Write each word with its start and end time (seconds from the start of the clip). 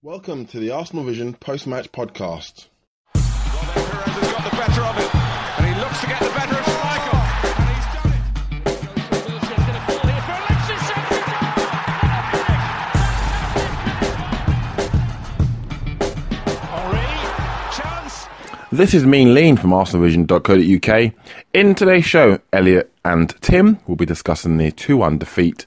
Welcome 0.00 0.46
to 0.46 0.60
the 0.60 0.70
Arsenal 0.70 1.02
Vision 1.02 1.34
post-match 1.34 1.90
podcast. 1.90 2.68
Well, 3.16 3.24
has 3.24 4.30
got 4.30 4.44
the 4.48 4.56
better 4.56 4.82
of 4.82 4.96
it, 4.96 5.12
and 5.58 5.66
he 5.66 5.74
looks 5.80 6.00
to 6.00 6.06
get 6.06 6.20
the 6.20 6.28
better 6.28 6.54
of 6.54 6.68
and 7.58 7.68
he's 7.74 7.84
done 7.96 8.12
it. 18.70 18.76
This 18.76 18.94
is 18.94 19.04
Mean 19.04 19.34
Lean 19.34 19.56
from 19.56 19.70
ArsenalVision.co.uk. 19.70 21.12
In 21.52 21.74
today's 21.74 22.04
show, 22.04 22.38
Elliot 22.52 22.92
and 23.04 23.34
Tim 23.40 23.80
will 23.88 23.96
be 23.96 24.06
discussing 24.06 24.58
the 24.58 24.70
2-1 24.70 25.18
defeat 25.18 25.64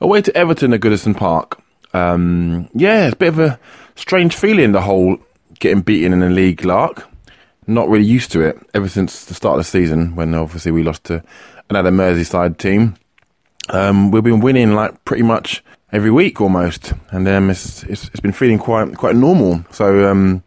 away 0.00 0.22
to 0.22 0.32
Everton 0.36 0.72
at 0.72 0.78
Goodison 0.78 1.16
Park. 1.16 1.60
Um, 1.94 2.68
yeah, 2.74 3.06
it's 3.06 3.14
a 3.14 3.16
bit 3.16 3.28
of 3.28 3.38
a 3.38 3.58
strange 3.94 4.34
feeling, 4.34 4.72
the 4.72 4.80
whole 4.80 5.18
getting 5.58 5.82
beaten 5.82 6.12
in 6.12 6.20
the 6.20 6.30
league 6.30 6.64
lark. 6.64 7.08
Not 7.66 7.88
really 7.88 8.04
used 8.04 8.32
to 8.32 8.40
it 8.40 8.58
ever 8.74 8.88
since 8.88 9.24
the 9.24 9.34
start 9.34 9.58
of 9.58 9.64
the 9.64 9.70
season 9.70 10.16
when 10.16 10.34
obviously 10.34 10.72
we 10.72 10.82
lost 10.82 11.04
to 11.04 11.22
another 11.70 11.90
Merseyside 11.90 12.58
team. 12.58 12.96
Um, 13.68 14.10
we've 14.10 14.24
been 14.24 14.40
winning 14.40 14.72
like 14.74 15.04
pretty 15.04 15.22
much 15.22 15.62
every 15.92 16.10
week 16.10 16.40
almost, 16.40 16.92
and 17.10 17.28
um, 17.28 17.50
it's, 17.50 17.84
it's 17.84 18.08
it's 18.08 18.20
been 18.20 18.32
feeling 18.32 18.58
quite 18.58 18.96
quite 18.96 19.14
normal. 19.14 19.64
So 19.70 20.10
um, 20.10 20.42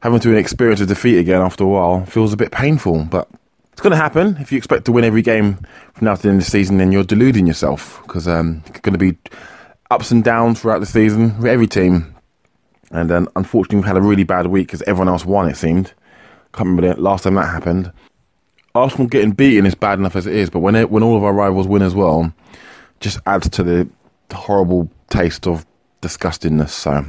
having 0.00 0.20
to 0.20 0.36
experience 0.36 0.80
a 0.80 0.86
defeat 0.86 1.18
again 1.18 1.40
after 1.40 1.64
a 1.64 1.66
while 1.66 2.04
feels 2.06 2.32
a 2.32 2.36
bit 2.36 2.52
painful, 2.52 3.04
but 3.04 3.28
it's 3.72 3.80
going 3.80 3.90
to 3.90 3.96
happen. 3.96 4.36
If 4.38 4.52
you 4.52 4.58
expect 4.58 4.84
to 4.84 4.92
win 4.92 5.04
every 5.04 5.22
game 5.22 5.54
from 5.94 6.04
now 6.04 6.14
to 6.14 6.22
the 6.22 6.28
end 6.28 6.38
of 6.38 6.44
the 6.44 6.50
season, 6.50 6.78
then 6.78 6.92
you're 6.92 7.04
deluding 7.04 7.46
yourself 7.46 8.00
because 8.02 8.28
um, 8.28 8.62
it's 8.66 8.80
going 8.80 8.92
to 8.92 8.98
be 8.98 9.18
ups 9.92 10.10
and 10.10 10.24
downs 10.24 10.60
throughout 10.60 10.78
the 10.78 10.86
season 10.86 11.36
with 11.36 11.46
every 11.46 11.66
team. 11.66 12.14
And 12.90 13.10
then 13.10 13.28
unfortunately, 13.36 13.76
we've 13.76 13.86
had 13.86 13.96
a 13.96 14.02
really 14.02 14.24
bad 14.24 14.46
week 14.46 14.68
because 14.68 14.82
everyone 14.82 15.08
else 15.08 15.24
won. 15.24 15.48
It 15.48 15.56
seemed. 15.56 15.92
Can't 16.52 16.68
remember 16.68 16.94
the 16.94 17.00
last 17.00 17.24
time 17.24 17.34
that 17.34 17.46
happened. 17.46 17.92
Arsenal 18.74 19.06
getting 19.06 19.32
beaten 19.32 19.66
is 19.66 19.74
bad 19.74 19.98
enough 19.98 20.16
as 20.16 20.26
it 20.26 20.34
is, 20.34 20.48
but 20.48 20.60
when 20.60 20.74
it, 20.74 20.90
when 20.90 21.02
all 21.02 21.16
of 21.16 21.24
our 21.24 21.32
rivals 21.32 21.68
win 21.68 21.82
as 21.82 21.94
well, 21.94 22.32
just 23.00 23.18
adds 23.26 23.48
to 23.50 23.62
the, 23.62 23.88
horrible 24.32 24.90
taste 25.10 25.46
of 25.46 25.66
disgustingness. 26.00 26.70
So, 26.70 27.04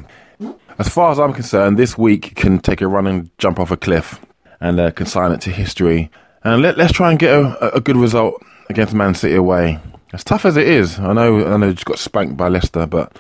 as 0.78 0.90
far 0.90 1.10
as 1.10 1.22
I'm 1.22 1.32
concerned, 1.32 1.80
this 1.80 1.98
week 1.98 2.36
can 2.36 2.60
take 2.60 2.82
a 2.82 2.88
running 2.88 3.32
jump 3.38 3.62
off 3.62 3.72
a 3.72 3.78
cliff 3.78 4.20
and 4.60 4.78
uh, 4.78 4.92
consign 4.92 5.32
it 5.32 5.40
to 5.40 5.50
history. 5.50 6.12
And 6.44 6.62
let, 6.62 6.78
let's 6.78 6.92
try 6.92 7.12
and 7.12 7.18
get 7.18 7.34
a, 7.34 7.76
a 7.76 7.80
good 7.80 7.96
result 7.96 8.44
against 8.70 8.94
Man 8.94 9.16
City 9.16 9.36
away. 9.36 9.80
As 10.14 10.24
tough 10.24 10.46
as 10.46 10.58
it 10.58 10.68
is, 10.68 11.00
I 11.00 11.12
know 11.14 11.44
I 11.44 11.58
know 11.58 11.74
just 11.74 11.86
got 11.86 11.98
spanked 11.98 12.38
by 12.38 12.48
Leicester, 12.48 12.86
but 12.86 13.18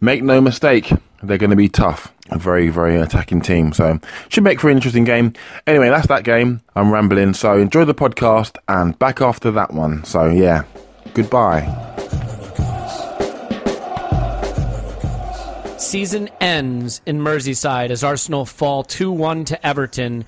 make 0.00 0.22
no 0.22 0.40
mistake, 0.40 0.90
they're 1.22 1.36
going 1.36 1.50
to 1.50 1.56
be 1.56 1.68
tough. 1.68 2.10
A 2.30 2.38
very, 2.38 2.70
very 2.70 2.96
attacking 2.96 3.42
team. 3.42 3.74
So, 3.74 4.00
should 4.30 4.42
make 4.42 4.58
for 4.58 4.70
an 4.70 4.76
interesting 4.76 5.04
game. 5.04 5.34
Anyway, 5.66 5.90
that's 5.90 6.06
that 6.06 6.24
game. 6.24 6.62
I'm 6.74 6.90
rambling. 6.90 7.34
So, 7.34 7.58
enjoy 7.58 7.84
the 7.84 7.94
podcast 7.94 8.56
and 8.66 8.98
back 8.98 9.20
after 9.20 9.50
that 9.50 9.74
one. 9.74 10.04
So, 10.04 10.30
yeah, 10.30 10.64
goodbye. 11.12 11.68
Season 15.76 16.30
ends 16.40 17.02
in 17.04 17.18
Merseyside 17.18 17.90
as 17.90 18.02
Arsenal 18.02 18.46
fall 18.46 18.82
2 18.82 19.12
1 19.12 19.44
to 19.44 19.66
Everton 19.66 20.24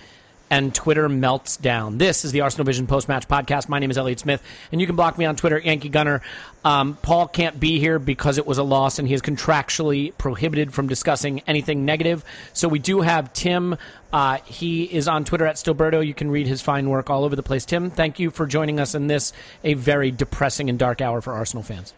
and 0.50 0.75
Twitter 0.75 1.09
melts 1.09 1.56
down. 1.56 1.99
This 1.99 2.25
is 2.25 2.32
the 2.32 2.43
Arsenal 2.43 2.65
Vision 2.65 2.87
post 2.87 3.09
match 3.09 3.27
podcast. 3.28 3.69
My 3.69 3.78
name 3.78 3.91
is 3.91 3.99
Elliot 3.99 4.21
Smith, 4.21 4.43
and 4.71 4.81
you 4.81 4.87
can 4.87 4.97
block 4.97 5.19
me 5.19 5.25
on 5.25 5.37
Twitter, 5.37 5.59
Yankee 5.59 5.88
Gunner. 5.88 6.22
Um, 6.65 6.97
Paul 7.03 7.28
can't 7.28 7.59
be 7.59 7.78
here 7.78 7.99
because 7.99 8.38
it 8.38 8.47
was 8.47 8.59
a 8.59 8.62
loss, 8.62 8.99
and 8.99 9.09
he 9.09 9.15
is 9.15 9.22
contractually 9.22 10.16
prohibited 10.16 10.72
from 10.72 10.87
discussing 10.87 11.41
anything 11.47 11.84
negative. 11.84 12.25
So 12.53 12.69
we 12.69 12.78
do 12.78 13.00
have 13.00 13.33
Tim. 13.33 13.77
Uh, 14.12 14.38
he 14.44 14.84
is 14.84 15.09
on 15.09 15.25
Twitter 15.25 15.47
at 15.47 15.56
Stillberto. 15.56 16.06
You 16.06 16.15
can 16.15 16.31
read 16.31 16.47
his 16.47 16.62
fine 16.62 16.88
work 16.88 17.10
all 17.10 17.25
over 17.25 17.37
the 17.37 17.43
place. 17.43 17.65
Tim, 17.65 17.91
thank 17.91 18.19
you 18.19 18.31
for 18.31 18.47
joining 18.47 18.78
us 18.81 18.94
in 18.94 19.06
this 19.06 19.33
a 19.62 19.75
very 19.75 20.10
depressing 20.10 20.71
and 20.71 20.78
dark 20.78 21.00
hour 21.00 21.21
for 21.21 21.33
Arsenal 21.33 21.62
fans. 21.62 21.93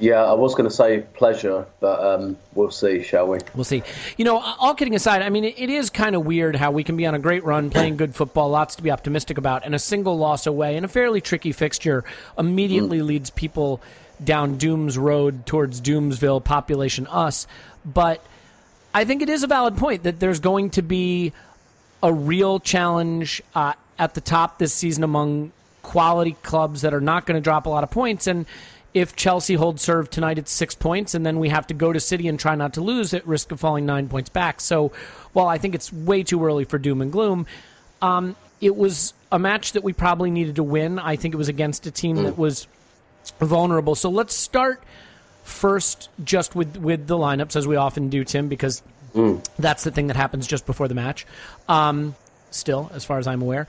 Yeah, 0.00 0.24
I 0.24 0.32
was 0.32 0.54
going 0.54 0.68
to 0.68 0.74
say 0.74 1.04
pleasure, 1.14 1.66
but 1.78 2.00
um, 2.04 2.36
we'll 2.54 2.72
see, 2.72 3.02
shall 3.02 3.28
we? 3.28 3.38
We'll 3.54 3.64
see. 3.64 3.82
You 4.16 4.24
know, 4.24 4.38
all 4.38 4.74
kidding 4.74 4.94
aside, 4.96 5.22
I 5.22 5.28
mean, 5.30 5.44
it, 5.44 5.70
is 5.70 5.88
kind 5.88 6.16
of 6.16 6.26
weird 6.26 6.56
how 6.56 6.72
we 6.72 6.82
can 6.82 6.96
be 6.96 7.06
on 7.06 7.14
a 7.14 7.18
great 7.20 7.44
run, 7.44 7.70
playing 7.70 7.96
good 7.96 8.14
football, 8.14 8.50
lots 8.50 8.74
to 8.76 8.82
be 8.82 8.90
optimistic 8.90 9.38
about, 9.38 9.64
and 9.64 9.74
a 9.74 9.78
single 9.78 10.18
loss 10.18 10.46
away 10.46 10.76
in 10.76 10.84
a 10.84 10.88
fairly 10.88 11.20
tricky 11.20 11.52
fixture 11.52 12.04
immediately 12.36 12.98
Mm. 12.98 13.06
leads 13.06 13.30
people 13.30 13.80
down 14.22 14.56
Doom's 14.56 14.98
road 14.98 15.46
towards 15.46 15.80
Doomsville, 15.80 16.42
population 16.42 17.06
us. 17.06 17.46
But 17.84 18.20
I 18.92 19.04
think 19.04 19.22
it 19.22 19.28
is 19.28 19.42
a 19.42 19.46
valid 19.46 19.76
point 19.76 20.04
that 20.04 20.18
there's 20.18 20.40
going 20.40 20.70
to 20.70 20.82
be 20.82 21.32
a 22.02 22.12
real 22.12 22.58
challenge 22.60 23.42
uh, 23.54 23.74
at 23.98 24.14
the 24.14 24.20
top 24.20 24.58
this 24.58 24.74
season 24.74 25.04
among 25.04 25.52
quality 25.82 26.36
clubs 26.42 26.82
that 26.82 26.94
are 26.94 27.00
not 27.00 27.26
going 27.26 27.36
to 27.36 27.40
drop 27.40 27.66
a 27.66 27.68
lot 27.68 27.84
of 27.84 27.90
points. 27.90 28.26
And 28.26 28.46
if 28.94 29.16
Chelsea 29.16 29.54
holds 29.54 29.82
serve 29.82 30.08
tonight, 30.08 30.38
it's 30.38 30.52
six 30.52 30.74
points, 30.76 31.14
and 31.14 31.26
then 31.26 31.40
we 31.40 31.48
have 31.48 31.66
to 31.66 31.74
go 31.74 31.92
to 31.92 31.98
City 31.98 32.28
and 32.28 32.38
try 32.38 32.54
not 32.54 32.74
to 32.74 32.80
lose 32.80 33.12
at 33.12 33.26
risk 33.26 33.50
of 33.50 33.58
falling 33.58 33.84
nine 33.84 34.08
points 34.08 34.30
back. 34.30 34.60
So, 34.60 34.92
while 35.32 35.48
I 35.48 35.58
think 35.58 35.74
it's 35.74 35.92
way 35.92 36.22
too 36.22 36.44
early 36.44 36.64
for 36.64 36.78
doom 36.78 37.02
and 37.02 37.10
gloom, 37.10 37.46
um, 38.00 38.36
it 38.60 38.76
was 38.76 39.12
a 39.32 39.38
match 39.38 39.72
that 39.72 39.82
we 39.82 39.92
probably 39.92 40.30
needed 40.30 40.56
to 40.56 40.62
win. 40.62 41.00
I 41.00 41.16
think 41.16 41.34
it 41.34 41.36
was 41.36 41.48
against 41.48 41.86
a 41.86 41.90
team 41.90 42.22
that 42.22 42.38
was 42.38 42.68
vulnerable. 43.40 43.96
So 43.96 44.10
let's 44.10 44.34
start 44.34 44.82
first 45.42 46.08
just 46.22 46.54
with 46.54 46.76
with 46.76 47.06
the 47.08 47.16
lineups 47.16 47.56
as 47.56 47.66
we 47.66 47.76
often 47.76 48.10
do, 48.10 48.24
Tim, 48.24 48.48
because 48.48 48.82
that's 49.58 49.84
the 49.84 49.90
thing 49.90 50.06
that 50.06 50.16
happens 50.16 50.46
just 50.46 50.66
before 50.66 50.86
the 50.86 50.94
match. 50.94 51.26
Um, 51.68 52.14
still, 52.52 52.90
as 52.94 53.04
far 53.04 53.18
as 53.18 53.26
I'm 53.26 53.42
aware, 53.42 53.66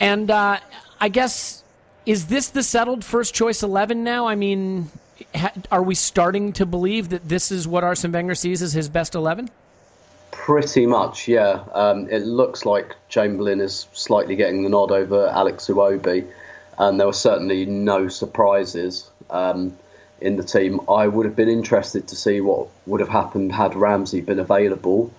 and 0.00 0.28
uh, 0.30 0.58
I 1.00 1.08
guess 1.10 1.62
is 2.06 2.28
this 2.28 2.48
the 2.48 2.62
settled 2.62 3.04
first 3.04 3.34
choice 3.34 3.62
11 3.62 4.04
now? 4.04 4.28
I 4.28 4.36
mean, 4.36 4.90
ha- 5.34 5.52
are 5.72 5.82
we 5.82 5.96
starting 5.96 6.52
to 6.54 6.64
believe 6.64 7.08
that 7.10 7.28
this 7.28 7.50
is 7.50 7.66
what 7.66 7.82
Arsene 7.84 8.12
Wenger 8.12 8.36
sees 8.36 8.62
as 8.62 8.72
his 8.72 8.88
best 8.88 9.14
11? 9.16 9.50
Pretty 10.30 10.86
much, 10.86 11.26
yeah. 11.26 11.64
Um, 11.72 12.08
it 12.08 12.20
looks 12.20 12.64
like 12.64 12.94
Chamberlain 13.08 13.60
is 13.60 13.88
slightly 13.92 14.36
getting 14.36 14.62
the 14.62 14.68
nod 14.68 14.92
over 14.92 15.26
Alex 15.26 15.66
Iwobi, 15.66 16.26
and 16.78 17.00
there 17.00 17.06
were 17.06 17.12
certainly 17.12 17.66
no 17.66 18.06
surprises 18.06 19.10
um, 19.28 19.76
in 20.20 20.36
the 20.36 20.44
team. 20.44 20.80
I 20.88 21.08
would 21.08 21.26
have 21.26 21.34
been 21.34 21.48
interested 21.48 22.08
to 22.08 22.16
see 22.16 22.40
what 22.40 22.68
would 22.86 23.00
have 23.00 23.08
happened 23.08 23.50
had 23.50 23.74
Ramsey 23.74 24.20
been 24.20 24.38
available, 24.38 25.10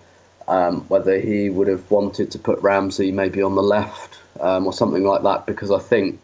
um, 0.47 0.81
whether 0.87 1.19
he 1.19 1.49
would 1.49 1.67
have 1.67 1.91
wanted 1.91 2.31
to 2.31 2.39
put 2.39 2.61
Ramsey 2.61 3.11
maybe 3.11 3.41
on 3.41 3.55
the 3.55 3.63
left 3.63 4.17
um, 4.39 4.65
or 4.65 4.71
something 4.71 5.03
like 5.03 5.23
that, 5.23 5.45
because 5.45 5.71
I 5.71 5.79
think 5.79 6.21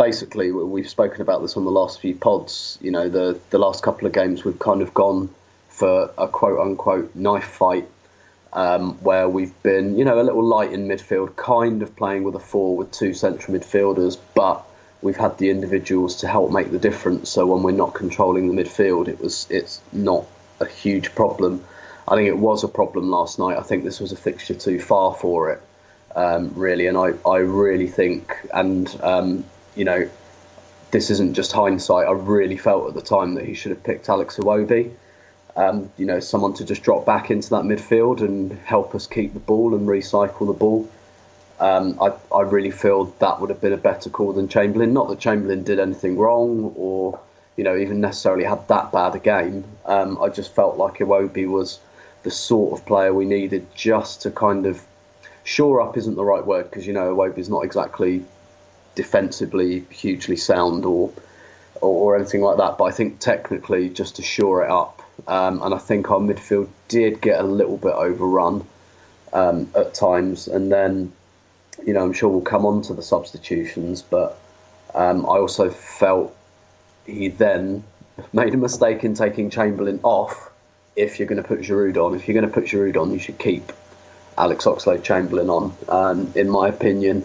basically 0.00 0.50
we've 0.50 0.88
spoken 0.88 1.20
about 1.20 1.42
this 1.42 1.58
on 1.58 1.64
the 1.66 1.70
last 1.70 2.00
few 2.00 2.14
pods. 2.14 2.78
You 2.80 2.90
know, 2.90 3.08
the 3.08 3.38
the 3.50 3.58
last 3.58 3.82
couple 3.82 4.06
of 4.06 4.14
games 4.14 4.44
we've 4.44 4.58
kind 4.58 4.80
of 4.80 4.94
gone 4.94 5.28
for 5.68 6.10
a 6.16 6.26
quote 6.26 6.58
unquote 6.58 7.14
knife 7.14 7.44
fight 7.44 7.86
um, 8.54 8.94
where 9.02 9.28
we've 9.28 9.62
been, 9.62 9.98
you 9.98 10.04
know, 10.06 10.18
a 10.18 10.24
little 10.24 10.42
light 10.42 10.72
in 10.72 10.88
midfield, 10.88 11.36
kind 11.36 11.82
of 11.82 11.94
playing 11.96 12.24
with 12.24 12.34
a 12.34 12.40
four 12.40 12.76
with 12.76 12.90
two 12.90 13.12
central 13.12 13.56
midfielders, 13.56 14.16
but 14.34 14.64
we've 15.02 15.18
had 15.18 15.36
the 15.38 15.50
individuals 15.50 16.16
to 16.16 16.28
help 16.28 16.50
make 16.50 16.70
the 16.70 16.78
difference. 16.78 17.28
So 17.28 17.46
when 17.46 17.62
we're 17.62 17.82
not 17.84 17.92
controlling 17.92 18.48
the 18.48 18.62
midfield, 18.62 19.06
it 19.08 19.20
was 19.20 19.46
it's 19.50 19.82
not 19.92 20.24
a 20.60 20.66
huge 20.66 21.14
problem. 21.14 21.62
I 22.08 22.16
think 22.16 22.28
it 22.28 22.38
was 22.38 22.64
a 22.64 22.68
problem 22.68 23.10
last 23.10 23.38
night. 23.38 23.58
I 23.58 23.62
think 23.62 23.84
this 23.84 24.00
was 24.00 24.12
a 24.12 24.16
fixture 24.16 24.54
too 24.54 24.80
far 24.80 25.14
for 25.14 25.52
it, 25.52 25.62
um, 26.16 26.52
really, 26.54 26.86
and 26.86 26.96
I, 26.96 27.12
I 27.28 27.38
really 27.38 27.86
think, 27.86 28.34
and 28.52 28.88
um, 29.02 29.44
you 29.74 29.84
know, 29.84 30.08
this 30.90 31.10
isn't 31.10 31.34
just 31.34 31.52
hindsight. 31.52 32.06
I 32.06 32.12
really 32.12 32.56
felt 32.56 32.88
at 32.88 32.94
the 32.94 33.02
time 33.02 33.34
that 33.34 33.44
he 33.44 33.54
should 33.54 33.70
have 33.70 33.82
picked 33.82 34.08
Alex 34.08 34.36
Iwobi 34.36 34.90
um, 35.56 35.90
you 35.96 36.06
know, 36.06 36.20
someone 36.20 36.54
to 36.54 36.64
just 36.64 36.82
drop 36.82 37.04
back 37.04 37.30
into 37.30 37.50
that 37.50 37.64
midfield 37.64 38.20
and 38.20 38.52
help 38.64 38.94
us 38.94 39.06
keep 39.06 39.34
the 39.34 39.40
ball 39.40 39.74
and 39.74 39.86
recycle 39.86 40.46
the 40.46 40.52
ball. 40.52 40.88
Um, 41.58 41.98
I, 42.00 42.12
I 42.34 42.42
really 42.42 42.70
feel 42.70 43.04
that 43.18 43.40
would 43.40 43.50
have 43.50 43.60
been 43.60 43.72
a 43.72 43.78
better 43.78 44.08
call 44.08 44.32
than 44.32 44.48
Chamberlain. 44.48 44.92
Not 44.92 45.08
that 45.08 45.18
Chamberlain 45.18 45.62
did 45.62 45.78
anything 45.78 46.16
wrong 46.16 46.72
or, 46.76 47.20
you 47.56 47.64
know, 47.64 47.76
even 47.76 48.00
necessarily 48.00 48.44
had 48.44 48.66
that 48.68 48.92
bad 48.92 49.14
a 49.14 49.18
game. 49.18 49.64
Um, 49.84 50.20
I 50.22 50.28
just 50.28 50.54
felt 50.54 50.78
like 50.78 50.98
Iwobi 50.98 51.46
was 51.46 51.78
the 52.22 52.30
sort 52.30 52.78
of 52.78 52.86
player 52.86 53.12
we 53.12 53.24
needed 53.24 53.66
just 53.74 54.22
to 54.22 54.30
kind 54.30 54.66
of 54.66 54.82
shore 55.44 55.80
up 55.80 55.96
isn't 55.96 56.14
the 56.14 56.24
right 56.24 56.44
word 56.44 56.70
because, 56.70 56.86
you 56.86 56.92
know, 56.92 57.14
Iwobi's 57.14 57.48
not 57.48 57.64
exactly 57.64 58.24
defensively 59.02 59.86
hugely 59.90 60.36
sound 60.36 60.84
or, 60.84 61.10
or, 61.80 62.16
anything 62.16 62.42
like 62.42 62.58
that. 62.58 62.76
But 62.76 62.84
I 62.84 62.90
think 62.90 63.18
technically 63.18 63.88
just 63.88 64.16
to 64.16 64.22
shore 64.22 64.62
it 64.64 64.70
up 64.70 65.00
um, 65.26 65.62
and 65.62 65.74
I 65.74 65.78
think 65.78 66.10
our 66.10 66.18
midfield 66.18 66.68
did 66.88 67.20
get 67.20 67.40
a 67.40 67.42
little 67.42 67.76
bit 67.76 67.92
overrun 67.92 68.66
um, 69.32 69.70
at 69.74 69.94
times. 69.94 70.48
And 70.48 70.70
then, 70.70 71.12
you 71.84 71.92
know, 71.92 72.04
I'm 72.04 72.12
sure 72.12 72.28
we'll 72.28 72.40
come 72.42 72.66
on 72.66 72.82
to 72.82 72.94
the 72.94 73.02
substitutions, 73.02 74.02
but 74.02 74.38
um, 74.94 75.24
I 75.24 75.38
also 75.38 75.70
felt 75.70 76.36
he 77.06 77.28
then 77.28 77.84
made 78.32 78.54
a 78.54 78.58
mistake 78.58 79.04
in 79.04 79.14
taking 79.14 79.50
Chamberlain 79.50 80.00
off. 80.02 80.50
If 80.96 81.18
you're 81.18 81.28
going 81.28 81.42
to 81.42 81.46
put 81.46 81.60
Giroud 81.60 81.96
on, 81.96 82.14
if 82.14 82.28
you're 82.28 82.34
going 82.34 82.50
to 82.50 82.52
put 82.52 82.64
Giroud 82.64 83.00
on, 83.00 83.12
you 83.12 83.18
should 83.18 83.38
keep 83.38 83.72
Alex 84.36 84.64
Oxlade 84.64 85.02
Chamberlain 85.02 85.48
on, 85.48 85.74
um, 85.88 86.32
in 86.34 86.48
my 86.48 86.68
opinion. 86.68 87.24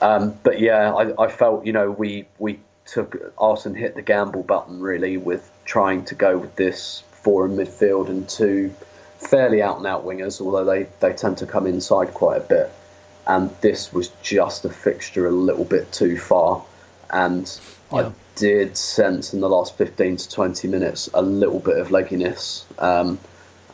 Um, 0.00 0.38
but 0.42 0.60
yeah, 0.60 0.92
I, 0.92 1.24
I 1.24 1.28
felt 1.28 1.66
you 1.66 1.72
know 1.72 1.90
we 1.90 2.26
we 2.38 2.60
took 2.86 3.16
Arsene 3.38 3.74
hit 3.74 3.94
the 3.94 4.02
gamble 4.02 4.42
button 4.42 4.80
really 4.80 5.16
with 5.16 5.50
trying 5.64 6.04
to 6.06 6.14
go 6.14 6.36
with 6.36 6.56
this 6.56 7.02
four 7.12 7.46
in 7.46 7.56
midfield 7.56 8.08
and 8.08 8.28
two 8.28 8.74
fairly 9.18 9.62
out 9.62 9.78
and 9.78 9.86
out 9.86 10.04
wingers, 10.04 10.40
although 10.40 10.64
they, 10.64 10.86
they 11.00 11.12
tend 11.12 11.38
to 11.38 11.46
come 11.46 11.66
inside 11.66 12.14
quite 12.14 12.38
a 12.38 12.44
bit. 12.44 12.70
And 13.26 13.50
this 13.60 13.92
was 13.92 14.08
just 14.22 14.64
a 14.64 14.68
fixture 14.68 15.26
a 15.26 15.30
little 15.30 15.64
bit 15.64 15.90
too 15.92 16.18
far. 16.18 16.62
And 17.10 17.50
yeah. 17.92 18.08
I 18.08 18.12
did 18.36 18.76
sense 18.76 19.32
in 19.32 19.40
the 19.40 19.48
last 19.48 19.76
15 19.78 20.16
to 20.16 20.28
20 20.28 20.68
minutes 20.68 21.08
a 21.14 21.22
little 21.22 21.58
bit 21.58 21.78
of 21.78 21.88
legginess. 21.88 22.64
Um, 22.80 23.18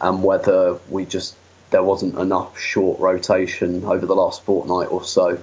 and 0.00 0.22
whether 0.22 0.78
we 0.88 1.04
just, 1.04 1.34
there 1.70 1.82
wasn't 1.82 2.16
enough 2.16 2.58
short 2.58 3.00
rotation 3.00 3.84
over 3.84 4.06
the 4.06 4.14
last 4.14 4.42
fortnight 4.44 4.90
or 4.90 5.04
so. 5.04 5.38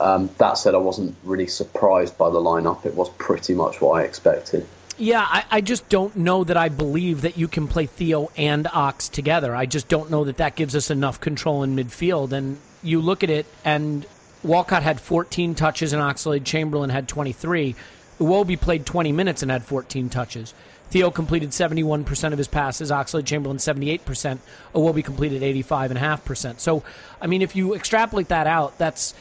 Um, 0.00 0.30
that 0.38 0.54
said, 0.54 0.74
I 0.74 0.78
wasn't 0.78 1.16
really 1.24 1.46
surprised 1.46 2.16
by 2.18 2.30
the 2.30 2.38
lineup. 2.38 2.86
It 2.86 2.94
was 2.94 3.08
pretty 3.10 3.54
much 3.54 3.80
what 3.80 4.00
I 4.00 4.04
expected. 4.04 4.66
Yeah, 4.98 5.24
I, 5.28 5.44
I, 5.50 5.60
just 5.60 5.88
don't 5.88 6.16
know 6.16 6.42
that 6.42 6.56
I 6.56 6.68
believe 6.68 7.22
that 7.22 7.38
you 7.38 7.46
can 7.46 7.68
play 7.68 7.86
Theo 7.86 8.32
and 8.36 8.66
Ox 8.66 9.08
together. 9.08 9.54
I 9.54 9.64
just 9.64 9.88
don't 9.88 10.10
know 10.10 10.24
that 10.24 10.38
that 10.38 10.56
gives 10.56 10.74
us 10.74 10.90
enough 10.90 11.20
control 11.20 11.62
in 11.62 11.76
midfield. 11.76 12.32
And 12.32 12.58
you 12.82 13.00
look 13.00 13.22
at 13.22 13.30
it, 13.30 13.46
and 13.64 14.04
Walcott 14.42 14.82
had 14.82 15.00
14 15.00 15.54
touches, 15.54 15.92
and 15.92 16.02
Oxlade 16.02 16.44
Chamberlain 16.44 16.90
had 16.90 17.06
23. 17.06 17.76
Iwobi 18.18 18.60
played 18.60 18.84
20 18.84 19.12
minutes 19.12 19.42
and 19.42 19.52
had 19.52 19.64
14 19.64 20.08
touches. 20.08 20.52
Theo 20.90 21.10
completed 21.10 21.50
71% 21.50 22.32
of 22.32 22.38
his 22.38 22.48
passes, 22.48 22.90
Oxlade 22.90 23.26
Chamberlain 23.26 23.58
78%, 23.58 24.38
Iwobi 24.74 25.04
completed 25.04 25.42
85.5%. 25.42 26.60
So, 26.60 26.82
I 27.20 27.26
mean, 27.26 27.42
if 27.42 27.54
you 27.54 27.74
extrapolate 27.74 28.28
that 28.28 28.46
out, 28.46 28.78
that's 28.78 29.14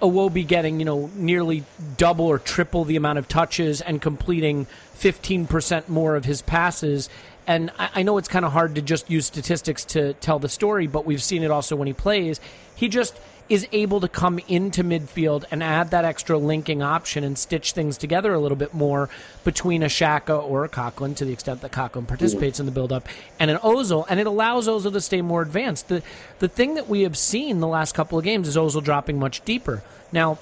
Iwobi 0.00 0.46
getting, 0.46 0.78
you 0.78 0.84
know, 0.84 1.10
nearly 1.14 1.64
double 1.96 2.26
or 2.26 2.38
triple 2.38 2.84
the 2.84 2.96
amount 2.96 3.18
of 3.18 3.28
touches 3.28 3.80
and 3.80 4.00
completing 4.00 4.66
15% 4.98 5.88
more 5.88 6.16
of 6.16 6.24
his 6.24 6.42
passes. 6.42 7.08
And 7.46 7.70
I, 7.78 7.90
I 7.96 8.02
know 8.02 8.18
it's 8.18 8.28
kind 8.28 8.44
of 8.44 8.52
hard 8.52 8.74
to 8.76 8.82
just 8.82 9.10
use 9.10 9.26
statistics 9.26 9.84
to 9.86 10.14
tell 10.14 10.38
the 10.38 10.48
story, 10.48 10.86
but 10.86 11.06
we've 11.06 11.22
seen 11.22 11.42
it 11.42 11.50
also 11.50 11.76
when 11.76 11.86
he 11.86 11.92
plays. 11.92 12.40
He 12.74 12.88
just 12.88 13.18
is 13.50 13.66
able 13.72 14.00
to 14.00 14.08
come 14.08 14.38
into 14.46 14.84
midfield 14.84 15.44
and 15.50 15.60
add 15.60 15.90
that 15.90 16.04
extra 16.04 16.38
linking 16.38 16.82
option 16.82 17.24
and 17.24 17.36
stitch 17.36 17.72
things 17.72 17.98
together 17.98 18.32
a 18.32 18.38
little 18.38 18.56
bit 18.56 18.72
more 18.72 19.10
between 19.42 19.82
a 19.82 19.86
Xhaka 19.86 20.40
or 20.42 20.64
a 20.64 20.68
Coquelin, 20.68 21.16
to 21.16 21.24
the 21.24 21.32
extent 21.32 21.60
that 21.60 21.72
Coquelin 21.72 22.06
participates 22.06 22.60
in 22.60 22.66
the 22.66 22.72
build-up, 22.72 23.08
and 23.40 23.50
an 23.50 23.56
Ozil, 23.58 24.06
and 24.08 24.20
it 24.20 24.28
allows 24.28 24.68
Ozil 24.68 24.92
to 24.92 25.00
stay 25.00 25.20
more 25.20 25.42
advanced. 25.42 25.88
The 25.88 26.02
the 26.38 26.46
thing 26.46 26.74
that 26.76 26.88
we 26.88 27.02
have 27.02 27.18
seen 27.18 27.58
the 27.58 27.66
last 27.66 27.92
couple 27.92 28.16
of 28.16 28.24
games 28.24 28.46
is 28.46 28.56
Ozil 28.56 28.84
dropping 28.84 29.18
much 29.18 29.44
deeper. 29.44 29.82
Now, 30.12 30.38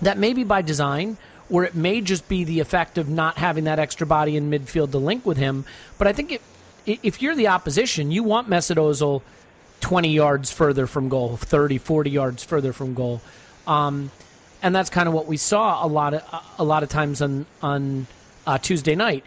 that 0.00 0.16
may 0.16 0.32
be 0.32 0.44
by 0.44 0.62
design, 0.62 1.18
or 1.50 1.64
it 1.64 1.74
may 1.74 2.00
just 2.00 2.28
be 2.28 2.44
the 2.44 2.60
effect 2.60 2.96
of 2.96 3.08
not 3.08 3.38
having 3.38 3.64
that 3.64 3.80
extra 3.80 4.06
body 4.06 4.36
in 4.36 4.50
midfield 4.50 4.92
to 4.92 4.98
link 4.98 5.26
with 5.26 5.36
him. 5.36 5.64
But 5.98 6.06
I 6.06 6.12
think 6.12 6.32
it, 6.32 6.42
if 6.86 7.20
you're 7.20 7.34
the 7.34 7.48
opposition, 7.48 8.12
you 8.12 8.22
want 8.22 8.48
Mesut 8.48 8.76
Ozil 8.76 9.22
20 9.80 10.08
yards 10.12 10.52
further 10.52 10.86
from 10.86 11.08
goal, 11.08 11.36
30, 11.36 11.78
40 11.78 12.10
yards 12.10 12.44
further 12.44 12.72
from 12.72 12.94
goal. 12.94 13.20
Um, 13.66 14.10
and 14.62 14.74
that's 14.74 14.90
kind 14.90 15.08
of 15.08 15.14
what 15.14 15.26
we 15.26 15.36
saw 15.36 15.84
a 15.84 15.88
lot 15.88 16.14
of 16.14 16.44
a 16.58 16.64
lot 16.64 16.82
of 16.82 16.88
times 16.88 17.20
on 17.22 17.46
on 17.62 18.06
uh, 18.46 18.58
Tuesday 18.58 18.94
night. 18.94 19.24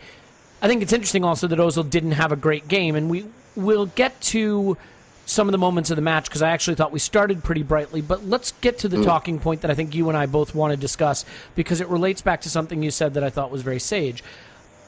I 0.61 0.67
think 0.67 0.81
it's 0.81 0.93
interesting 0.93 1.23
also 1.23 1.47
that 1.47 1.59
Ozil 1.59 1.89
didn't 1.89 2.13
have 2.13 2.31
a 2.31 2.35
great 2.35 2.67
game, 2.67 2.95
and 2.95 3.09
we 3.09 3.25
will 3.55 3.85
get 3.85 4.19
to 4.21 4.77
some 5.25 5.47
of 5.47 5.51
the 5.51 5.57
moments 5.57 5.91
of 5.91 5.95
the 5.95 6.01
match 6.01 6.25
because 6.25 6.41
I 6.41 6.49
actually 6.49 6.75
thought 6.75 6.91
we 6.91 6.99
started 6.99 7.43
pretty 7.43 7.63
brightly. 7.63 8.01
But 8.01 8.25
let's 8.25 8.51
get 8.53 8.79
to 8.79 8.89
the 8.89 8.97
mm. 8.97 9.05
talking 9.05 9.39
point 9.39 9.61
that 9.61 9.69
I 9.69 9.75
think 9.75 9.93
you 9.93 10.09
and 10.09 10.17
I 10.17 10.25
both 10.25 10.55
want 10.55 10.71
to 10.71 10.77
discuss 10.77 11.23
because 11.55 11.81
it 11.81 11.87
relates 11.87 12.21
back 12.21 12.41
to 12.41 12.49
something 12.49 12.81
you 12.81 12.91
said 12.91 13.13
that 13.13 13.23
I 13.23 13.29
thought 13.29 13.51
was 13.51 13.61
very 13.61 13.79
sage. 13.79 14.23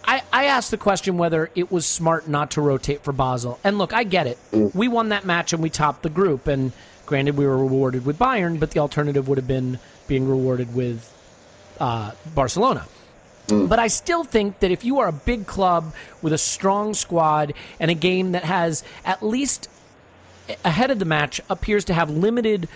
I, 0.03 0.23
I 0.31 0.45
asked 0.45 0.71
the 0.71 0.77
question 0.77 1.17
whether 1.17 1.51
it 1.55 1.71
was 1.71 1.85
smart 1.85 2.27
not 2.27 2.51
to 2.51 2.61
rotate 2.61 3.03
for 3.03 3.11
Basel. 3.11 3.59
And 3.63 3.77
look, 3.77 3.93
I 3.93 4.03
get 4.03 4.27
it. 4.27 4.37
Mm. 4.51 4.73
We 4.73 4.87
won 4.87 5.09
that 5.09 5.25
match 5.25 5.53
and 5.53 5.61
we 5.61 5.69
topped 5.69 6.03
the 6.03 6.09
group. 6.09 6.47
And 6.47 6.71
granted, 7.05 7.37
we 7.37 7.45
were 7.45 7.57
rewarded 7.57 8.05
with 8.05 8.17
Bayern, 8.17 8.59
but 8.59 8.71
the 8.71 8.79
alternative 8.79 9.27
would 9.27 9.37
have 9.37 9.47
been 9.47 9.79
being 10.07 10.27
rewarded 10.27 10.73
with 10.75 11.07
uh, 11.79 12.11
Barcelona. 12.33 12.85
Mm. 13.47 13.69
But 13.69 13.79
I 13.79 13.87
still 13.87 14.23
think 14.23 14.59
that 14.59 14.71
if 14.71 14.83
you 14.83 14.99
are 14.99 15.07
a 15.07 15.13
big 15.13 15.47
club 15.47 15.93
with 16.21 16.33
a 16.33 16.37
strong 16.37 16.93
squad 16.93 17.53
and 17.79 17.91
a 17.91 17.95
game 17.95 18.33
that 18.33 18.43
has 18.43 18.83
at 19.05 19.23
least 19.23 19.69
ahead 20.65 20.91
of 20.91 20.99
the 20.99 21.05
match 21.05 21.41
appears 21.49 21.85
to 21.85 21.93
have 21.93 22.09
limited 22.09 22.67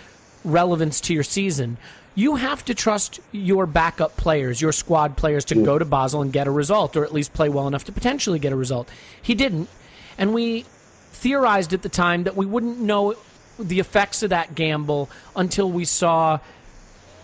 relevance 0.43 1.01
to 1.01 1.13
your 1.13 1.23
season, 1.23 1.77
you 2.15 2.35
have 2.35 2.63
to 2.65 2.73
trust 2.73 3.19
your 3.31 3.65
backup 3.65 4.15
players, 4.15 4.61
your 4.61 4.71
squad 4.71 5.17
players, 5.17 5.45
to 5.45 5.55
go 5.55 5.77
to 5.77 5.85
Basel 5.85 6.21
and 6.21 6.31
get 6.31 6.47
a 6.47 6.51
result, 6.51 6.95
or 6.95 7.03
at 7.03 7.13
least 7.13 7.33
play 7.33 7.49
well 7.49 7.67
enough 7.67 7.83
to 7.83 7.91
potentially 7.91 8.39
get 8.39 8.53
a 8.53 8.55
result. 8.55 8.89
He 9.21 9.35
didn't, 9.35 9.69
and 10.17 10.33
we 10.33 10.65
theorized 11.11 11.73
at 11.73 11.81
the 11.81 11.89
time 11.89 12.23
that 12.23 12.35
we 12.35 12.45
wouldn't 12.45 12.79
know 12.79 13.15
the 13.59 13.79
effects 13.79 14.23
of 14.23 14.29
that 14.29 14.55
gamble 14.55 15.09
until 15.35 15.69
we 15.69 15.85
saw 15.85 16.39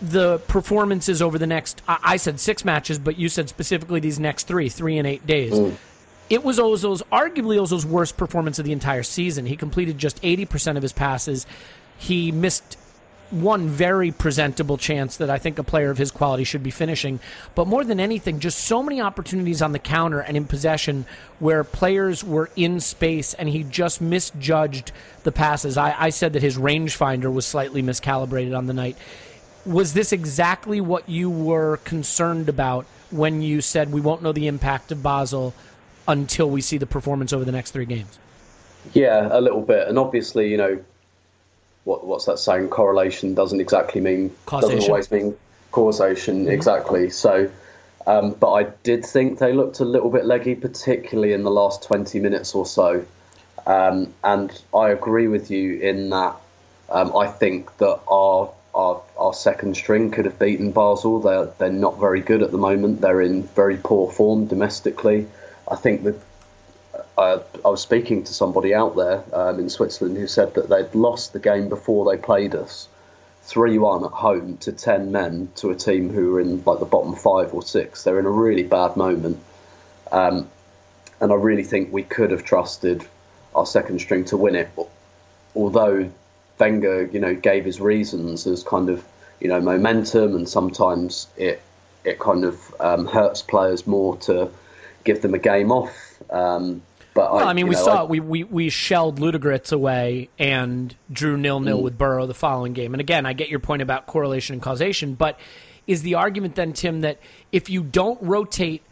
the 0.02 0.38
performances 0.48 1.22
over 1.22 1.38
the 1.38 1.46
next. 1.46 1.80
I 1.86 2.16
said 2.16 2.40
six 2.40 2.64
matches, 2.64 2.98
but 2.98 3.18
you 3.18 3.28
said 3.28 3.48
specifically 3.48 4.00
these 4.00 4.18
next 4.18 4.46
three, 4.46 4.68
three 4.68 4.98
and 4.98 5.06
eight 5.06 5.26
days. 5.26 5.52
Mm. 5.52 5.76
It 6.28 6.42
was 6.42 6.58
Ozil's, 6.58 7.02
arguably 7.12 7.58
Ozil's 7.58 7.86
worst 7.86 8.16
performance 8.16 8.58
of 8.58 8.64
the 8.64 8.72
entire 8.72 9.02
season. 9.02 9.46
He 9.46 9.56
completed 9.56 9.98
just 9.98 10.20
80% 10.22 10.76
of 10.76 10.82
his 10.82 10.92
passes. 10.92 11.46
He 11.98 12.32
missed 12.32 12.78
one 13.32 13.68
very 13.68 14.10
presentable 14.10 14.76
chance 14.76 15.16
that 15.16 15.30
I 15.30 15.38
think 15.38 15.58
a 15.58 15.64
player 15.64 15.90
of 15.90 15.98
his 15.98 16.10
quality 16.10 16.44
should 16.44 16.62
be 16.62 16.70
finishing. 16.70 17.18
But 17.54 17.66
more 17.66 17.82
than 17.82 17.98
anything, 17.98 18.40
just 18.40 18.58
so 18.58 18.82
many 18.82 19.00
opportunities 19.00 19.62
on 19.62 19.72
the 19.72 19.78
counter 19.78 20.20
and 20.20 20.36
in 20.36 20.44
possession 20.44 21.06
where 21.38 21.64
players 21.64 22.22
were 22.22 22.50
in 22.56 22.78
space 22.80 23.34
and 23.34 23.48
he 23.48 23.64
just 23.64 24.00
misjudged 24.00 24.92
the 25.24 25.32
passes. 25.32 25.76
I, 25.76 25.94
I 25.98 26.10
said 26.10 26.34
that 26.34 26.42
his 26.42 26.58
rangefinder 26.58 27.32
was 27.32 27.46
slightly 27.46 27.82
miscalibrated 27.82 28.56
on 28.56 28.66
the 28.66 28.74
night. 28.74 28.96
Was 29.64 29.94
this 29.94 30.12
exactly 30.12 30.80
what 30.80 31.08
you 31.08 31.30
were 31.30 31.78
concerned 31.78 32.48
about 32.48 32.84
when 33.10 33.42
you 33.42 33.60
said 33.60 33.92
we 33.92 34.00
won't 34.00 34.22
know 34.22 34.32
the 34.32 34.48
impact 34.48 34.92
of 34.92 35.02
Basel 35.02 35.54
until 36.06 36.50
we 36.50 36.60
see 36.60 36.78
the 36.78 36.86
performance 36.86 37.32
over 37.32 37.44
the 37.44 37.52
next 37.52 37.70
three 37.70 37.86
games? 37.86 38.18
Yeah, 38.92 39.28
a 39.30 39.40
little 39.40 39.62
bit. 39.62 39.86
And 39.88 39.98
obviously, 39.98 40.50
you 40.50 40.56
know, 40.56 40.82
what, 41.84 42.06
what's 42.06 42.26
that 42.26 42.38
saying? 42.38 42.68
Correlation 42.68 43.34
doesn't 43.34 43.60
exactly 43.60 44.00
mean 44.00 44.30
Causation. 44.46 44.76
doesn't 44.76 44.90
always 44.90 45.10
mean 45.10 45.36
causation 45.70 46.48
exactly. 46.48 47.10
So, 47.10 47.50
um, 48.06 48.32
but 48.32 48.52
I 48.52 48.62
did 48.82 49.04
think 49.04 49.38
they 49.38 49.52
looked 49.52 49.80
a 49.80 49.84
little 49.84 50.10
bit 50.10 50.24
leggy, 50.24 50.54
particularly 50.54 51.32
in 51.32 51.42
the 51.42 51.50
last 51.50 51.82
twenty 51.82 52.20
minutes 52.20 52.54
or 52.54 52.66
so. 52.66 53.04
Um, 53.66 54.12
and 54.22 54.50
I 54.74 54.90
agree 54.90 55.28
with 55.28 55.50
you 55.50 55.78
in 55.78 56.10
that. 56.10 56.36
Um, 56.90 57.16
I 57.16 57.26
think 57.28 57.76
that 57.78 58.00
our, 58.08 58.52
our 58.74 59.02
our 59.16 59.32
second 59.34 59.76
string 59.76 60.10
could 60.10 60.24
have 60.26 60.38
beaten 60.38 60.72
Basel. 60.72 61.20
They're 61.20 61.46
they're 61.58 61.70
not 61.70 61.98
very 61.98 62.20
good 62.20 62.42
at 62.42 62.50
the 62.50 62.58
moment. 62.58 63.00
They're 63.00 63.22
in 63.22 63.44
very 63.44 63.76
poor 63.76 64.10
form 64.10 64.46
domestically. 64.46 65.26
I 65.70 65.76
think 65.76 66.04
that 66.04 66.16
I, 67.16 67.40
I 67.64 67.68
was 67.68 67.82
speaking 67.82 68.24
to 68.24 68.32
somebody 68.32 68.74
out 68.74 68.96
there 68.96 69.24
um, 69.32 69.58
in 69.58 69.68
Switzerland 69.68 70.16
who 70.16 70.26
said 70.26 70.54
that 70.54 70.68
they'd 70.68 70.94
lost 70.94 71.32
the 71.32 71.38
game 71.38 71.68
before 71.68 72.10
they 72.10 72.20
played 72.20 72.54
us, 72.54 72.88
three 73.42 73.78
one 73.78 74.04
at 74.04 74.10
home 74.10 74.56
to 74.58 74.72
ten 74.72 75.12
men 75.12 75.50
to 75.56 75.70
a 75.70 75.74
team 75.74 76.10
who 76.10 76.32
were 76.32 76.40
in 76.40 76.62
like 76.64 76.78
the 76.78 76.86
bottom 76.86 77.14
five 77.14 77.52
or 77.52 77.62
six. 77.62 78.04
They're 78.04 78.18
in 78.18 78.26
a 78.26 78.30
really 78.30 78.62
bad 78.62 78.96
moment, 78.96 79.38
um, 80.10 80.48
and 81.20 81.32
I 81.32 81.36
really 81.36 81.64
think 81.64 81.92
we 81.92 82.02
could 82.02 82.30
have 82.30 82.44
trusted 82.44 83.04
our 83.54 83.66
second 83.66 84.00
string 84.00 84.24
to 84.26 84.36
win 84.36 84.56
it. 84.56 84.70
Although 85.54 86.10
Wenger, 86.62 87.06
you 87.06 87.18
know, 87.18 87.34
gave 87.34 87.64
his 87.64 87.80
reasons 87.80 88.46
as 88.46 88.62
kind 88.62 88.88
of 88.88 89.04
you 89.40 89.48
know 89.48 89.60
momentum, 89.60 90.36
and 90.36 90.48
sometimes 90.48 91.26
it 91.36 91.60
it 92.04 92.20
kind 92.20 92.44
of 92.44 92.74
um, 92.78 93.06
hurts 93.06 93.42
players 93.42 93.84
more 93.84 94.16
to 94.18 94.48
give 95.02 95.22
them 95.22 95.34
a 95.34 95.38
game 95.38 95.72
off. 95.72 96.22
Um, 96.30 96.82
but 97.14 97.32
Well, 97.34 97.44
I, 97.46 97.50
I 97.50 97.52
mean, 97.52 97.66
we 97.68 97.74
know, 97.74 97.82
saw 97.84 98.00
I- 98.00 98.02
it. 98.04 98.08
We, 98.08 98.20
we 98.20 98.44
we 98.44 98.68
shelled 98.70 99.18
Ludogorets 99.20 99.72
away 99.72 100.28
and 100.38 100.94
drew 101.12 101.36
nil 101.36 101.60
nil 101.60 101.78
Mm. 101.80 101.82
with 101.82 101.98
Boro 101.98 102.26
the 102.26 102.34
following 102.34 102.72
game. 102.72 102.94
And 102.94 103.00
again, 103.00 103.26
I 103.26 103.32
get 103.32 103.48
your 103.48 103.58
point 103.60 103.82
about 103.82 104.06
correlation 104.06 104.54
and 104.54 104.62
causation, 104.62 105.14
but 105.14 105.38
is 105.86 106.02
the 106.02 106.14
argument 106.14 106.54
then, 106.54 106.72
Tim, 106.72 107.00
that 107.00 107.18
if 107.50 107.68
you 107.68 107.82
don't 107.82 108.20
rotate 108.22 108.82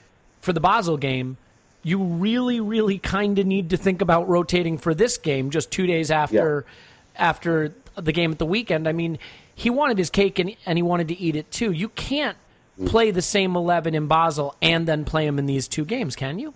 for 0.40 0.52
the 0.52 0.60
Basel 0.60 0.96
game, 0.96 1.36
you 1.82 2.02
really, 2.02 2.60
really 2.60 2.98
kind 2.98 3.38
of 3.38 3.46
need 3.46 3.70
to 3.70 3.76
think 3.76 4.02
about 4.02 4.28
rotating 4.28 4.76
for 4.76 4.92
this 4.94 5.16
game 5.16 5.50
just 5.50 5.70
two 5.70 5.86
days 5.86 6.10
after 6.10 6.66
after 7.16 7.72
the 7.96 8.12
game 8.12 8.32
at 8.32 8.38
the 8.38 8.46
weekend? 8.46 8.86
I 8.88 8.92
mean, 8.92 9.18
he 9.54 9.70
wanted 9.70 9.98
his 9.98 10.10
cake 10.10 10.38
and, 10.38 10.54
and 10.66 10.76
he 10.78 10.82
wanted 10.82 11.08
to 11.08 11.18
eat 11.18 11.36
it 11.36 11.50
too. 11.50 11.70
You 11.72 11.88
can't 11.90 12.36
play 12.86 13.10
the 13.10 13.22
same 13.22 13.56
eleven 13.56 13.94
in 13.94 14.06
Basel 14.08 14.56
and 14.60 14.86
then 14.86 15.04
play 15.04 15.26
him 15.26 15.38
in 15.38 15.46
these 15.46 15.68
two 15.68 15.84
games, 15.84 16.16
can 16.16 16.38
you? 16.38 16.54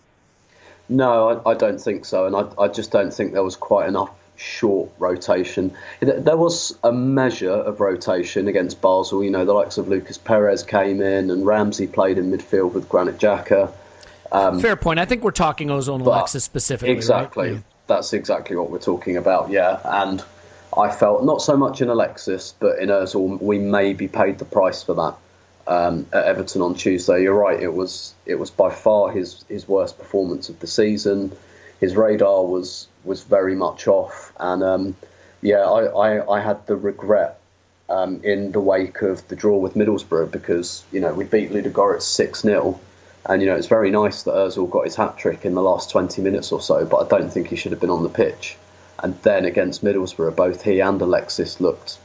No, 0.88 1.43
I, 1.45 1.50
I 1.50 1.55
don't 1.55 1.81
think 1.81 2.05
so, 2.05 2.26
and 2.26 2.37
I, 2.37 2.62
I 2.62 2.69
just 2.69 2.91
don't 2.91 3.12
think 3.12 3.33
there 3.33 3.43
was 3.43 3.57
quite 3.57 3.88
enough 3.88 4.11
short 4.37 4.91
rotation. 4.99 5.73
There 6.00 6.21
there 6.21 6.37
was 6.37 6.76
a 6.83 6.93
measure 6.93 7.53
of 7.53 7.81
rotation 7.81 8.49
against 8.49 8.81
Basel. 8.81 9.25
You 9.25 9.31
know, 9.31 9.45
the 9.45 9.53
likes 9.53 9.79
of 9.79 9.88
Lucas 9.88 10.19
Perez 10.19 10.62
came 10.62 11.00
in, 11.00 11.31
and 11.31 11.47
Ramsey 11.47 11.87
played 11.87 12.19
in 12.19 12.31
midfield 12.31 12.73
with 12.75 12.88
Granit 12.88 13.19
Xhaka. 13.19 13.73
Um, 14.33 14.61
Fair 14.61 14.76
point. 14.76 14.99
I 14.99 15.05
think 15.05 15.23
we're 15.23 15.31
talking 15.31 15.71
Ozone 15.71 16.00
Alexis 16.00 16.45
specifically. 16.45 16.91
right? 16.91 16.97
Exactly. 16.97 17.53
Yeah. 17.53 17.59
That's 17.87 18.12
exactly 18.12 18.57
what 18.57 18.71
we're 18.71 18.79
talking 18.79 19.17
about, 19.17 19.50
yeah. 19.50 19.79
And 19.85 20.23
I 20.76 20.91
felt 20.91 21.25
not 21.25 21.43
so 21.43 21.57
much 21.57 21.83
in 21.83 21.88
Alexis, 21.88 22.55
but 22.59 22.79
in 22.79 22.88
Ozil, 22.88 23.41
we 23.41 23.59
maybe 23.59 24.09
paid 24.09 24.38
the 24.38 24.45
price 24.47 24.83
for 24.83 24.95
that 24.95 25.14
um, 25.66 26.06
at 26.12 26.25
Everton 26.25 26.62
on 26.62 26.75
Tuesday. 26.75 27.23
You're 27.23 27.35
right; 27.35 27.61
it 27.61 27.73
was 27.73 28.14
it 28.26 28.37
was 28.37 28.50
by 28.50 28.71
far 28.71 29.11
his 29.11 29.44
his 29.49 29.68
worst 29.68 29.99
performance 29.99 30.49
of 30.49 30.61
the 30.61 30.66
season. 30.66 31.33
His 31.80 31.97
radar 31.97 32.44
was 32.44 32.88
was 33.04 33.23
very 33.23 33.54
much 33.54 33.87
off, 33.87 34.33
and 34.38 34.62
um, 34.62 34.97
yeah, 35.42 35.64
I, 35.64 35.85
I, 35.85 36.37
I 36.37 36.40
had 36.40 36.66
the 36.66 36.76
regret 36.76 37.38
um, 37.88 38.21
in 38.25 38.52
the 38.52 38.61
wake 38.61 39.02
of 39.02 39.26
the 39.28 39.37
draw 39.37 39.59
with 39.59 39.75
Middlesbrough 39.75 40.30
because 40.30 40.85
you 40.90 41.00
know 41.00 41.12
we 41.12 41.25
beat 41.25 41.50
Ludogorets 41.50 42.02
six 42.02 42.40
0 42.40 42.80
and 43.26 43.42
you 43.42 43.49
know 43.49 43.56
it's 43.56 43.66
very 43.66 43.90
nice 43.90 44.23
that 44.25 44.35
Özil 44.35 44.71
got 44.71 44.85
his 44.85 44.97
hat 44.97 45.16
trick 45.16 45.44
in 45.44 45.54
the 45.54 45.62
last 45.62 45.90
20 45.90 46.21
minutes 46.23 46.52
or 46.52 46.61
so, 46.61 46.85
but 46.85 47.04
I 47.04 47.09
don't 47.09 47.30
think 47.30 47.49
he 47.49 47.56
should 47.56 47.73
have 47.73 47.80
been 47.80 47.90
on 47.90 48.02
the 48.02 48.09
pitch. 48.09 48.56
And 49.02 49.21
then 49.23 49.44
against 49.44 49.85
Middlesbrough, 49.85 50.37
both 50.37 50.62
he 50.62 50.80
and 50.80 51.00
Alexis 51.00 51.61
looked, 51.61 51.99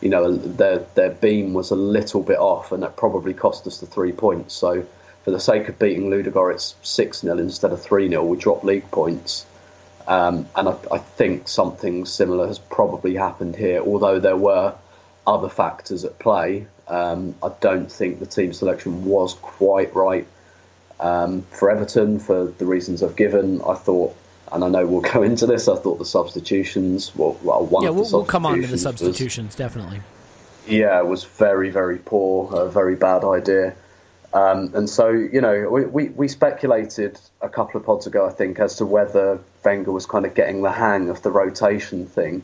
you 0.00 0.10
know, 0.10 0.36
their 0.36 0.80
their 0.94 1.10
beam 1.10 1.54
was 1.54 1.70
a 1.70 1.76
little 1.76 2.22
bit 2.22 2.38
off, 2.38 2.72
and 2.72 2.82
that 2.82 2.96
probably 2.96 3.34
cost 3.34 3.66
us 3.66 3.78
the 3.78 3.86
three 3.86 4.12
points. 4.12 4.54
So 4.54 4.86
for 5.24 5.30
the 5.30 5.40
sake 5.40 5.68
of 5.68 5.78
beating 5.78 6.10
Ludogorets 6.10 6.74
six 6.82 7.20
0 7.20 7.38
instead 7.38 7.72
of 7.72 7.82
three 7.82 8.08
0 8.08 8.24
we 8.24 8.36
dropped 8.36 8.64
league 8.64 8.90
points. 8.90 9.46
Um, 10.06 10.46
and 10.54 10.68
I, 10.68 10.76
I 10.92 10.98
think 10.98 11.48
something 11.48 12.04
similar 12.04 12.46
has 12.46 12.58
probably 12.58 13.14
happened 13.14 13.56
here, 13.56 13.80
although 13.80 14.20
there 14.20 14.36
were 14.36 14.74
other 15.26 15.48
factors 15.48 16.04
at 16.04 16.18
play. 16.18 16.66
Um, 16.86 17.34
I 17.42 17.50
don't 17.60 17.90
think 17.90 18.20
the 18.20 18.26
team 18.26 18.52
selection 18.52 19.06
was 19.06 19.32
quite 19.34 19.94
right 19.94 20.26
um, 21.00 21.42
for 21.50 21.70
Everton 21.70 22.18
for 22.18 22.44
the 22.44 22.66
reasons 22.66 23.02
I've 23.02 23.16
given. 23.16 23.62
I 23.62 23.74
thought, 23.74 24.14
and 24.54 24.64
I 24.64 24.68
know 24.68 24.86
we'll 24.86 25.00
go 25.00 25.22
into 25.22 25.46
this, 25.46 25.68
I 25.68 25.76
thought 25.76 25.98
the 25.98 26.04
substitutions, 26.04 27.12
well, 27.14 27.36
well 27.42 27.64
one 27.66 27.82
Yeah, 27.82 27.90
of 27.90 27.96
the 27.96 28.02
we'll, 28.02 28.10
we'll 28.12 28.24
come 28.24 28.46
on 28.46 28.60
to 28.60 28.66
the 28.66 28.72
was- 28.72 28.82
substitutions, 28.82 29.54
definitely. 29.54 30.00
yeah, 30.66 30.98
it 30.98 31.06
was 31.06 31.24
very, 31.24 31.70
very 31.70 31.98
poor, 31.98 32.54
a 32.54 32.70
very 32.70 32.94
bad 32.96 33.24
idea. 33.24 33.74
Um, 34.32 34.72
and 34.74 34.90
so, 34.90 35.10
you 35.10 35.40
know, 35.40 35.68
we, 35.70 35.84
we, 35.84 36.08
we 36.08 36.28
speculated 36.28 37.18
a 37.40 37.48
couple 37.48 37.78
of 37.78 37.86
pods 37.86 38.06
ago, 38.06 38.26
I 38.26 38.30
think, 38.30 38.58
as 38.58 38.76
to 38.76 38.86
whether 38.86 39.38
Wenger 39.64 39.92
was 39.92 40.06
kind 40.06 40.26
of 40.26 40.34
getting 40.34 40.62
the 40.62 40.72
hang 40.72 41.08
of 41.08 41.22
the 41.22 41.30
rotation 41.30 42.06
thing. 42.06 42.42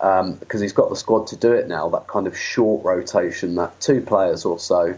Um, 0.00 0.36
because 0.36 0.62
he's 0.62 0.72
got 0.72 0.88
the 0.88 0.96
squad 0.96 1.26
to 1.26 1.36
do 1.36 1.52
it 1.52 1.68
now, 1.68 1.90
that 1.90 2.06
kind 2.06 2.26
of 2.26 2.34
short 2.36 2.84
rotation, 2.86 3.56
that 3.56 3.78
two 3.80 4.00
players 4.00 4.46
or 4.46 4.58
so 4.58 4.96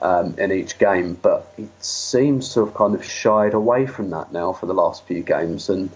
um, 0.00 0.34
in 0.38 0.52
each 0.52 0.78
game. 0.78 1.14
But 1.20 1.52
he 1.56 1.68
seems 1.80 2.54
to 2.54 2.64
have 2.64 2.74
kind 2.74 2.94
of 2.94 3.04
shied 3.04 3.54
away 3.54 3.86
from 3.86 4.10
that 4.10 4.32
now 4.32 4.52
for 4.52 4.66
the 4.66 4.74
last 4.74 5.06
few 5.06 5.22
games. 5.22 5.68
And, 5.68 5.90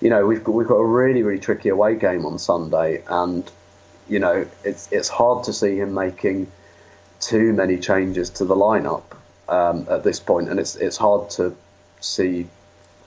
you 0.00 0.10
know, 0.10 0.26
we've 0.26 0.42
got, 0.42 0.52
we've 0.52 0.68
got 0.68 0.76
a 0.76 0.86
really, 0.86 1.22
really 1.22 1.40
tricky 1.40 1.68
away 1.68 1.96
game 1.96 2.26
on 2.26 2.38
Sunday. 2.38 3.02
And 3.08 3.50
you 4.08 4.18
know, 4.18 4.46
it's 4.64 4.90
it's 4.92 5.08
hard 5.08 5.44
to 5.44 5.52
see 5.52 5.78
him 5.78 5.94
making 5.94 6.50
too 7.20 7.52
many 7.52 7.78
changes 7.78 8.30
to 8.30 8.44
the 8.44 8.54
lineup 8.54 9.04
um, 9.48 9.86
at 9.88 10.04
this 10.04 10.20
point, 10.20 10.48
and 10.48 10.58
it's 10.58 10.76
it's 10.76 10.96
hard 10.96 11.30
to 11.30 11.56
see 12.00 12.46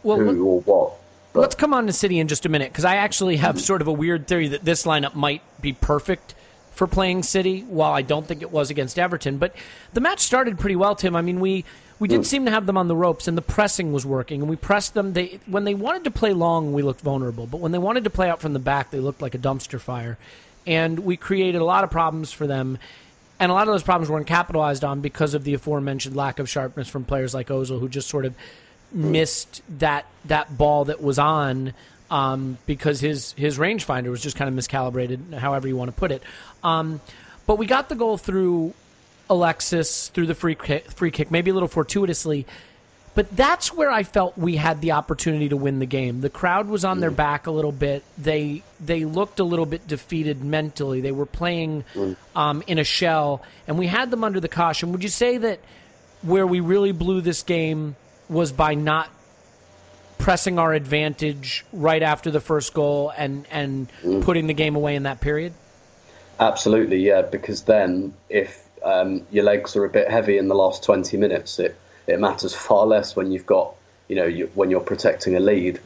Well, 0.03 0.17
who 0.17 0.25
let- 0.25 0.37
or 0.37 0.61
what. 0.61 0.93
But 1.33 1.41
let's 1.41 1.55
come 1.55 1.73
on 1.73 1.85
to 1.87 1.93
City 1.93 2.19
in 2.19 2.29
just 2.29 2.45
a 2.45 2.49
minute 2.49 2.71
because 2.71 2.85
I 2.85 2.95
actually 2.95 3.35
have 3.37 3.59
sort 3.59 3.81
of 3.81 3.87
a 3.89 3.91
weird 3.91 4.25
theory 4.25 4.47
that 4.47 4.63
this 4.63 4.85
lineup 4.85 5.15
might 5.15 5.41
be 5.61 5.73
perfect 5.73 6.33
for 6.75 6.87
playing 6.87 7.23
City, 7.23 7.61
while 7.61 7.93
I 7.93 8.01
don't 8.01 8.27
think 8.27 8.41
it 8.41 8.51
was 8.51 8.69
against 8.69 8.99
Everton. 8.99 9.37
But 9.37 9.55
the 9.93 10.01
match 10.01 10.19
started 10.19 10.59
pretty 10.59 10.75
well, 10.75 10.95
Tim. 10.95 11.15
I 11.15 11.21
mean, 11.21 11.39
we 11.39 11.65
we 11.97 12.07
did 12.07 12.17
hmm. 12.17 12.23
seem 12.23 12.45
to 12.45 12.51
have 12.51 12.65
them 12.65 12.77
on 12.77 12.87
the 12.87 12.95
ropes, 12.95 13.27
and 13.27 13.37
the 13.37 13.41
pressing 13.41 13.93
was 13.93 14.05
working, 14.05 14.41
and 14.41 14.49
we 14.49 14.57
pressed 14.57 14.93
them. 14.93 15.13
They 15.13 15.39
when 15.47 15.63
they 15.63 15.73
wanted 15.73 16.03
to 16.03 16.11
play 16.11 16.33
long, 16.33 16.73
we 16.73 16.83
looked 16.83 17.01
vulnerable, 17.01 17.47
but 17.47 17.61
when 17.61 17.71
they 17.71 17.77
wanted 17.77 18.03
to 18.03 18.09
play 18.09 18.29
out 18.29 18.41
from 18.41 18.53
the 18.53 18.59
back, 18.59 18.91
they 18.91 18.99
looked 18.99 19.21
like 19.21 19.33
a 19.33 19.39
dumpster 19.39 19.79
fire, 19.79 20.17
and 20.67 20.99
we 20.99 21.15
created 21.17 21.61
a 21.61 21.65
lot 21.65 21.83
of 21.83 21.89
problems 21.89 22.31
for 22.31 22.45
them. 22.45 22.77
And 23.37 23.51
a 23.51 23.53
lot 23.53 23.67
of 23.67 23.73
those 23.73 23.83
problems 23.83 24.09
weren't 24.09 24.27
capitalized 24.27 24.85
on 24.85 25.01
because 25.01 25.33
of 25.33 25.43
the 25.43 25.53
aforementioned 25.55 26.15
lack 26.15 26.39
of 26.39 26.49
sharpness 26.49 26.87
from 26.87 27.03
players 27.03 27.33
like 27.33 27.47
Ozil, 27.47 27.81
who 27.81 27.89
just 27.89 28.07
sort 28.07 28.25
of 28.25 28.33
hmm. 28.91 29.11
missed 29.11 29.61
that 29.79 30.05
that 30.25 30.57
ball 30.57 30.85
that 30.85 31.01
was 31.01 31.17
on 31.17 31.73
um, 32.09 32.57
because 32.65 32.99
his 32.99 33.33
his 33.33 33.57
rangefinder 33.57 34.09
was 34.09 34.21
just 34.21 34.35
kind 34.35 34.47
of 34.47 34.63
miscalibrated, 34.63 35.33
however 35.33 35.67
you 35.67 35.75
want 35.75 35.89
to 35.89 35.97
put 35.97 36.11
it. 36.11 36.23
Um, 36.63 37.01
but 37.45 37.57
we 37.57 37.65
got 37.65 37.89
the 37.89 37.95
goal 37.95 38.17
through 38.17 38.73
Alexis 39.29 40.09
through 40.09 40.27
the 40.27 40.35
free 40.35 40.55
kick, 40.55 40.91
free 40.91 41.11
kick, 41.11 41.31
maybe 41.31 41.51
a 41.51 41.53
little 41.53 41.69
fortuitously. 41.69 42.45
But 43.15 43.33
that's 43.33 43.73
where 43.73 43.89
I 43.89 44.03
felt 44.03 44.37
we 44.37 44.57
had 44.57 44.81
the 44.81 44.91
opportunity 44.91 45.47
to 45.47 45.55
win 45.55 45.79
the 45.79 45.85
game. 45.85 46.19
The 46.19 46.29
crowd 46.29 46.67
was 46.67 46.83
on 46.83 46.99
their 46.99 47.11
back 47.11 47.47
a 47.47 47.51
little 47.51 47.71
bit. 47.71 48.03
They 48.17 48.61
they 48.83 49.05
looked 49.05 49.39
a 49.39 49.45
little 49.45 49.65
bit 49.65 49.87
defeated 49.87 50.43
mentally. 50.43 50.99
They 50.99 51.13
were 51.13 51.25
playing 51.25 51.85
um, 52.35 52.61
in 52.67 52.77
a 52.77 52.83
shell, 52.83 53.41
and 53.67 53.79
we 53.79 53.87
had 53.87 54.11
them 54.11 54.25
under 54.25 54.41
the 54.41 54.49
caution. 54.49 54.91
Would 54.91 55.01
you 55.01 55.09
say 55.09 55.37
that 55.37 55.59
where 56.23 56.45
we 56.45 56.59
really 56.59 56.91
blew 56.91 57.21
this 57.21 57.43
game 57.43 57.95
was 58.27 58.51
by 58.51 58.73
not 58.73 59.09
pressing 60.17 60.59
our 60.59 60.73
advantage 60.73 61.65
right 61.71 62.01
after 62.01 62.31
the 62.31 62.39
first 62.39 62.73
goal 62.73 63.11
and 63.15 63.45
and 63.51 63.89
putting 64.21 64.47
the 64.47 64.53
game 64.53 64.75
away 64.75 64.95
in 64.95 65.03
that 65.03 65.21
period? 65.21 65.53
Absolutely, 66.39 66.97
yeah. 66.97 67.21
Because 67.21 67.63
then, 67.63 68.13
if 68.29 68.67
um, 68.83 69.25
your 69.31 69.43
legs 69.43 69.75
are 69.75 69.85
a 69.85 69.89
bit 69.89 70.09
heavy 70.09 70.37
in 70.37 70.47
the 70.47 70.55
last 70.55 70.83
20 70.83 71.17
minutes, 71.17 71.59
it, 71.59 71.75
it 72.07 72.19
matters 72.19 72.53
far 72.67 72.85
less 72.85 73.15
when 73.15 73.31
you've 73.31 73.45
got, 73.45 73.73
you 74.07 74.15
know, 74.15 74.25
you, 74.25 74.51
when 74.53 74.69
you're 74.69 74.81
protecting 74.81 75.35
a 75.35 75.39
lead. 75.39 75.79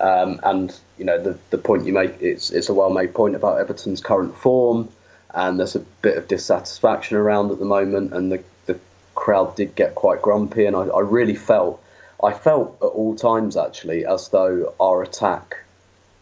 Um, 0.00 0.38
and 0.44 0.78
you 0.96 1.04
know, 1.04 1.20
the 1.20 1.36
the 1.50 1.58
point 1.58 1.84
you 1.84 1.92
make 1.92 2.22
it's 2.22 2.50
it's 2.50 2.68
a 2.68 2.74
well 2.74 2.90
made 2.90 3.14
point 3.14 3.34
about 3.34 3.58
Everton's 3.58 4.00
current 4.00 4.36
form, 4.36 4.88
and 5.34 5.58
there's 5.58 5.74
a 5.74 5.80
bit 5.80 6.16
of 6.16 6.28
dissatisfaction 6.28 7.16
around 7.16 7.50
at 7.50 7.58
the 7.58 7.64
moment, 7.64 8.12
and 8.12 8.30
the 8.30 8.44
the 8.66 8.78
crowd 9.16 9.56
did 9.56 9.74
get 9.74 9.96
quite 9.96 10.22
grumpy, 10.22 10.66
and 10.66 10.76
I, 10.76 10.82
I 10.82 11.00
really 11.00 11.34
felt 11.34 11.82
I 12.22 12.32
felt 12.32 12.76
at 12.82 12.86
all 12.86 13.14
times 13.14 13.56
actually 13.56 14.04
as 14.04 14.28
though 14.28 14.74
our 14.80 15.02
attack, 15.02 15.58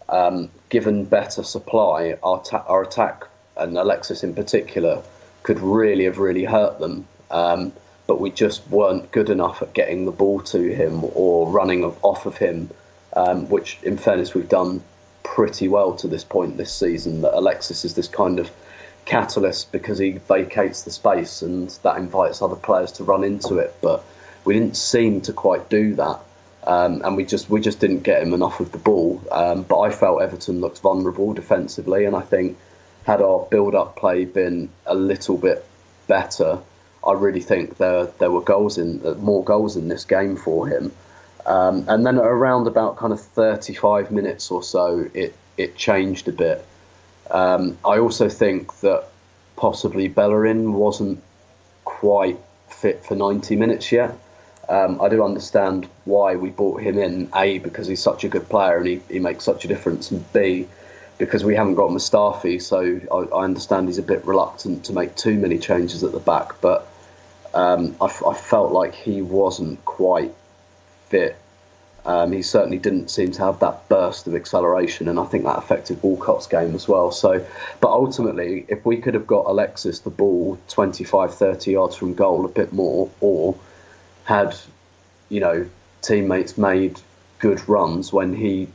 um, 0.09 0.51
given 0.69 1.05
better 1.05 1.43
supply, 1.43 2.19
our 2.23 2.43
ta- 2.43 2.65
our 2.67 2.83
attack 2.83 3.25
and 3.57 3.77
Alexis 3.79 4.23
in 4.23 4.35
particular 4.35 5.03
could 5.43 5.61
really 5.61 6.05
have 6.05 6.19
really 6.19 6.45
hurt 6.45 6.79
them. 6.79 7.07
Um, 7.31 7.73
but 8.07 8.21
we 8.21 8.31
just 8.31 8.69
weren't 8.69 9.11
good 9.11 9.31
enough 9.31 9.63
at 9.63 9.73
getting 9.73 10.05
the 10.05 10.13
ball 10.13 10.41
to 10.41 10.61
him 10.61 11.03
or 11.15 11.49
running 11.49 11.85
off 11.85 12.27
of 12.27 12.37
him, 12.37 12.71
um, 13.15 13.49
which, 13.49 13.79
in 13.83 13.97
fairness, 13.97 14.35
we've 14.35 14.49
done 14.49 14.83
pretty 15.25 15.67
well 15.67 15.97
to 15.97 16.07
this 16.07 16.23
point 16.23 16.57
this 16.57 16.73
season. 16.73 17.23
That 17.23 17.37
Alexis 17.37 17.85
is 17.85 17.95
this 17.95 18.07
kind 18.07 18.39
of 18.39 18.51
catalyst 19.07 19.73
because 19.73 19.99
he 19.99 20.13
vacates 20.13 20.83
the 20.83 20.91
space 20.91 21.43
and 21.43 21.69
that 21.83 21.97
invites 21.97 22.43
other 22.43 22.57
players 22.57 22.93
to 22.93 23.05
run 23.05 23.25
into 23.25 23.59
it. 23.59 23.75
But 23.81 24.05
we 24.47 24.55
didn't 24.55 24.77
seem 24.77 25.21
to 25.23 25.33
quite 25.33 25.69
do 25.69 25.95
that. 25.97 26.21
Um, 26.65 27.03
and 27.05 27.17
we 27.17 27.25
just 27.25 27.51
we 27.51 27.61
just 27.61 27.79
didn't 27.79 28.01
get 28.01 28.23
him 28.23 28.33
enough 28.33 28.59
of 28.61 28.73
the 28.73 28.79
ball. 28.79 29.23
Um, 29.31 29.63
but 29.63 29.81
I 29.81 29.91
felt 29.91 30.23
Everton 30.23 30.61
looked 30.61 30.81
vulnerable 30.81 31.33
defensively, 31.35 32.07
and 32.07 32.17
I 32.17 32.23
think 32.23 32.57
had 33.05 33.21
our 33.21 33.47
build-up 33.51 33.95
play 33.95 34.25
been 34.25 34.69
a 34.85 34.95
little 34.95 35.37
bit 35.37 35.65
better, 36.09 36.59
I 37.07 37.13
really 37.13 37.41
think 37.41 37.77
there 37.77 38.07
there 38.07 38.31
were 38.31 38.41
goals 38.41 38.79
in 38.79 39.01
more 39.21 39.45
goals 39.45 39.77
in 39.77 39.89
this 39.89 40.05
game 40.05 40.37
for 40.37 40.67
him. 40.67 40.93
Um, 41.45 41.85
and 41.89 42.05
then 42.05 42.19
around 42.19 42.67
about 42.67 42.97
kind 42.97 43.13
of 43.13 43.21
35 43.21 44.11
minutes 44.11 44.51
or 44.51 44.63
so, 44.63 45.09
it 45.15 45.37
it 45.57 45.77
changed 45.77 46.27
a 46.27 46.33
bit. 46.33 46.67
Um, 47.31 47.79
I 47.85 47.99
also 47.99 48.29
think 48.29 48.81
that 48.81 49.05
possibly 49.57 50.09
Bellerin 50.09 50.73
wasn't 50.73 51.23
quite 51.85 52.39
fit 52.69 53.05
for 53.05 53.15
90 53.15 53.57
minutes 53.57 53.91
yet. 53.93 54.19
Um, 54.69 55.01
I 55.01 55.09
do 55.09 55.23
understand 55.23 55.89
why 56.05 56.37
we 56.37 56.51
brought 56.51 56.83
him 56.83 56.99
in. 56.99 57.29
A 57.35 57.59
because 57.59 57.87
he's 57.87 58.03
such 58.03 58.25
a 58.25 58.29
good 58.29 58.49
player 58.49 58.79
and 58.79 58.87
he, 58.87 59.03
he 59.09 59.21
makes 59.21 59.45
such 59.45 59.65
a 59.65 59.69
difference, 59.69 60.11
and 60.11 60.33
B 60.33 60.67
because 61.19 61.45
we 61.45 61.55
haven't 61.55 61.77
got 61.77 61.91
Mustafi, 61.91 62.61
so 62.61 63.01
I, 63.11 63.37
I, 63.37 63.45
understand 63.45 63.89
he's 63.89 63.99
a 63.99 64.03
bit 64.03 64.25
reluctant 64.27 64.85
to 64.85 64.93
make 64.93 65.15
too 65.17 65.35
many 65.35 65.59
changes 65.59 66.05
at 66.05 66.13
the 66.13 66.21
back. 66.21 66.61
But 66.61 66.87
um, 67.55 67.97
I, 68.01 68.07
I, 68.07 68.35
felt 68.35 68.73
like 68.73 68.95
he 68.95 69.23
wasn't 69.23 69.83
quite 69.85 70.35
fit. 71.09 71.37
Um, 72.05 72.33
he 72.33 72.43
certainly 72.43 72.79
didn't 72.79 73.11
seem 73.11 73.33
to 73.33 73.45
have 73.45 73.61
that 73.61 73.89
burst 73.89 74.27
of 74.27 74.35
acceleration, 74.35 75.09
and 75.09 75.19
I 75.19 75.25
think 75.25 75.45
that 75.45 75.59
affected 75.59 76.03
Walcott's 76.03 76.47
game 76.47 76.75
as 76.75 76.87
well. 76.87 77.11
So, 77.11 77.45
but 77.81 77.89
ultimately, 77.89 78.67
if 78.69 78.85
we 78.85 78.99
could 78.99 79.15
have 79.15 79.27
got 79.27 79.47
Alexis 79.47 80.01
the 80.01 80.11
ball 80.11 80.59
25, 80.69 81.35
30 81.35 81.71
yards 81.73 81.97
from 81.97 82.15
goal 82.15 82.45
a 82.45 82.49
bit 82.49 82.73
more, 82.73 83.11
or 83.21 83.57
had, 84.27 84.55
you 85.29 85.41
know, 85.41 85.67
teammates 86.03 86.59
made 86.59 87.01
good 87.39 87.67
runs 87.69 88.13
when 88.13 88.35
he 88.35 88.69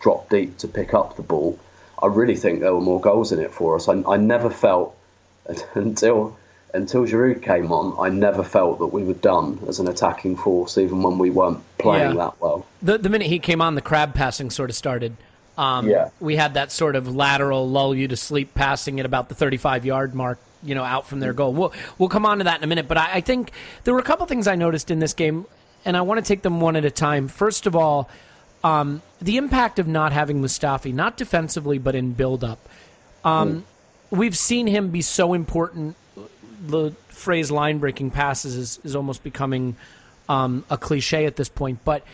dropped 0.00 0.30
deep 0.30 0.58
to 0.58 0.68
pick 0.68 0.92
up 0.92 1.16
the 1.16 1.22
ball, 1.22 1.58
I 2.02 2.06
really 2.06 2.36
think 2.36 2.60
there 2.60 2.74
were 2.74 2.80
more 2.80 3.00
goals 3.00 3.32
in 3.32 3.38
it 3.38 3.52
for 3.52 3.76
us. 3.76 3.88
I, 3.88 4.02
I 4.06 4.16
never 4.16 4.50
felt 4.50 4.96
until 5.74 6.36
until 6.74 7.04
Giroud 7.04 7.42
came 7.42 7.70
on, 7.70 7.94
I 8.00 8.08
never 8.08 8.42
felt 8.42 8.78
that 8.78 8.86
we 8.86 9.04
were 9.04 9.12
done 9.12 9.58
as 9.68 9.78
an 9.78 9.88
attacking 9.88 10.36
force, 10.36 10.78
even 10.78 11.02
when 11.02 11.18
we 11.18 11.28
weren't 11.28 11.60
playing 11.76 12.16
yeah. 12.16 12.24
that 12.24 12.40
well. 12.40 12.66
The, 12.80 12.96
the 12.96 13.10
minute 13.10 13.26
he 13.26 13.38
came 13.38 13.60
on, 13.60 13.74
the 13.74 13.82
crab 13.82 14.14
passing 14.14 14.48
sort 14.48 14.70
of 14.70 14.76
started. 14.76 15.14
Um, 15.58 15.86
yeah. 15.86 16.08
We 16.18 16.36
had 16.36 16.54
that 16.54 16.72
sort 16.72 16.96
of 16.96 17.14
lateral 17.14 17.68
lull 17.68 17.94
you 17.94 18.08
to 18.08 18.16
sleep 18.16 18.54
passing 18.54 19.00
at 19.00 19.04
about 19.04 19.28
the 19.28 19.34
35 19.34 19.84
yard 19.84 20.14
mark, 20.14 20.38
you 20.62 20.74
know, 20.74 20.84
out 20.84 21.06
from 21.06 21.20
their 21.20 21.32
goal. 21.32 21.52
We'll, 21.52 21.72
we'll 21.98 22.08
come 22.08 22.26
on 22.26 22.38
to 22.38 22.44
that 22.44 22.58
in 22.58 22.64
a 22.64 22.66
minute, 22.66 22.88
but 22.88 22.96
I, 22.96 23.14
I 23.14 23.20
think 23.20 23.52
there 23.84 23.94
were 23.94 24.00
a 24.00 24.04
couple 24.04 24.26
things 24.26 24.46
I 24.46 24.54
noticed 24.54 24.90
in 24.90 24.98
this 24.98 25.14
game, 25.14 25.46
and 25.84 25.96
I 25.96 26.02
want 26.02 26.24
to 26.24 26.26
take 26.26 26.42
them 26.42 26.60
one 26.60 26.76
at 26.76 26.84
a 26.84 26.90
time. 26.90 27.28
First 27.28 27.66
of 27.66 27.74
all, 27.74 28.08
um, 28.64 29.02
the 29.20 29.36
impact 29.36 29.78
of 29.78 29.88
not 29.88 30.12
having 30.12 30.40
Mustafi, 30.40 30.94
not 30.94 31.16
defensively, 31.16 31.78
but 31.78 31.94
in 31.94 32.12
build 32.12 32.44
up. 32.44 32.58
Um, 33.24 33.64
mm. 34.12 34.16
We've 34.16 34.36
seen 34.36 34.66
him 34.66 34.90
be 34.90 35.02
so 35.02 35.34
important. 35.34 35.96
The 36.66 36.92
phrase 37.08 37.50
line 37.50 37.78
breaking 37.78 38.10
passes 38.10 38.56
is, 38.56 38.80
is 38.84 38.94
almost 38.94 39.24
becoming 39.24 39.76
um, 40.28 40.64
a 40.70 40.76
cliche 40.76 41.26
at 41.26 41.36
this 41.36 41.48
point, 41.48 41.80
but 41.84 42.04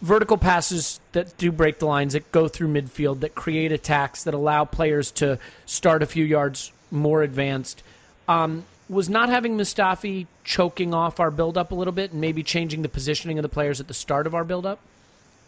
vertical 0.00 0.36
passes 0.36 1.00
that 1.12 1.36
do 1.36 1.52
break 1.52 1.78
the 1.78 1.86
lines, 1.86 2.14
that 2.14 2.30
go 2.32 2.48
through 2.48 2.68
midfield, 2.68 3.20
that 3.20 3.34
create 3.34 3.72
attacks, 3.72 4.24
that 4.24 4.34
allow 4.34 4.64
players 4.64 5.10
to 5.12 5.38
start 5.66 6.02
a 6.02 6.06
few 6.06 6.24
yards 6.24 6.72
more 6.92 7.22
advanced. 7.22 7.82
Um, 8.28 8.64
was 8.88 9.08
not 9.08 9.28
having 9.28 9.56
Mustafi 9.56 10.26
choking 10.44 10.92
off 10.92 11.18
our 11.18 11.30
build 11.30 11.56
up 11.56 11.72
a 11.72 11.74
little 11.74 11.92
bit 11.92 12.12
and 12.12 12.20
maybe 12.20 12.42
changing 12.42 12.82
the 12.82 12.88
positioning 12.88 13.38
of 13.38 13.42
the 13.42 13.48
players 13.48 13.80
at 13.80 13.88
the 13.88 13.94
start 13.94 14.26
of 14.26 14.34
our 14.34 14.44
build 14.44 14.66
up? 14.66 14.78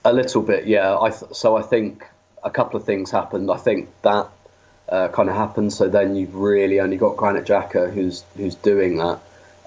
A 0.05 0.13
little 0.13 0.43
bit, 0.43 0.67
yeah. 0.67 0.99
I 0.99 1.11
th- 1.11 1.33
so 1.33 1.57
I 1.57 1.63
think 1.63 2.05
a 2.43 2.51
couple 2.51 2.79
of 2.79 2.87
things 2.87 3.11
happened. 3.11 3.51
I 3.51 3.57
think 3.57 3.91
that 4.03 4.29
uh, 4.89 5.09
kind 5.09 5.29
of 5.29 5.37
happened. 5.37 5.73
So 5.73 5.89
then 5.89 6.15
you've 6.17 6.35
really 6.35 6.81
only 6.81 6.97
got 6.97 7.17
Granit 7.17 7.47
Xhaka 7.47 7.93
who's 7.93 8.23
who's 8.37 8.55
doing 8.55 8.99
that, 8.99 9.21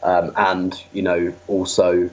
um, 0.04 0.32
and 0.36 0.84
you 0.94 1.02
know 1.02 1.34
also 1.48 2.10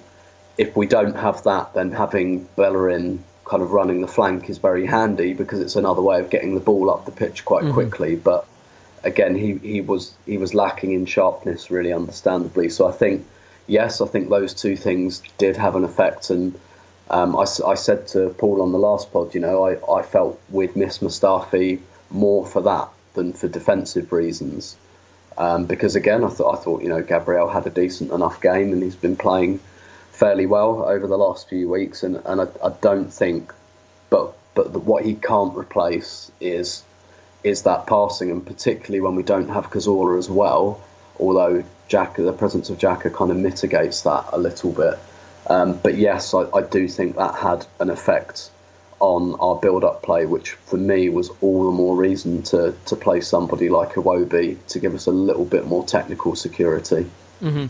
if 0.56 0.76
we 0.76 0.86
don't 0.86 1.16
have 1.16 1.42
that, 1.44 1.74
then 1.74 1.90
having 1.90 2.44
Bellerin 2.56 3.24
kind 3.44 3.62
of 3.62 3.72
running 3.72 4.00
the 4.00 4.08
flank 4.08 4.48
is 4.48 4.58
very 4.58 4.86
handy 4.86 5.34
because 5.34 5.60
it's 5.60 5.76
another 5.76 6.00
way 6.00 6.20
of 6.20 6.30
getting 6.30 6.54
the 6.54 6.60
ball 6.60 6.90
up 6.90 7.04
the 7.04 7.12
pitch 7.12 7.44
quite 7.44 7.64
mm-hmm. 7.64 7.74
quickly. 7.74 8.16
But 8.16 8.46
again, 9.04 9.34
he, 9.34 9.54
he 9.54 9.80
was 9.80 10.14
he 10.26 10.38
was 10.38 10.54
lacking 10.54 10.92
in 10.92 11.06
sharpness, 11.06 11.70
really 11.70 11.92
understandably. 11.92 12.68
So 12.68 12.88
I 12.88 12.92
think 12.92 13.26
yes, 13.66 14.00
I 14.00 14.06
think 14.06 14.28
those 14.28 14.54
two 14.54 14.76
things 14.76 15.22
did 15.38 15.56
have 15.56 15.76
an 15.76 15.84
effect 15.84 16.30
and. 16.30 16.58
Um, 17.10 17.36
I, 17.36 17.42
I, 17.42 17.74
said 17.74 18.06
to 18.08 18.30
Paul 18.30 18.62
on 18.62 18.72
the 18.72 18.78
last 18.78 19.12
pod, 19.12 19.34
you 19.34 19.40
know, 19.40 19.66
I, 19.66 19.98
I 19.98 20.00
felt 20.00 20.40
we'd 20.48 20.74
miss 20.74 21.00
Mustafi 21.00 21.80
more 22.10 22.46
for 22.46 22.62
that 22.62 22.88
than 23.12 23.34
for 23.34 23.46
defensive 23.46 24.10
reasons. 24.10 24.76
Um, 25.36 25.66
because 25.66 25.96
again, 25.96 26.22
I 26.22 26.28
thought 26.28 26.58
I 26.58 26.62
thought 26.62 26.82
you 26.82 26.88
know 26.88 27.02
Gabriel 27.02 27.48
had 27.48 27.66
a 27.66 27.70
decent 27.70 28.12
enough 28.12 28.40
game 28.40 28.72
and 28.72 28.82
he's 28.82 28.96
been 28.96 29.16
playing 29.16 29.60
fairly 30.12 30.46
well 30.46 30.84
over 30.84 31.06
the 31.06 31.18
last 31.18 31.48
few 31.48 31.68
weeks, 31.68 32.04
and, 32.04 32.22
and 32.24 32.40
I, 32.40 32.46
I 32.64 32.70
don't 32.80 33.12
think, 33.12 33.52
but 34.10 34.36
but 34.54 34.72
the, 34.72 34.78
what 34.78 35.04
he 35.04 35.14
can't 35.14 35.56
replace 35.56 36.30
is 36.40 36.84
is 37.44 37.62
that 37.62 37.86
passing, 37.86 38.30
and 38.30 38.44
particularly 38.44 39.00
when 39.00 39.14
we 39.14 39.22
don't 39.22 39.48
have 39.48 39.70
Cazorla 39.70 40.18
as 40.18 40.28
well. 40.28 40.80
Although 41.20 41.62
Jack, 41.86 42.16
the 42.16 42.32
presence 42.32 42.70
of 42.70 42.78
Xhaka 42.78 43.14
kind 43.14 43.30
of 43.30 43.36
mitigates 43.36 44.02
that 44.02 44.30
a 44.32 44.38
little 44.38 44.72
bit. 44.72 44.98
Um, 45.46 45.78
but 45.82 45.96
yes, 45.96 46.32
I, 46.32 46.48
I, 46.50 46.62
do 46.62 46.88
think 46.88 47.16
that 47.16 47.34
had 47.34 47.66
an 47.78 47.90
effect 47.90 48.50
on 48.98 49.34
our 49.38 49.56
build-up 49.56 50.02
play, 50.02 50.24
which 50.24 50.52
for 50.52 50.78
me 50.78 51.10
was 51.10 51.30
all 51.42 51.66
the 51.66 51.76
more 51.76 51.94
reason 51.94 52.42
to 52.44 52.74
to 52.86 52.96
play 52.96 53.20
somebody 53.20 53.68
like 53.68 53.92
Iwobi 53.92 54.56
to 54.68 54.78
give 54.78 54.94
us 54.94 55.06
a 55.06 55.10
little 55.10 55.44
bit 55.44 55.66
more 55.66 55.84
technical 55.84 56.34
security. 56.34 57.10
Mm-hmm. 57.42 57.66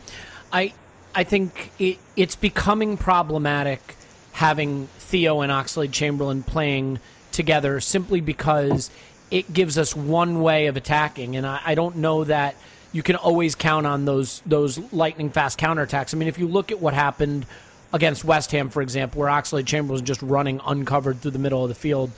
I 0.52 0.72
I 1.16 1.24
think 1.24 1.72
it, 1.80 1.98
it's 2.14 2.36
becoming 2.36 2.96
problematic 2.96 3.96
having 4.32 4.86
Theo 4.98 5.40
and 5.40 5.50
Oxlade 5.50 5.92
Chamberlain 5.92 6.44
playing 6.44 7.00
together 7.32 7.80
simply 7.80 8.20
because 8.20 8.90
it 9.30 9.52
gives 9.52 9.78
us 9.78 9.94
one 9.96 10.42
way 10.42 10.66
of 10.66 10.76
attacking, 10.76 11.36
and 11.36 11.46
I, 11.46 11.60
I 11.64 11.74
don't 11.74 11.96
know 11.96 12.24
that 12.24 12.56
you 12.92 13.02
can 13.02 13.16
always 13.16 13.54
count 13.54 13.86
on 13.86 14.04
those 14.04 14.40
those 14.46 14.78
lightning 14.92 15.30
fast 15.30 15.58
counterattacks. 15.58 16.14
I 16.14 16.18
mean, 16.18 16.28
if 16.28 16.38
you 16.38 16.46
look 16.46 16.70
at 16.70 16.80
what 16.80 16.94
happened 16.94 17.46
against 17.92 18.24
West 18.24 18.52
Ham, 18.52 18.70
for 18.70 18.82
example, 18.82 19.20
where 19.20 19.30
Oxlade 19.30 19.66
Chamberlain 19.66 19.92
was 19.92 20.02
just 20.02 20.22
running 20.22 20.60
uncovered 20.64 21.20
through 21.20 21.32
the 21.32 21.38
middle 21.38 21.62
of 21.62 21.68
the 21.68 21.74
field 21.74 22.10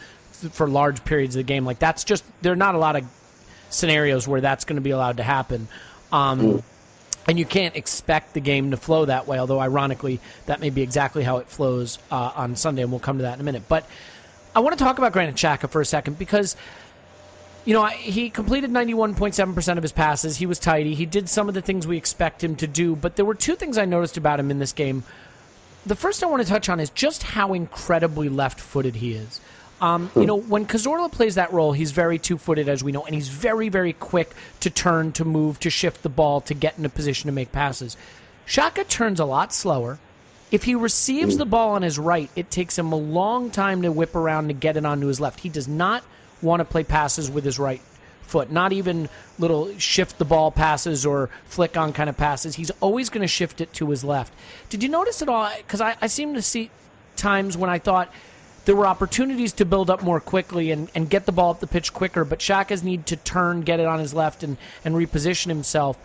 for 0.53 0.69
large 0.69 1.05
periods 1.05 1.35
of 1.35 1.40
the 1.40 1.45
game, 1.45 1.64
like 1.64 1.79
that's 1.79 2.05
just 2.05 2.25
there 2.42 2.53
are 2.53 2.57
not 2.57 2.75
a 2.75 2.79
lot 2.79 2.97
of 2.97 3.05
scenarios 3.71 4.29
where 4.29 4.40
that's 4.40 4.64
going 4.64 4.77
to 4.77 4.83
be 4.83 4.90
allowed 4.90 5.16
to 5.16 5.23
happen. 5.23 5.69
Um, 6.12 6.40
mm. 6.40 6.62
And 7.29 7.38
you 7.40 7.45
can't 7.45 7.75
expect 7.75 8.35
the 8.35 8.40
game 8.40 8.71
to 8.71 8.77
flow 8.77 9.05
that 9.07 9.27
way. 9.27 9.40
Although, 9.40 9.59
ironically, 9.59 10.21
that 10.45 10.61
may 10.61 10.71
be 10.71 10.83
exactly 10.83 11.25
how 11.25 11.38
it 11.38 11.49
flows 11.49 11.99
uh, 12.09 12.33
on 12.37 12.55
Sunday, 12.55 12.83
and 12.83 12.90
we'll 12.92 13.01
come 13.01 13.16
to 13.16 13.23
that 13.23 13.35
in 13.35 13.40
a 13.40 13.45
minute. 13.45 13.64
But 13.69 13.88
I 14.55 14.61
want 14.61 14.79
to 14.79 14.85
talk 14.85 14.99
about 14.99 15.12
Granit 15.12 15.35
Xhaka 15.35 15.69
for 15.69 15.81
a 15.81 15.85
second 15.85 16.21
because 16.21 16.55
you 17.66 17.74
know, 17.74 17.85
he 17.87 18.31
completed 18.31 18.70
91.7% 18.70 19.76
of 19.76 19.83
his 19.83 19.92
passes. 19.92 20.37
He 20.37 20.46
was 20.46 20.61
tidy. 20.61 20.94
He 20.94 21.05
did 21.05 21.29
some 21.29 21.48
of 21.48 21.55
the 21.55 21.61
things 21.61 21.85
we 21.85 21.96
expect 21.96 22.42
him 22.42 22.55
to 22.57 22.66
do, 22.68 22.94
but 22.94 23.16
there 23.16 23.24
were 23.24 23.35
two 23.35 23.57
things 23.57 23.76
I 23.76 23.85
noticed 23.85 24.16
about 24.16 24.38
him 24.38 24.52
in 24.52 24.61
this 24.61 24.72
game. 24.72 25.02
The 25.85 25.96
first 25.96 26.22
I 26.22 26.26
want 26.26 26.42
to 26.42 26.48
touch 26.48 26.68
on 26.68 26.79
is 26.79 26.90
just 26.90 27.24
how 27.24 27.55
incredibly 27.55 28.29
left 28.29 28.61
footed 28.61 28.94
he 28.94 29.14
is. 29.14 29.40
Um, 29.81 30.11
you 30.14 30.26
know, 30.26 30.37
when 30.37 30.64
Cazorla 30.64 31.11
plays 31.11 31.35
that 31.35 31.52
role, 31.52 31.72
he's 31.72 31.90
very 31.90 32.18
two 32.18 32.38
footed, 32.38 32.68
as 32.68 32.85
we 32.85 32.92
know, 32.92 33.05
and 33.05 33.14
he's 33.14 33.29
very, 33.29 33.68
very 33.68 33.92
quick 33.92 34.31
to 34.61 34.70
turn, 34.70 35.12
to 35.12 35.24
move, 35.24 35.59
to 35.61 35.70
shift 35.70 36.02
the 36.02 36.09
ball, 36.09 36.40
to 36.42 36.55
get 36.55 36.79
in 36.79 36.85
a 36.85 36.88
position 36.88 37.26
to 37.26 37.33
make 37.33 37.52
passes. 37.52 37.96
Xhaka 38.46 38.87
turns 38.88 39.18
a 39.18 39.24
lot 39.24 39.52
slower. 39.52 39.98
If 40.52 40.62
he 40.62 40.76
receives 40.76 41.37
the 41.37 41.44
ball 41.44 41.70
on 41.70 41.83
his 41.83 41.98
right, 41.98 42.31
it 42.37 42.48
takes 42.48 42.79
him 42.79 42.92
a 42.92 42.96
long 42.96 43.50
time 43.50 43.83
to 43.83 43.90
whip 43.90 44.14
around 44.14 44.48
to 44.48 44.55
get 44.55 44.76
it 44.76 44.87
onto 44.87 45.09
his 45.09 45.20
left. 45.20 45.40
He 45.40 45.48
does 45.48 45.66
not 45.66 46.05
want 46.42 46.61
to 46.61 46.64
play 46.64 46.85
passes 46.85 47.31
with 47.31 47.44
his 47.44 47.59
right 47.59 47.81
foot, 48.22 48.51
not 48.51 48.72
even 48.72 49.09
little 49.38 49.77
shift 49.79 50.18
the 50.18 50.25
ball 50.25 50.51
passes 50.51 51.07
or 51.07 51.31
flick 51.44 51.77
on 51.77 51.92
kind 51.92 52.11
of 52.11 52.16
passes. 52.16 52.57
He's 52.57 52.70
always 52.81 53.09
going 53.09 53.22
to 53.22 53.29
shift 53.29 53.61
it 53.61 53.72
to 53.75 53.90
his 53.90 54.03
left. 54.03 54.33
Did 54.68 54.83
you 54.83 54.88
notice 54.88 55.22
at 55.22 55.29
all? 55.29 55.51
Because 55.57 55.81
I, 55.81 55.96
I 56.01 56.09
seem 56.09 56.35
to 56.35 56.42
see 56.42 56.70
times 57.16 57.57
when 57.57 57.70
I 57.70 57.79
thought 57.79 58.12
there 58.64 58.75
were 58.75 58.87
opportunities 58.87 59.53
to 59.55 59.64
build 59.64 59.90
up 59.90 60.03
more 60.03 60.18
quickly 60.18 60.72
and, 60.72 60.90
and 60.94 61.09
get 61.09 61.25
the 61.25 61.33
ball 61.33 61.53
up 61.53 61.61
the 61.61 61.68
pitch 61.68 61.92
quicker, 61.92 62.25
but 62.25 62.40
Xhaka's 62.40 62.83
need 62.83 63.07
to 63.07 63.16
turn, 63.16 63.61
get 63.61 63.79
it 63.79 63.87
on 63.87 64.01
his 64.01 64.12
left, 64.12 64.42
and, 64.42 64.57
and 64.85 64.96
reposition 64.96 65.46
himself 65.46 65.96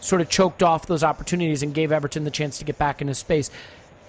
sort 0.00 0.22
of 0.22 0.30
choked 0.30 0.62
off 0.62 0.86
those 0.86 1.04
opportunities 1.04 1.62
and 1.62 1.74
gave 1.74 1.92
Everton 1.92 2.24
the 2.24 2.30
chance 2.30 2.58
to 2.58 2.64
get 2.64 2.78
back 2.78 3.02
into 3.02 3.14
space. 3.14 3.48
Do 3.48 3.54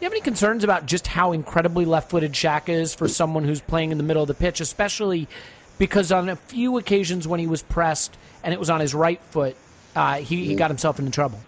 you 0.02 0.06
have 0.06 0.14
any 0.14 0.22
concerns 0.22 0.64
about 0.64 0.86
just 0.86 1.08
how 1.08 1.34
incredibly 1.34 1.84
left-footed 1.84 2.32
Xhaka 2.32 2.70
is 2.70 2.96
for 2.96 3.08
someone 3.08 3.44
who's 3.44 3.62
playing 3.62 3.92
in 3.92 3.98
the 3.98 4.04
middle 4.04 4.22
of 4.22 4.28
the 4.28 4.34
pitch, 4.36 4.62
especially 4.62 5.28
because 5.78 6.12
on 6.12 6.30
a 6.30 6.36
few 6.36 6.78
occasions 6.78 7.28
when 7.28 7.40
he 7.40 7.48
was 7.48 7.62
pressed 7.62 8.18
and 8.44 8.54
it 8.54 8.60
was 8.60 8.70
on 8.70 8.80
his 8.80 8.94
right 8.94 9.22
foot, 9.30 9.56
uh, 9.96 10.16
he, 10.16 10.46
he 10.46 10.56
got 10.56 10.70
himself 10.70 11.00
into 11.00 11.12
trouble. 11.12 11.40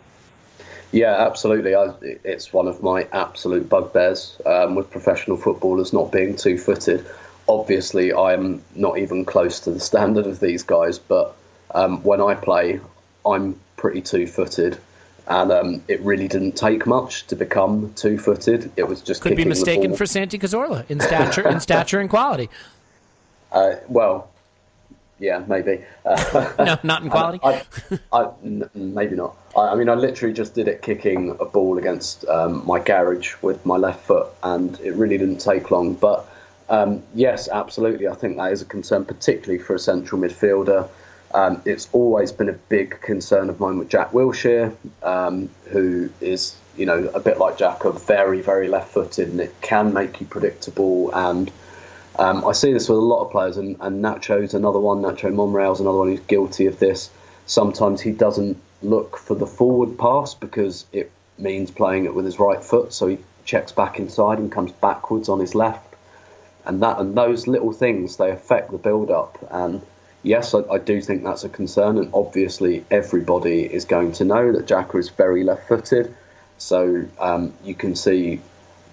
Yeah, 0.92 1.16
absolutely. 1.28 1.76
I, 1.76 1.94
it's 2.24 2.52
one 2.52 2.68
of 2.68 2.82
my 2.82 3.08
absolute 3.14 3.70
bugbears 3.70 4.40
um, 4.46 4.76
with 4.76 4.90
professional 4.90 5.38
footballers 5.38 5.94
not 5.94 6.12
being 6.12 6.36
two 6.36 6.58
footed. 6.58 7.06
Obviously, 7.48 8.14
I'm 8.14 8.64
not 8.76 8.98
even 8.98 9.26
close 9.26 9.60
to 9.62 9.72
the 9.72 9.80
standard 9.80 10.26
of 10.26 10.40
these 10.40 10.64
guys, 10.64 10.98
but 10.98 11.36
um, 11.76 12.02
when 12.04 12.22
I 12.22 12.36
play, 12.36 12.80
I'm 13.26 13.60
pretty 13.78 14.02
two 14.02 14.26
footed. 14.28 14.80
And 15.28 15.52
um, 15.52 15.84
it 15.88 16.02
really 16.02 16.28
didn't 16.28 16.54
take 16.54 16.88
much 16.88 17.28
to 17.28 17.36
become 17.36 17.94
two 17.96 18.18
footed. 18.18 18.72
It 18.76 18.88
was 18.88 19.02
just 19.02 19.22
Could 19.22 19.38
be 19.38 19.46
mistaken 19.46 19.96
for 19.96 20.08
Santi 20.08 20.40
Cazorla 20.40 20.90
in 20.90 21.00
stature, 21.00 21.48
in 21.48 21.60
stature 21.60 22.00
and 22.00 22.10
quality. 22.10 22.50
Uh, 23.52 23.76
well, 23.88 24.30
yeah, 25.20 25.44
maybe. 25.48 25.84
Uh, 26.06 26.54
No, 26.60 26.78
not 26.84 27.04
in 27.04 27.10
quality. 27.18 27.40
I, 27.44 27.64
I, 28.12 28.30
n- 28.44 28.70
maybe 28.74 29.16
not. 29.16 29.36
I, 29.56 29.70
I 29.70 29.76
mean, 29.76 29.90
I 29.90 29.96
literally 29.96 30.34
just 30.34 30.56
did 30.56 30.68
it 30.68 30.82
kicking 30.82 31.32
a 31.40 31.46
ball 31.46 31.78
against 31.78 32.26
um, 32.28 32.66
my 32.66 32.80
garage 32.80 33.36
with 33.42 33.66
my 33.66 33.78
left 33.78 34.06
foot, 34.06 34.28
and 34.44 34.80
it 34.80 34.94
really 34.96 35.18
didn't 35.18 35.40
take 35.40 35.72
long. 35.72 35.94
But 35.94 36.26
um, 36.70 37.04
yes, 37.14 37.50
absolutely, 37.50 38.08
I 38.08 38.16
think 38.16 38.38
that 38.38 38.52
is 38.52 38.62
a 38.62 38.66
concern, 38.66 39.06
particularly 39.06 39.62
for 39.62 39.76
a 39.76 39.80
central 39.80 40.22
midfielder. 40.22 40.88
Um, 41.34 41.62
it's 41.66 41.90
always 41.92 42.32
been 42.32 42.50
a 42.50 42.54
big 42.54 43.00
concern 43.02 43.50
of 43.50 43.60
mine 43.60 43.78
with 43.78 43.90
Jack 43.90 44.12
Wilshere, 44.12 44.76
um, 45.04 45.50
who 45.66 46.10
is, 46.22 46.56
you 46.76 46.88
know, 46.88 47.08
a 47.14 47.20
bit 47.20 47.38
like 47.38 47.58
Jack, 47.58 47.86
a 47.86 47.92
very, 47.92 48.42
very 48.42 48.68
left-footed, 48.68 49.28
and 49.30 49.40
it 49.40 49.54
can 49.62 49.94
make 49.94 50.20
you 50.22 50.26
predictable 50.26 51.12
and 51.14 51.52
um, 52.18 52.46
I 52.46 52.54
see 52.54 52.74
this 52.74 52.90
with 52.90 52.98
a 52.98 53.02
lot 53.02 53.24
of 53.24 53.32
players, 53.32 53.58
and, 53.58 53.78
and 53.80 54.04
Nacho's 54.04 54.54
another 54.54 54.80
one. 54.80 55.02
Nacho 55.02 55.34
Monreal's 55.34 55.80
another 55.80 56.00
one 56.00 56.10
who's 56.10 56.20
guilty 56.22 56.66
of 56.66 56.80
this. 56.80 57.10
Sometimes 57.46 58.02
he 58.02 58.12
doesn't 58.12 58.58
look 58.82 59.18
for 59.18 59.36
the 59.36 59.48
forward 59.48 59.98
pass 59.98 60.34
because 60.34 60.86
it 60.92 61.12
means 61.38 61.72
playing 61.72 62.06
it 62.06 62.14
with 62.14 62.26
his 62.26 62.40
right 62.40 62.64
foot, 62.64 62.94
so 62.94 63.08
he 63.08 63.18
checks 63.46 63.72
back 63.72 64.00
inside 64.00 64.38
and 64.38 64.52
comes 64.52 64.72
backwards 64.72 65.30
on 65.30 65.40
his 65.40 65.56
left, 65.56 65.96
and 66.66 66.82
that 66.84 67.00
and 67.00 67.16
those 67.16 67.48
little 67.48 67.72
things 67.72 68.18
they 68.18 68.32
affect 68.32 68.72
the 68.72 68.78
build-up. 68.78 69.38
And 69.50 69.82
yes, 70.22 70.54
I, 70.54 70.60
I 70.72 70.78
do 70.78 71.02
think 71.02 71.24
that's 71.24 71.44
a 71.44 71.50
concern, 71.50 71.98
and 71.98 72.12
obviously 72.14 72.86
everybody 72.92 73.62
is 73.64 73.86
going 73.86 74.12
to 74.14 74.26
know 74.26 74.52
that 74.52 74.68
Xhaka 74.68 75.00
is 75.00 75.10
very 75.10 75.44
left-footed, 75.44 76.14
so 76.58 77.06
um, 77.20 77.54
you 77.64 77.74
can 77.74 77.96
see 77.96 78.42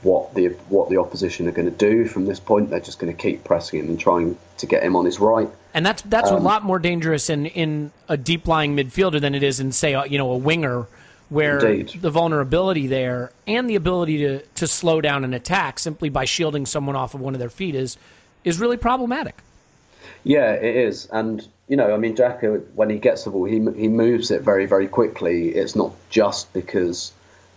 what 0.06 0.34
the 0.34 0.46
what 0.68 0.88
the 0.88 0.98
opposition 0.98 1.48
are 1.48 1.52
going 1.52 1.70
to 1.70 1.76
do 1.90 2.06
from 2.06 2.26
this 2.26 2.40
point. 2.40 2.70
They're 2.70 2.86
just 2.90 2.98
going 3.00 3.14
to 3.14 3.22
keep 3.26 3.42
pressing 3.44 3.80
him 3.80 3.88
and 3.88 3.98
trying 3.98 4.38
to 4.58 4.66
get 4.66 4.82
him 4.82 4.94
on 4.94 5.04
his 5.04 5.18
right. 5.18 5.48
And 5.74 5.84
that's 5.84 6.02
that's 6.02 6.30
Um, 6.30 6.38
a 6.38 6.40
lot 6.40 6.64
more 6.64 6.78
dangerous 6.78 7.28
in, 7.28 7.46
in 7.46 7.90
a 8.08 8.16
deep 8.16 8.46
lying 8.46 8.76
midfielder 8.76 9.20
than 9.20 9.34
it 9.34 9.42
is 9.42 9.58
in 9.60 9.72
say 9.72 9.94
a, 9.94 10.06
you 10.06 10.18
know 10.18 10.30
a 10.30 10.36
winger 10.36 10.86
where 11.28 11.58
Indeed. 11.58 12.00
the 12.00 12.10
vulnerability 12.10 12.86
there 12.86 13.32
and 13.48 13.68
the 13.68 13.74
ability 13.74 14.18
to, 14.18 14.32
to 14.60 14.66
slow 14.68 15.00
down 15.00 15.24
an 15.24 15.34
attack 15.34 15.80
simply 15.80 16.08
by 16.08 16.24
shielding 16.24 16.66
someone 16.66 16.94
off 16.94 17.14
of 17.14 17.20
one 17.20 17.34
of 17.34 17.40
their 17.40 17.50
feet 17.50 17.74
is 17.74 17.98
is 18.44 18.60
really 18.60 18.76
problematic. 18.76 19.34
Yeah, 20.22 20.52
it 20.52 20.76
is, 20.88 21.08
and 21.10 21.46
you 21.68 21.76
know, 21.76 21.92
I 21.92 21.96
mean, 21.96 22.14
Xhaka 22.16 22.64
when 22.74 22.90
he 22.90 22.98
gets 22.98 23.24
the 23.24 23.30
ball, 23.30 23.44
he 23.44 23.58
he 23.82 23.88
moves 23.88 24.30
it 24.30 24.42
very 24.42 24.66
very 24.66 24.86
quickly. 24.86 25.48
It's 25.48 25.74
not 25.74 25.92
just 26.10 26.52
because. 26.52 27.12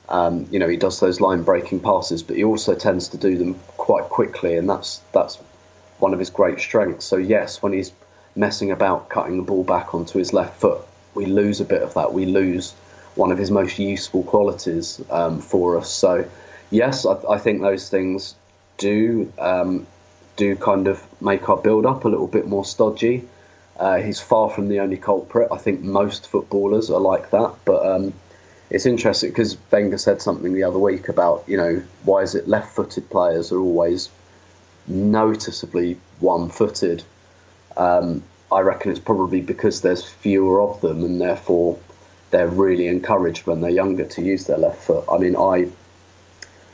Um, 0.09 0.47
you 0.51 0.59
know, 0.59 0.67
he 0.67 0.77
does 0.77 0.99
those 0.99 1.21
line 1.21 1.43
breaking 1.43 1.81
passes, 1.81 2.23
but 2.23 2.35
he 2.35 2.43
also 2.43 2.75
tends 2.75 3.09
to 3.09 3.17
do 3.17 3.37
them 3.37 3.59
quite 3.77 4.05
quickly, 4.05 4.57
and 4.57 4.67
that's 4.67 5.01
that's 5.13 5.37
one 5.99 6.13
of 6.13 6.19
his 6.19 6.29
great 6.29 6.59
strengths. 6.59 7.05
So 7.05 7.17
yes, 7.17 7.61
when 7.61 7.73
he's 7.73 7.91
messing 8.35 8.71
about 8.71 9.09
cutting 9.09 9.37
the 9.37 9.43
ball 9.43 9.63
back 9.63 9.93
onto 9.93 10.17
his 10.17 10.33
left 10.33 10.59
foot, 10.59 10.81
we 11.13 11.25
lose 11.25 11.61
a 11.61 11.65
bit 11.65 11.83
of 11.83 11.93
that. 11.93 12.13
We 12.13 12.25
lose 12.25 12.71
one 13.15 13.31
of 13.31 13.37
his 13.37 13.51
most 13.51 13.77
useful 13.77 14.23
qualities 14.23 15.01
um, 15.11 15.41
for 15.41 15.77
us. 15.77 15.91
So 15.91 16.27
yes, 16.71 17.05
I, 17.05 17.17
I 17.29 17.37
think 17.37 17.61
those 17.61 17.89
things 17.89 18.35
do 18.77 19.31
um, 19.37 19.85
do 20.37 20.55
kind 20.55 20.87
of 20.87 21.03
make 21.21 21.49
our 21.49 21.57
build 21.57 21.85
up 21.85 22.05
a 22.05 22.09
little 22.09 22.27
bit 22.27 22.47
more 22.47 22.65
stodgy. 22.65 23.27
Uh, 23.77 23.97
he's 23.97 24.19
far 24.19 24.49
from 24.49 24.69
the 24.69 24.79
only 24.79 24.97
culprit. 24.97 25.49
I 25.51 25.57
think 25.57 25.81
most 25.81 26.27
footballers 26.27 26.89
are 26.89 26.99
like 26.99 27.29
that, 27.31 27.55
but 27.63 27.85
um, 27.85 28.13
it's 28.69 28.85
interesting 28.85 29.29
because 29.29 29.57
Wenger 29.71 29.97
said 29.97 30.21
something 30.21 30.53
the 30.53 30.63
other 30.63 30.79
week 30.79 31.09
about 31.09 31.43
you 31.47 31.57
know 31.57 31.83
why 32.03 32.21
is 32.21 32.35
it 32.35 32.47
left-footed 32.47 33.09
players 33.09 33.51
are 33.51 33.59
always 33.59 34.09
noticeably 34.87 35.97
one-footed. 36.19 37.03
Um, 37.77 38.23
I 38.51 38.61
reckon 38.61 38.91
it's 38.91 38.99
probably 38.99 39.41
because 39.41 39.81
there's 39.81 40.03
fewer 40.03 40.61
of 40.61 40.81
them, 40.81 41.03
and 41.03 41.21
therefore 41.21 41.77
they're 42.31 42.47
really 42.47 42.87
encouraged 42.87 43.47
when 43.47 43.61
they're 43.61 43.71
younger 43.71 44.05
to 44.05 44.21
use 44.21 44.45
their 44.45 44.57
left 44.57 44.83
foot. 44.83 45.05
I 45.11 45.17
mean, 45.17 45.35
I 45.35 45.69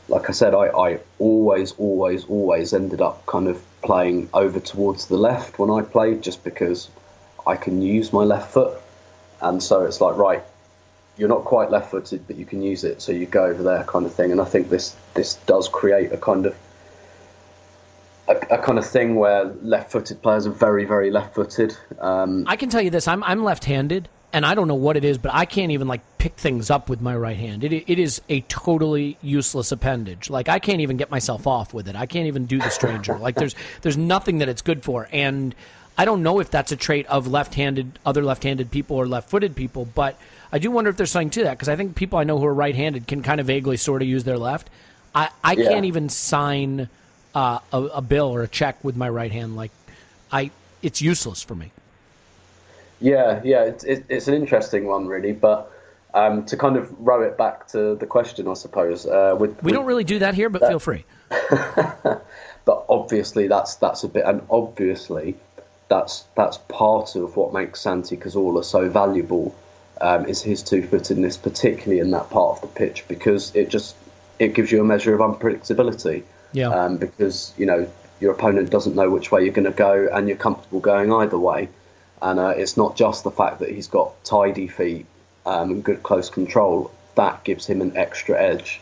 like 0.08 0.28
I 0.28 0.32
said, 0.32 0.54
I, 0.54 0.66
I 0.68 1.00
always, 1.18 1.72
always, 1.72 2.24
always 2.26 2.72
ended 2.72 3.00
up 3.00 3.26
kind 3.26 3.48
of 3.48 3.62
playing 3.82 4.28
over 4.32 4.60
towards 4.60 5.06
the 5.06 5.16
left 5.16 5.58
when 5.58 5.70
I 5.70 5.82
played, 5.82 6.22
just 6.22 6.44
because 6.44 6.88
I 7.46 7.56
can 7.56 7.82
use 7.82 8.12
my 8.12 8.22
left 8.22 8.52
foot, 8.52 8.80
and 9.40 9.62
so 9.62 9.84
it's 9.84 10.00
like 10.00 10.16
right, 10.16 10.42
you're 11.16 11.28
not 11.28 11.44
quite 11.44 11.70
left-footed, 11.70 12.26
but 12.26 12.36
you 12.36 12.44
can 12.44 12.62
use 12.62 12.84
it, 12.84 13.00
so 13.00 13.12
you 13.12 13.26
go 13.26 13.44
over 13.44 13.62
there, 13.62 13.84
kind 13.84 14.04
of 14.04 14.14
thing. 14.14 14.32
And 14.32 14.40
I 14.40 14.44
think 14.44 14.68
this 14.68 14.94
this 15.14 15.34
does 15.46 15.68
create 15.68 16.12
a 16.12 16.16
kind 16.16 16.46
of 16.46 16.56
a, 18.28 18.36
a 18.50 18.58
kind 18.58 18.78
of 18.78 18.86
thing 18.86 19.14
where 19.14 19.44
left-footed 19.44 20.20
players 20.22 20.46
are 20.46 20.50
very, 20.50 20.84
very 20.84 21.10
left-footed. 21.10 21.76
Um, 22.00 22.44
I 22.46 22.56
can 22.56 22.68
tell 22.68 22.82
you 22.82 22.90
this: 22.90 23.08
I'm 23.08 23.24
I'm 23.24 23.42
left-handed, 23.42 24.08
and 24.32 24.44
I 24.44 24.54
don't 24.54 24.68
know 24.68 24.74
what 24.74 24.96
it 24.96 25.04
is, 25.04 25.16
but 25.16 25.32
I 25.32 25.46
can't 25.46 25.72
even 25.72 25.88
like 25.88 26.02
pick 26.18 26.36
things 26.36 26.70
up 26.70 26.90
with 26.90 27.00
my 27.00 27.16
right 27.16 27.36
hand. 27.36 27.64
It 27.64 27.72
it 27.72 27.98
is 27.98 28.20
a 28.28 28.42
totally 28.42 29.16
useless 29.22 29.72
appendage. 29.72 30.28
Like 30.28 30.48
I 30.48 30.58
can't 30.58 30.80
even 30.80 30.98
get 30.98 31.10
myself 31.10 31.46
off 31.46 31.72
with 31.72 31.88
it. 31.88 31.96
I 31.96 32.04
can't 32.06 32.26
even 32.26 32.44
do 32.44 32.58
the 32.58 32.70
stranger. 32.70 33.16
like 33.18 33.36
there's 33.36 33.54
there's 33.80 33.96
nothing 33.96 34.38
that 34.38 34.50
it's 34.50 34.62
good 34.62 34.82
for, 34.84 35.08
and 35.12 35.54
I 35.96 36.04
don't 36.04 36.22
know 36.22 36.40
if 36.40 36.50
that's 36.50 36.72
a 36.72 36.76
trait 36.76 37.06
of 37.06 37.26
left-handed 37.26 37.98
other 38.04 38.22
left-handed 38.22 38.70
people 38.70 38.96
or 38.96 39.06
left-footed 39.06 39.56
people, 39.56 39.86
but 39.86 40.18
I 40.56 40.58
do 40.58 40.70
wonder 40.70 40.88
if 40.88 40.96
there's 40.96 41.10
something 41.10 41.28
to 41.30 41.42
that 41.44 41.58
because 41.58 41.68
I 41.68 41.76
think 41.76 41.96
people 41.96 42.18
I 42.18 42.24
know 42.24 42.38
who 42.38 42.46
are 42.46 42.54
right-handed 42.54 43.06
can 43.06 43.22
kind 43.22 43.40
of 43.42 43.46
vaguely 43.46 43.76
sort 43.76 44.00
of 44.00 44.08
use 44.08 44.24
their 44.24 44.38
left. 44.38 44.70
I 45.14 45.28
I 45.44 45.52
Yeah. 45.52 45.68
can't 45.68 45.84
even 45.84 46.08
sign 46.08 46.88
uh, 47.34 47.58
a, 47.74 47.82
a 47.82 48.00
bill 48.00 48.28
or 48.34 48.40
a 48.42 48.48
check 48.48 48.82
with 48.82 48.96
my 48.96 49.06
right 49.10 49.30
hand. 49.30 49.54
Like 49.54 49.70
I, 50.32 50.50
it's 50.80 51.02
useless 51.02 51.42
for 51.42 51.54
me. 51.54 51.72
Yeah, 53.02 53.42
yeah, 53.44 53.64
it's 53.64 53.84
it, 53.84 54.06
it's 54.08 54.28
an 54.28 54.34
interesting 54.34 54.86
one, 54.86 55.06
really. 55.06 55.32
But 55.32 55.70
um, 56.14 56.46
to 56.46 56.56
kind 56.56 56.78
of 56.78 56.90
row 56.98 57.20
it 57.20 57.36
back 57.36 57.68
to 57.68 57.94
the 57.94 58.06
question, 58.06 58.48
I 58.48 58.54
suppose. 58.54 59.04
Uh, 59.04 59.36
with, 59.38 59.62
We 59.62 59.66
with- 59.66 59.74
don't 59.74 59.84
really 59.84 60.04
do 60.04 60.20
that 60.20 60.34
here, 60.34 60.48
but 60.48 60.62
feel 60.62 60.78
free. 60.78 61.04
but 61.28 62.86
obviously 62.88 63.46
that's 63.48 63.74
that's 63.74 64.04
a 64.04 64.08
bit, 64.08 64.24
and 64.24 64.40
obviously 64.48 65.36
that's 65.88 66.24
that's 66.34 66.56
part 66.56 67.14
of 67.14 67.36
what 67.36 67.52
makes 67.52 67.80
Santi 67.82 68.16
Cazorla 68.16 68.64
so 68.64 68.88
valuable. 68.88 69.54
Um, 69.98 70.26
is 70.26 70.42
his 70.42 70.62
two-footedness, 70.62 71.40
particularly 71.42 72.00
in 72.00 72.10
that 72.10 72.28
part 72.28 72.56
of 72.56 72.60
the 72.60 72.66
pitch, 72.66 73.04
because 73.08 73.54
it 73.54 73.70
just 73.70 73.96
it 74.38 74.52
gives 74.52 74.70
you 74.70 74.80
a 74.80 74.84
measure 74.84 75.14
of 75.14 75.20
unpredictability. 75.20 76.22
Yeah. 76.52 76.68
Um, 76.68 76.98
because 76.98 77.54
you 77.56 77.66
know 77.66 77.90
your 78.20 78.32
opponent 78.32 78.70
doesn't 78.70 78.94
know 78.94 79.08
which 79.10 79.32
way 79.32 79.44
you're 79.44 79.54
going 79.54 79.64
to 79.64 79.70
go, 79.70 80.08
and 80.12 80.28
you're 80.28 80.36
comfortable 80.36 80.80
going 80.80 81.12
either 81.12 81.38
way. 81.38 81.68
And 82.20 82.38
uh, 82.38 82.54
it's 82.56 82.76
not 82.76 82.96
just 82.96 83.24
the 83.24 83.30
fact 83.30 83.60
that 83.60 83.70
he's 83.70 83.88
got 83.88 84.22
tidy 84.24 84.68
feet 84.68 85.06
um, 85.44 85.70
and 85.70 85.84
good 85.84 86.02
close 86.02 86.30
control 86.30 86.90
that 87.16 87.42
gives 87.44 87.66
him 87.66 87.80
an 87.80 87.96
extra 87.96 88.40
edge. 88.40 88.80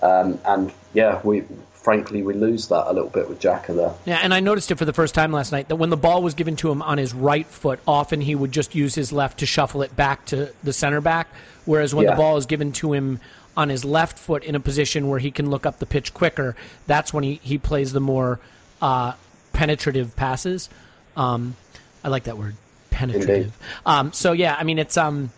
Um, 0.00 0.38
and 0.44 0.72
yeah, 0.94 1.20
we 1.24 1.44
frankly 1.82 2.22
we 2.22 2.32
lose 2.34 2.68
that 2.68 2.90
a 2.90 2.92
little 2.92 3.10
bit 3.10 3.28
with 3.28 3.40
Xhaka 3.40 3.74
there. 3.74 3.92
Yeah, 4.04 4.20
and 4.22 4.32
I 4.32 4.40
noticed 4.40 4.70
it 4.70 4.76
for 4.78 4.84
the 4.84 4.92
first 4.92 5.14
time 5.14 5.32
last 5.32 5.52
night 5.52 5.68
that 5.68 5.76
when 5.76 5.90
the 5.90 5.96
ball 5.96 6.22
was 6.22 6.34
given 6.34 6.56
to 6.56 6.70
him 6.70 6.80
on 6.82 6.98
his 6.98 7.12
right 7.12 7.46
foot, 7.46 7.80
often 7.86 8.20
he 8.20 8.34
would 8.34 8.52
just 8.52 8.74
use 8.74 8.94
his 8.94 9.12
left 9.12 9.38
to 9.40 9.46
shuffle 9.46 9.82
it 9.82 9.94
back 9.96 10.24
to 10.26 10.52
the 10.62 10.72
center 10.72 11.00
back, 11.00 11.28
whereas 11.64 11.94
when 11.94 12.04
Yeah. 12.04 12.12
the 12.12 12.16
ball 12.16 12.36
is 12.36 12.46
given 12.46 12.72
to 12.72 12.92
him 12.92 13.20
on 13.56 13.68
his 13.68 13.84
left 13.84 14.18
foot 14.18 14.44
in 14.44 14.54
a 14.54 14.60
position 14.60 15.08
where 15.08 15.18
he 15.18 15.30
can 15.30 15.50
look 15.50 15.66
up 15.66 15.78
the 15.78 15.86
pitch 15.86 16.14
quicker, 16.14 16.56
that's 16.86 17.12
when 17.12 17.22
he, 17.24 17.38
he 17.42 17.58
plays 17.58 17.92
the 17.92 18.00
more 18.00 18.40
uh, 18.80 19.12
penetrative 19.52 20.16
passes. 20.16 20.70
Um, 21.16 21.56
I 22.02 22.08
like 22.08 22.24
that 22.24 22.38
word, 22.38 22.56
penetrative. 22.90 23.56
Um, 23.84 24.12
so 24.12 24.32
yeah, 24.32 24.56
I 24.58 24.64
mean 24.64 24.78
it's 24.78 24.96
um, 24.96 25.30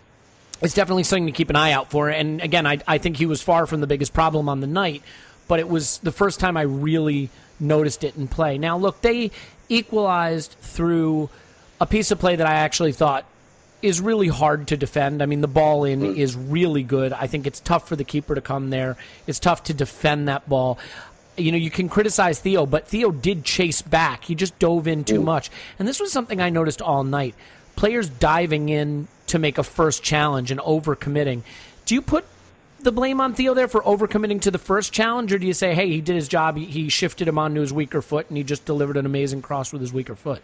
it's 0.63 0.75
definitely 0.75 1.03
something 1.03 1.27
to 1.27 1.33
keep 1.33 1.51
an 1.51 1.57
eye 1.57 1.73
out 1.73 1.91
for. 1.91 2.09
And 2.09 2.41
again, 2.41 2.67
I, 2.67 2.79
I 2.87 2.99
think 2.99 3.17
he 3.17 3.27
was 3.27 3.43
far 3.43 3.67
from 3.67 3.81
the 3.81 3.87
biggest 3.87 4.13
problem 4.15 4.49
on 4.49 4.61
the 4.61 4.67
night, 4.69 5.03
but 5.49 5.61
it 5.61 5.69
was 5.69 5.99
the 5.99 6.13
first 6.13 6.41
time 6.41 6.57
I 6.57 6.63
really 6.63 7.31
noticed 7.61 8.05
it 8.05 8.17
in 8.17 8.29
play. 8.29 8.59
Now, 8.59 8.77
look, 8.77 9.01
they 9.01 9.31
equalized 9.69 10.57
through 10.61 11.31
a 11.81 11.87
piece 11.87 12.11
of 12.11 12.19
play 12.19 12.37
that 12.37 12.47
I 12.47 12.55
actually 12.55 12.93
thought 12.93 13.27
is 13.83 14.01
really 14.01 14.29
hard 14.29 14.69
to 14.69 14.77
defend. 14.77 15.23
I 15.23 15.27
mean, 15.27 15.43
the 15.43 15.49
ball 15.49 15.85
in 15.85 16.01
mm. 16.01 16.17
is 16.17 16.35
really 16.35 16.83
good. 16.83 17.13
I 17.13 17.27
think 17.27 17.47
it's 17.47 17.61
tough 17.61 17.87
for 17.87 17.97
the 17.97 18.05
keeper 18.05 18.35
to 18.35 18.41
come 18.41 18.71
there. 18.71 18.97
It's 19.27 19.39
tough 19.39 19.65
to 19.65 19.75
defend 19.75 20.29
that 20.29 20.49
ball. 20.49 20.79
You 21.37 21.53
know, 21.53 21.59
you 21.59 21.71
can 21.71 21.89
criticize 21.89 22.41
Theo, 22.41 22.65
but 22.65 22.89
Theo 22.89 23.11
did 23.11 23.45
chase 23.45 23.83
back. 23.83 24.25
He 24.25 24.35
just 24.35 24.59
dove 24.59 24.89
in 24.89 25.05
too 25.05 25.21
much. 25.21 25.51
And 25.79 25.87
this 25.87 26.01
was 26.01 26.13
something 26.13 26.41
I 26.41 26.49
noticed 26.49 26.81
all 26.81 27.05
night. 27.05 27.35
Players 27.77 28.09
diving 28.09 28.69
in 28.71 29.09
to 29.27 29.39
make 29.39 29.59
a 29.59 29.65
first 29.65 30.03
challenge 30.03 30.51
and 30.51 30.61
overcommitting. 30.61 31.43
Do 31.85 31.95
you 31.95 32.01
put 32.01 32.25
the 32.85 32.93
blame 32.93 33.21
on 33.21 33.35
Theo 33.35 33.55
there 33.55 33.69
for 33.69 33.83
overcommitting 33.83 34.41
to 34.43 34.51
the 34.51 34.59
first 34.59 34.93
challenge, 34.93 35.33
or 35.33 35.39
do 35.39 35.47
you 35.47 35.55
say, 35.55 35.75
hey, 35.75 35.89
he 35.89 36.01
did 36.01 36.15
his 36.17 36.29
job, 36.29 36.57
he, 36.57 36.89
shifted 36.89 37.27
him 37.27 37.39
onto 37.39 37.61
his 37.61 37.73
weaker 37.73 38.01
foot, 38.03 38.27
and 38.29 38.37
he 38.37 38.45
just 38.45 38.65
delivered 38.65 38.97
an 38.97 39.07
amazing 39.07 39.43
cross 39.43 39.73
with 39.73 39.81
his 39.81 39.93
weaker 39.93 40.15
foot? 40.15 40.43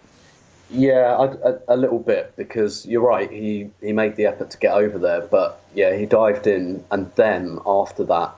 Yeah, 0.73 1.17
a, 1.17 1.23
a, 1.53 1.59
a 1.69 1.77
little 1.77 1.99
bit 1.99 2.33
because 2.37 2.87
you're 2.87 3.03
right. 3.03 3.29
He 3.31 3.71
he 3.81 3.93
made 3.93 4.15
the 4.15 4.27
effort 4.27 4.51
to 4.53 4.59
get 4.59 4.73
over 4.73 4.99
there, 4.99 5.21
but 5.23 5.61
yeah, 5.75 5.97
he 5.97 6.07
dived 6.07 6.47
in, 6.47 6.85
and 6.93 7.11
then 7.17 7.59
after 7.67 8.05
that, 8.05 8.33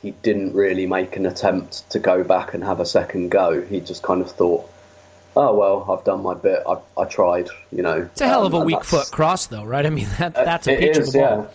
he 0.00 0.12
didn't 0.12 0.54
really 0.54 0.86
make 0.86 1.16
an 1.16 1.26
attempt 1.26 1.88
to 1.90 1.98
go 1.98 2.24
back 2.24 2.54
and 2.54 2.64
have 2.64 2.80
a 2.80 2.86
second 2.86 3.30
go. 3.30 3.60
He 3.60 3.80
just 3.80 4.02
kind 4.02 4.22
of 4.22 4.30
thought, 4.30 4.66
"Oh 5.36 5.54
well, 5.54 5.86
I've 5.90 6.02
done 6.04 6.22
my 6.22 6.32
bit. 6.32 6.62
I, 6.66 6.78
I 6.98 7.04
tried." 7.04 7.48
You 7.70 7.82
know, 7.82 8.08
It's 8.10 8.22
a 8.22 8.26
hell 8.26 8.46
of 8.46 8.54
a 8.54 8.58
Um, 8.58 8.64
weak 8.64 8.82
foot 8.82 9.10
cross, 9.10 9.44
though, 9.46 9.64
right? 9.64 9.84
I 9.84 9.90
mean, 9.90 10.08
that, 10.18 10.32
that's 10.32 10.66
a 10.68 10.82
It 10.82 10.96
is, 10.96 11.14
of 11.14 11.14
a 11.14 11.18
ball. 11.18 11.42
yeah. 11.42 11.50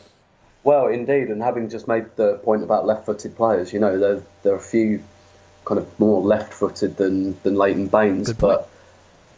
Well, 0.64 0.88
indeed, 0.88 1.30
and 1.30 1.42
having 1.42 1.70
just 1.70 1.88
made 1.88 2.06
the 2.16 2.36
point 2.36 2.64
about 2.64 2.86
left-footed 2.86 3.36
players, 3.36 3.74
you 3.74 3.80
know, 3.80 3.98
there 3.98 4.22
there 4.44 4.54
are 4.54 4.58
a 4.58 4.60
few 4.60 5.04
kind 5.66 5.80
of 5.80 6.00
more 6.00 6.22
left-footed 6.22 6.98
than 6.98 7.40
than 7.42 7.56
Leighton 7.56 7.88
Baines, 7.88 8.28
Good 8.28 8.38
but 8.38 8.70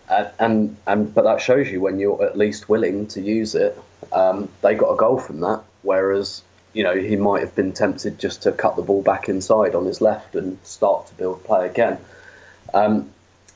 and, 0.10 0.30
and 0.40 0.78
and 0.86 1.14
but 1.14 1.24
that 1.24 1.42
shows 1.42 1.70
you 1.70 1.80
when 1.80 2.00
you're 2.00 2.24
at 2.24 2.38
least 2.38 2.68
willing 2.68 3.08
to 3.08 3.22
use 3.22 3.56
it. 3.56 3.78
Um, 4.12 4.50
they 4.62 4.76
got 4.76 4.92
a 4.92 4.98
goal 4.98 5.18
from 5.18 5.40
that, 5.42 5.64
whereas 5.82 6.42
you 6.74 6.84
know 6.84 6.96
he 6.96 7.16
might 7.16 7.42
have 7.42 7.56
been 7.56 7.72
tempted 7.72 8.20
just 8.20 8.44
to 8.44 8.52
cut 8.52 8.76
the 8.76 8.82
ball 8.82 9.02
back 9.02 9.30
inside 9.30 9.76
on 9.76 9.86
his 9.86 10.02
left 10.02 10.36
and 10.36 10.58
start 10.64 11.08
to 11.08 11.14
build 11.16 11.44
play 11.46 11.68
again. 11.68 12.00
Um, 12.74 13.12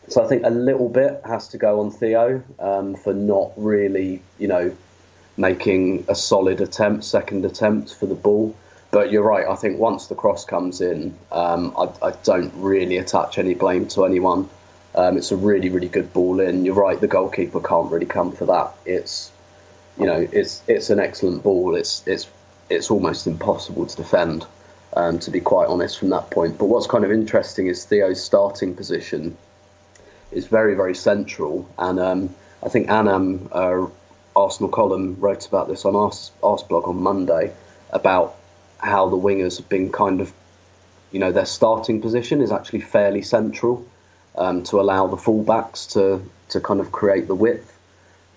so 0.07 0.23
I 0.23 0.27
think 0.27 0.45
a 0.45 0.49
little 0.49 0.87
bit 0.87 1.21
has 1.25 1.49
to 1.49 1.57
go 1.57 1.81
on 1.81 1.91
Theo 1.91 2.41
um, 2.59 2.95
for 2.95 3.13
not 3.13 3.51
really, 3.57 4.21
you 4.39 4.47
know, 4.47 4.75
making 5.37 6.05
a 6.07 6.15
solid 6.15 6.59
attempt, 6.61 7.03
second 7.03 7.45
attempt 7.45 7.93
for 7.93 8.07
the 8.07 8.15
ball. 8.15 8.55
But 8.89 9.11
you're 9.11 9.23
right. 9.23 9.45
I 9.47 9.55
think 9.55 9.79
once 9.79 10.07
the 10.07 10.15
cross 10.15 10.45
comes 10.45 10.81
in, 10.81 11.15
um, 11.31 11.73
I, 11.77 12.07
I 12.07 12.11
don't 12.23 12.53
really 12.55 12.97
attach 12.97 13.37
any 13.37 13.53
blame 13.53 13.87
to 13.89 14.05
anyone. 14.05 14.49
Um, 14.95 15.17
it's 15.17 15.31
a 15.31 15.35
really, 15.35 15.69
really 15.69 15.89
good 15.89 16.11
ball 16.13 16.39
in. 16.39 16.65
You're 16.65 16.73
right. 16.73 16.99
The 16.99 17.07
goalkeeper 17.07 17.59
can't 17.59 17.91
really 17.91 18.05
come 18.05 18.31
for 18.31 18.45
that. 18.45 18.73
It's, 18.85 19.31
you 19.99 20.05
know, 20.05 20.27
it's 20.31 20.63
it's 20.67 20.89
an 20.89 20.99
excellent 20.99 21.43
ball. 21.43 21.75
It's 21.75 22.07
it's 22.07 22.27
it's 22.69 22.89
almost 22.89 23.27
impossible 23.27 23.85
to 23.85 23.95
defend. 23.95 24.45
Um, 24.93 25.19
to 25.19 25.31
be 25.31 25.41
quite 25.41 25.67
honest, 25.67 25.99
from 25.99 26.09
that 26.09 26.31
point. 26.31 26.57
But 26.57 26.65
what's 26.67 26.87
kind 26.87 27.03
of 27.03 27.11
interesting 27.11 27.67
is 27.67 27.85
Theo's 27.85 28.23
starting 28.23 28.73
position 28.73 29.37
is 30.31 30.47
very, 30.47 30.75
very 30.75 30.95
central. 30.95 31.69
And 31.77 31.99
um, 31.99 32.35
I 32.63 32.69
think 32.69 32.89
Anam, 32.89 33.49
uh, 33.51 33.87
Arsenal 34.37 34.69
column, 34.69 35.17
wrote 35.19 35.47
about 35.47 35.67
this 35.67 35.83
on 35.83 35.95
Ars, 35.95 36.31
blog 36.41 36.87
on 36.87 37.01
Monday 37.01 37.53
about 37.89 38.35
how 38.77 39.09
the 39.09 39.17
wingers 39.17 39.57
have 39.57 39.67
been 39.67 39.91
kind 39.91 40.21
of, 40.21 40.31
you 41.11 41.19
know, 41.19 41.31
their 41.31 41.45
starting 41.45 42.01
position 42.01 42.41
is 42.41 42.51
actually 42.51 42.81
fairly 42.81 43.23
central 43.23 43.85
um, 44.35 44.63
to 44.63 44.79
allow 44.79 45.07
the 45.07 45.17
fullbacks 45.17 45.93
to, 45.93 46.23
to 46.49 46.61
kind 46.61 46.79
of 46.79 46.91
create 46.91 47.27
the 47.27 47.35
width. 47.35 47.73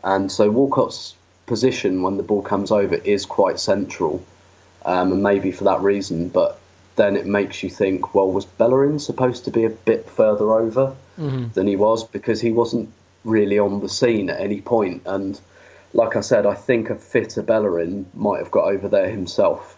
And 0.02 0.32
so 0.32 0.50
Walcott's 0.50 1.14
position 1.44 2.02
when 2.02 2.16
the 2.16 2.22
ball 2.22 2.42
comes 2.42 2.70
over 2.70 2.94
is 2.94 3.26
quite 3.26 3.60
central, 3.60 4.24
um, 4.84 5.12
and 5.12 5.22
maybe 5.22 5.52
for 5.52 5.64
that 5.64 5.80
reason. 5.80 6.30
But 6.30 6.58
then 6.96 7.16
it 7.16 7.26
makes 7.26 7.62
you 7.62 7.68
think, 7.68 8.14
well, 8.14 8.30
was 8.30 8.46
Bellerin 8.46 8.98
supposed 8.98 9.44
to 9.44 9.50
be 9.50 9.64
a 9.64 9.70
bit 9.70 10.08
further 10.08 10.54
over 10.54 10.96
than 11.52 11.66
he 11.66 11.76
was 11.76 12.04
because 12.04 12.40
he 12.40 12.52
wasn't 12.52 12.90
really 13.24 13.58
on 13.58 13.80
the 13.80 13.88
scene 13.88 14.30
at 14.30 14.40
any 14.40 14.62
point. 14.62 15.02
And 15.04 15.38
like 15.92 16.16
I 16.16 16.20
said, 16.20 16.46
I 16.46 16.54
think 16.54 16.90
a 16.90 16.94
fitter 16.94 17.42
Bellerin 17.42 18.06
might 18.14 18.38
have 18.38 18.50
got 18.50 18.64
over 18.66 18.88
there 18.88 19.10
himself. 19.10 19.76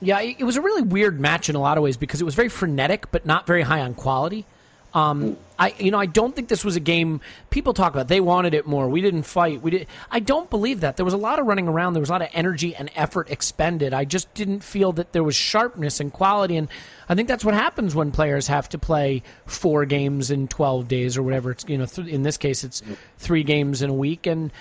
Yeah, 0.00 0.20
it 0.20 0.44
was 0.44 0.56
a 0.56 0.60
really 0.60 0.82
weird 0.82 1.20
match 1.20 1.48
in 1.48 1.56
a 1.56 1.60
lot 1.60 1.78
of 1.78 1.84
ways 1.84 1.96
because 1.96 2.20
it 2.20 2.24
was 2.24 2.34
very 2.34 2.48
frenetic, 2.48 3.10
but 3.10 3.24
not 3.24 3.46
very 3.46 3.62
high 3.62 3.80
on 3.80 3.94
quality. 3.94 4.44
Um, 4.92 5.36
I, 5.58 5.74
you 5.78 5.90
know, 5.90 5.98
I 5.98 6.06
don't 6.06 6.36
think 6.36 6.48
this 6.48 6.64
was 6.64 6.76
a 6.76 6.80
game. 6.80 7.20
People 7.50 7.74
talk 7.74 7.92
about 7.92 8.06
they 8.06 8.20
wanted 8.20 8.54
it 8.54 8.64
more. 8.64 8.88
We 8.88 9.00
didn't 9.00 9.24
fight. 9.24 9.60
We 9.60 9.72
did. 9.72 9.86
I 10.08 10.20
don't 10.20 10.48
believe 10.48 10.80
that. 10.80 10.96
There 10.96 11.04
was 11.04 11.14
a 11.14 11.18
lot 11.18 11.40
of 11.40 11.46
running 11.46 11.66
around. 11.66 11.94
There 11.94 12.00
was 12.00 12.10
a 12.10 12.12
lot 12.12 12.22
of 12.22 12.28
energy 12.32 12.76
and 12.76 12.90
effort 12.94 13.28
expended. 13.28 13.92
I 13.92 14.04
just 14.04 14.32
didn't 14.34 14.60
feel 14.60 14.92
that 14.92 15.12
there 15.12 15.24
was 15.24 15.34
sharpness 15.34 15.98
and 15.98 16.12
quality. 16.12 16.56
And 16.56 16.68
I 17.08 17.16
think 17.16 17.26
that's 17.26 17.44
what 17.44 17.54
happens 17.54 17.94
when 17.96 18.12
players 18.12 18.46
have 18.46 18.68
to 18.68 18.78
play 18.78 19.24
four 19.46 19.84
games 19.84 20.30
in 20.30 20.46
twelve 20.46 20.86
days 20.86 21.16
or 21.16 21.24
whatever. 21.24 21.50
It's 21.50 21.64
you 21.68 21.78
know, 21.78 21.86
th- 21.86 22.08
in 22.08 22.22
this 22.22 22.36
case, 22.36 22.62
it's 22.62 22.80
three 23.18 23.42
games 23.42 23.82
in 23.82 23.90
a 23.90 23.94
week, 23.94 24.26
and 24.26 24.52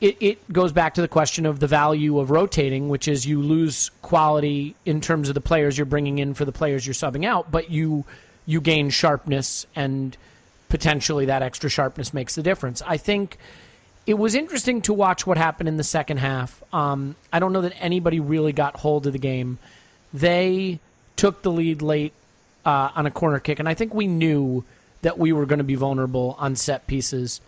it, 0.00 0.16
it 0.20 0.52
goes 0.52 0.72
back 0.72 0.94
to 0.94 1.00
the 1.00 1.08
question 1.08 1.46
of 1.46 1.58
the 1.58 1.66
value 1.66 2.18
of 2.18 2.30
rotating, 2.30 2.88
which 2.88 3.08
is 3.08 3.26
you 3.26 3.40
lose 3.40 3.90
quality 4.02 4.74
in 4.84 5.00
terms 5.00 5.28
of 5.28 5.34
the 5.34 5.40
players 5.40 5.78
you're 5.78 5.86
bringing 5.86 6.18
in 6.18 6.34
for 6.34 6.44
the 6.44 6.52
players 6.52 6.86
you're 6.86 6.94
subbing 6.94 7.24
out, 7.24 7.50
but 7.50 7.70
you 7.70 8.04
you 8.44 8.60
gain 8.60 8.90
sharpness 8.90 9.66
and 9.74 10.16
potentially 10.68 11.26
that 11.26 11.42
extra 11.42 11.68
sharpness 11.68 12.14
makes 12.14 12.34
the 12.34 12.42
difference. 12.42 12.82
I 12.86 12.96
think 12.96 13.38
it 14.06 14.14
was 14.14 14.34
interesting 14.34 14.82
to 14.82 14.92
watch 14.92 15.26
what 15.26 15.36
happened 15.36 15.68
in 15.68 15.76
the 15.76 15.84
second 15.84 16.18
half. 16.18 16.62
Um, 16.72 17.16
I 17.32 17.40
don't 17.40 17.52
know 17.52 17.62
that 17.62 17.74
anybody 17.80 18.20
really 18.20 18.52
got 18.52 18.76
hold 18.76 19.06
of 19.06 19.12
the 19.12 19.18
game. 19.18 19.58
They 20.14 20.78
took 21.16 21.42
the 21.42 21.50
lead 21.50 21.82
late 21.82 22.12
uh, 22.64 22.90
on 22.94 23.06
a 23.06 23.10
corner 23.10 23.40
kick, 23.40 23.58
and 23.58 23.68
I 23.68 23.74
think 23.74 23.94
we 23.94 24.06
knew 24.06 24.64
that 25.02 25.18
we 25.18 25.32
were 25.32 25.46
going 25.46 25.58
to 25.58 25.64
be 25.64 25.74
vulnerable 25.74 26.36
on 26.38 26.54
set 26.54 26.86
pieces 26.86 27.40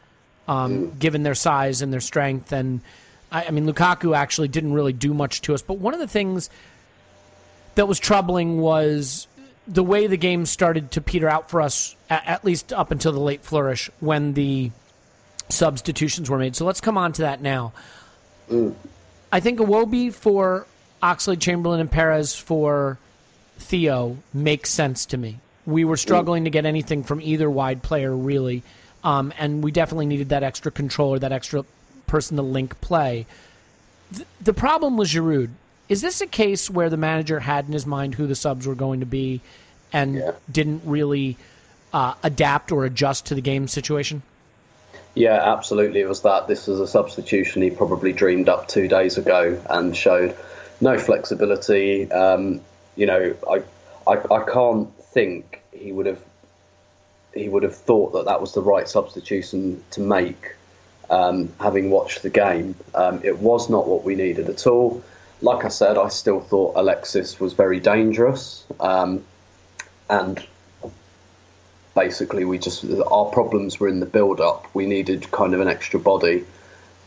um, 0.48 0.96
given 0.98 1.22
their 1.22 1.37
size 1.37 1.82
and 1.82 1.92
their 1.92 2.00
strength. 2.00 2.50
And 2.52 2.80
I, 3.30 3.44
I 3.44 3.50
mean, 3.50 3.66
Lukaku 3.66 4.16
actually 4.16 4.48
didn't 4.48 4.72
really 4.72 4.92
do 4.92 5.14
much 5.14 5.42
to 5.42 5.54
us. 5.54 5.62
But 5.62 5.78
one 5.78 5.94
of 5.94 6.00
the 6.00 6.08
things 6.08 6.50
that 7.76 7.87
was 7.87 8.00
troubling 8.00 8.58
was 8.58 9.28
the 9.68 9.84
way 9.84 10.06
the 10.06 10.16
game 10.16 10.46
started 10.46 10.90
to 10.92 11.00
peter 11.00 11.28
out 11.28 11.50
for 11.50 11.61
us, 11.61 11.94
at, 12.11 12.26
at 12.26 12.44
least 12.44 12.72
up 12.72 12.90
until 12.90 13.12
the 13.12 13.20
late 13.20 13.44
flourish 13.44 13.90
when 14.00 14.32
the 14.32 14.72
substitutions 15.50 16.28
were 16.28 16.38
made. 16.38 16.56
So 16.56 16.64
let's 16.64 16.80
come 16.80 16.98
on 16.98 17.12
to 17.12 17.22
that 17.22 17.40
now. 17.40 17.72
I 19.30 19.40
think 19.40 19.61
Iwobi 19.61 20.12
for 20.12 20.66
Oxlade 21.02 21.40
Chamberlain, 21.40 21.80
and 21.80 21.90
Perez 21.90 22.34
for 22.34 22.98
Theo 23.58 24.16
makes 24.32 24.70
sense 24.70 25.06
to 25.06 25.16
me. 25.16 25.38
We 25.66 25.84
were 25.84 25.98
struggling 25.98 26.44
to 26.44 26.50
get 26.50 26.64
anything 26.64 27.04
from 27.04 27.20
either 27.20 27.50
wide 27.50 27.82
player, 27.82 28.14
really, 28.14 28.62
um, 29.04 29.32
and 29.38 29.62
we 29.62 29.70
definitely 29.70 30.06
needed 30.06 30.30
that 30.30 30.42
extra 30.42 30.70
controller, 30.72 31.18
that 31.18 31.32
extra 31.32 31.64
person 32.06 32.37
to 32.37 32.42
link 32.42 32.80
play. 32.80 33.26
Th- 34.14 34.26
the 34.40 34.52
problem 34.52 34.96
was 34.96 35.12
Giroud. 35.12 35.50
Is 35.88 36.02
this 36.02 36.20
a 36.20 36.26
case 36.26 36.68
where 36.68 36.90
the 36.90 36.96
manager 36.96 37.40
had 37.40 37.66
in 37.66 37.72
his 37.72 37.87
mind 37.87 38.14
who 38.14 38.26
the 38.26 38.34
subs 38.34 38.66
were 38.66 38.74
going 38.74 39.00
to 39.00 39.06
be 39.06 39.40
and 39.92 40.16
Yeah. 40.16 40.32
didn't 40.50 40.82
really 40.84 41.37
uh, 41.92 42.14
adapt 42.22 42.72
or 42.72 42.84
adjust 42.84 43.26
to 43.26 43.34
the 43.34 43.40
game 43.40 43.68
situation? 43.68 44.22
Yeah, 45.14 45.52
absolutely. 45.52 46.00
It 46.00 46.08
was 46.08 46.22
that. 46.22 46.46
This 46.46 46.66
was 46.66 46.80
a 46.80 46.87
substitution 46.87 47.62
he 47.62 47.70
probably 47.70 48.12
dreamed 48.12 48.48
up 48.48 48.68
two 48.68 48.87
days 48.88 49.16
ago 49.16 49.61
and 49.68 49.96
showed 49.96 50.37
no 50.80 50.98
flexibility. 50.98 52.11
Um, 52.12 52.61
you 52.94 53.06
know, 53.06 53.34
I, 53.50 53.62
I, 54.06 54.34
I 54.34 54.44
can't 54.44 54.94
think 55.02 55.62
he 55.72 55.90
would 55.92 56.06
have 56.06 56.20
he 57.38 57.48
would 57.48 57.62
have 57.62 57.77
thought 57.77 58.12
that 58.12 58.27
that 58.27 58.40
was 58.40 58.53
the 58.53 58.62
right 58.62 58.88
substitution 58.88 59.83
to 59.92 60.01
make. 60.01 60.55
Um, 61.11 61.53
having 61.59 61.90
watched 61.90 62.22
the 62.22 62.31
game, 62.31 62.74
um, 62.94 63.20
it 63.24 63.38
was 63.38 63.70
not 63.70 63.88
what 63.88 64.05
we 64.05 64.14
needed 64.14 64.51
at 64.51 64.66
all. 64.66 65.03
like 65.40 65.64
I 65.64 65.68
said, 65.68 65.96
I 65.96 66.09
still 66.09 66.40
thought 66.40 66.74
Alexis 66.77 67.40
was 67.40 67.53
very 67.53 67.81
dangerous, 67.81 68.64
um, 68.81 69.24
and 70.11 70.44
basically 71.94 72.44
we 72.44 72.59
just 72.59 72.85
our 73.11 73.27
problems 73.27 73.81
were 73.81 73.88
in 73.88 74.01
the 74.01 74.07
build-up. 74.07 74.66
We 74.74 74.87
needed 74.87 75.31
kind 75.31 75.55
of 75.55 75.61
an 75.61 75.68
extra 75.68 75.98
body 75.98 76.44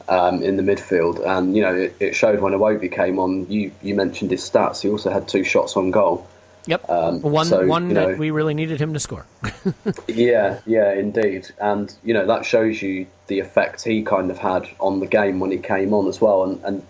um, 0.07 0.43
in 0.43 0.57
the 0.57 0.63
midfield, 0.63 1.25
and 1.25 1.55
you 1.55 1.61
know 1.61 1.75
it, 1.75 1.95
it 1.99 2.15
showed 2.15 2.39
when 2.39 2.53
Iwobi 2.53 2.91
came 2.91 3.19
on. 3.19 3.49
You 3.49 3.71
you 3.81 3.95
mentioned 3.95 4.31
his 4.31 4.41
stats. 4.49 4.81
He 4.81 4.89
also 4.89 5.11
had 5.11 5.27
two 5.27 5.43
shots 5.43 5.77
on 5.77 5.91
goal. 5.91 6.27
Yep. 6.67 6.89
Um, 6.89 7.21
one 7.21 7.47
so, 7.47 7.65
one 7.65 7.89
you 7.89 7.95
know- 7.95 8.09
that 8.09 8.17
we 8.17 8.31
really 8.31 8.53
needed 8.53 8.79
him 8.79 8.93
to 8.93 8.99
score. 8.99 9.25
Yeah, 10.07 10.59
yeah, 10.65 10.93
indeed. 10.93 11.47
And, 11.59 11.93
you 12.03 12.13
know, 12.13 12.25
that 12.27 12.45
shows 12.45 12.81
you 12.81 13.07
the 13.27 13.39
effect 13.39 13.83
he 13.83 14.03
kind 14.03 14.29
of 14.29 14.37
had 14.37 14.67
on 14.79 14.99
the 14.99 15.07
game 15.07 15.39
when 15.39 15.51
he 15.51 15.57
came 15.57 15.93
on 15.93 16.07
as 16.07 16.21
well. 16.21 16.43
And, 16.43 16.63
and 16.63 16.85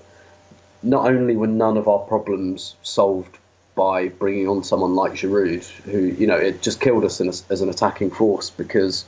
not 0.84 1.08
only 1.08 1.36
were 1.36 1.48
none 1.48 1.78
of 1.78 1.88
our 1.88 2.00
problems 2.00 2.76
solved 2.84 3.38
by 3.76 4.10
bringing 4.10 4.48
on 4.48 4.64
someone 4.64 4.96
like 4.96 5.14
Giroud, 5.14 5.66
who, 5.84 6.00
you 6.00 6.28
know, 6.28 6.38
it 6.38 6.62
just 6.62 6.82
killed 6.82 7.06
us 7.06 7.22
in 7.22 7.28
a, 7.28 7.34
as 7.50 7.62
an 7.62 7.70
attacking 7.70 8.12
force 8.12 8.50
because, 8.50 9.06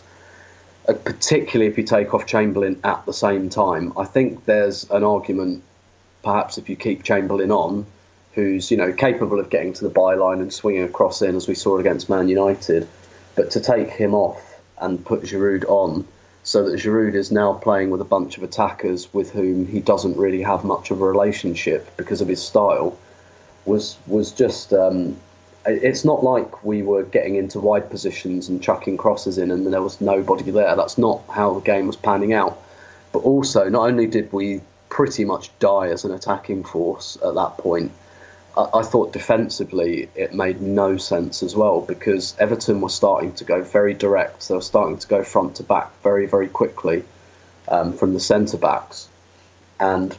uh, 0.87 0.93
particularly 0.93 1.69
if 1.71 1.77
you 1.77 1.83
take 1.83 2.13
off 2.13 2.25
Chamberlain 2.25 2.79
at 2.83 3.05
the 3.05 3.13
same 3.13 3.49
time, 3.49 3.93
I 3.97 4.05
think 4.05 4.45
there's 4.45 4.89
an 4.89 5.03
argument, 5.03 5.63
perhaps 6.23 6.57
if 6.57 6.69
you 6.69 6.75
keep 6.75 7.03
Chamberlain 7.03 7.51
on, 7.51 7.85
who's, 8.33 8.71
you 8.71 8.77
know, 8.77 8.91
capable 8.91 9.39
of 9.39 9.49
getting 9.49 9.73
to 9.73 9.87
the 9.87 9.93
byline 9.93 10.41
and 10.41 10.51
swinging 10.51 10.83
across 10.83 11.21
in 11.21 11.35
as 11.35 11.47
we 11.47 11.55
saw 11.55 11.77
against 11.77 12.09
Man 12.09 12.27
United. 12.27 12.87
But 13.35 13.51
to 13.51 13.61
take 13.61 13.89
him 13.89 14.13
off 14.13 14.59
and 14.79 15.03
put 15.03 15.23
Giroud 15.23 15.65
on, 15.67 16.07
so 16.43 16.69
that 16.69 16.79
Giroud 16.79 17.13
is 17.13 17.31
now 17.31 17.53
playing 17.53 17.89
with 17.89 18.01
a 18.01 18.05
bunch 18.05 18.37
of 18.37 18.43
attackers 18.43 19.11
with 19.13 19.31
whom 19.31 19.65
he 19.65 19.79
doesn't 19.79 20.17
really 20.17 20.41
have 20.41 20.63
much 20.63 20.91
of 20.91 21.01
a 21.01 21.05
relationship 21.05 21.95
because 21.95 22.21
of 22.21 22.27
his 22.27 22.41
style, 22.41 22.97
was 23.65 23.97
was 24.07 24.31
just. 24.31 24.73
Um, 24.73 25.17
it's 25.65 26.03
not 26.03 26.25
like 26.25 26.65
we 26.65 26.83
were 26.83 27.03
getting 27.03 27.35
into 27.35 27.57
wide 27.57 27.89
positions 27.89 28.49
and 28.49 28.61
chucking 28.61 28.97
crosses 28.97 29.37
in 29.37 29.49
and 29.49 29.71
there 29.71 29.81
was 29.81 30.01
nobody 30.01 30.51
there. 30.51 30.75
That's 30.75 30.97
not 30.97 31.21
how 31.29 31.53
the 31.53 31.61
game 31.61 31.87
was 31.87 31.95
panning 31.95 32.33
out. 32.33 32.61
But 33.13 33.19
also, 33.19 33.69
not 33.69 33.87
only 33.87 34.07
did 34.07 34.33
we 34.33 34.59
pretty 34.89 35.23
much 35.23 35.57
die 35.59 35.87
as 35.87 36.03
an 36.03 36.11
attacking 36.11 36.65
force 36.65 37.17
at 37.23 37.35
that 37.35 37.57
point, 37.57 37.93
I, 38.55 38.79
I 38.79 38.83
thought 38.83 39.13
defensively 39.13 40.09
it 40.15 40.33
made 40.33 40.61
no 40.61 40.97
sense 40.97 41.43
as 41.43 41.55
well 41.55 41.81
because 41.81 42.35
Everton 42.39 42.81
were 42.81 42.89
starting 42.89 43.33
to 43.35 43.43
go 43.43 43.61
very 43.61 43.93
direct. 43.93 44.47
They 44.47 44.55
were 44.55 44.61
starting 44.61 44.97
to 44.97 45.07
go 45.07 45.23
front 45.23 45.55
to 45.57 45.63
back 45.63 45.91
very, 46.01 46.25
very 46.25 46.47
quickly 46.47 47.03
um, 47.67 47.93
from 47.93 48.13
the 48.13 48.19
centre 48.19 48.57
backs. 48.57 49.07
And 49.79 50.15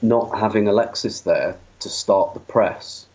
not 0.00 0.38
having 0.38 0.68
Alexis 0.68 1.20
there 1.20 1.56
to 1.80 1.88
start 1.88 2.34
the 2.34 2.40
press, 2.40 3.06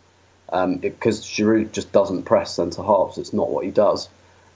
um, 0.49 0.77
because 0.77 1.25
Giroud 1.25 1.71
just 1.71 1.91
doesn't 1.91 2.23
press 2.23 2.55
centre 2.55 2.83
halves, 2.83 3.17
it's 3.17 3.33
not 3.33 3.49
what 3.49 3.65
he 3.65 3.71
does. 3.71 4.09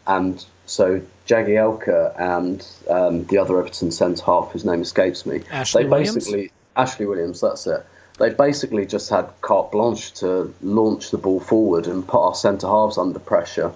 And 0.08 0.44
so 0.66 1.02
Jagielka 1.28 2.20
and 2.20 2.66
um, 2.90 3.26
the 3.26 3.38
other 3.38 3.60
Everton 3.60 3.92
centre 3.92 4.24
half, 4.24 4.52
whose 4.52 4.66
name 4.66 4.82
escapes 4.82 5.26
me, 5.26 5.44
Ashley 5.52 5.84
they 5.84 5.90
Williams? 5.90 6.16
basically 6.16 6.52
Ashley 6.76 7.06
Williams, 7.06 7.42
that's 7.42 7.68
it. 7.68 7.86
They 8.22 8.30
basically 8.30 8.86
just 8.86 9.10
had 9.10 9.30
carte 9.42 9.72
blanche 9.72 10.14
to 10.20 10.54
launch 10.62 11.10
the 11.10 11.18
ball 11.18 11.40
forward 11.40 11.88
and 11.88 12.08
put 12.08 12.20
our 12.24 12.36
centre 12.36 12.68
halves 12.68 13.00
under 13.00 13.18
pressure. 13.18 13.72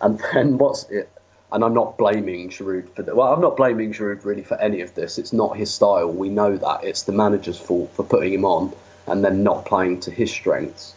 And 0.00 0.18
then 0.32 0.56
what's 0.56 0.84
it? 0.84 1.10
And 1.52 1.62
I'm 1.62 1.74
not 1.74 1.98
blaming 1.98 2.48
Giroud 2.48 2.88
for 2.94 3.02
that. 3.02 3.14
Well, 3.14 3.30
I'm 3.30 3.42
not 3.42 3.58
blaming 3.58 3.92
Giroud 3.92 4.24
really 4.24 4.44
for 4.44 4.58
any 4.58 4.80
of 4.80 4.94
this. 4.94 5.18
It's 5.18 5.34
not 5.34 5.58
his 5.58 5.70
style. 5.70 6.10
We 6.10 6.30
know 6.30 6.56
that. 6.56 6.84
It's 6.84 7.02
the 7.02 7.12
manager's 7.12 7.60
fault 7.60 7.92
for 7.92 8.02
putting 8.02 8.32
him 8.32 8.46
on 8.46 8.72
and 9.06 9.22
then 9.22 9.42
not 9.42 9.66
playing 9.66 10.00
to 10.00 10.10
his 10.10 10.30
strengths. 10.30 10.94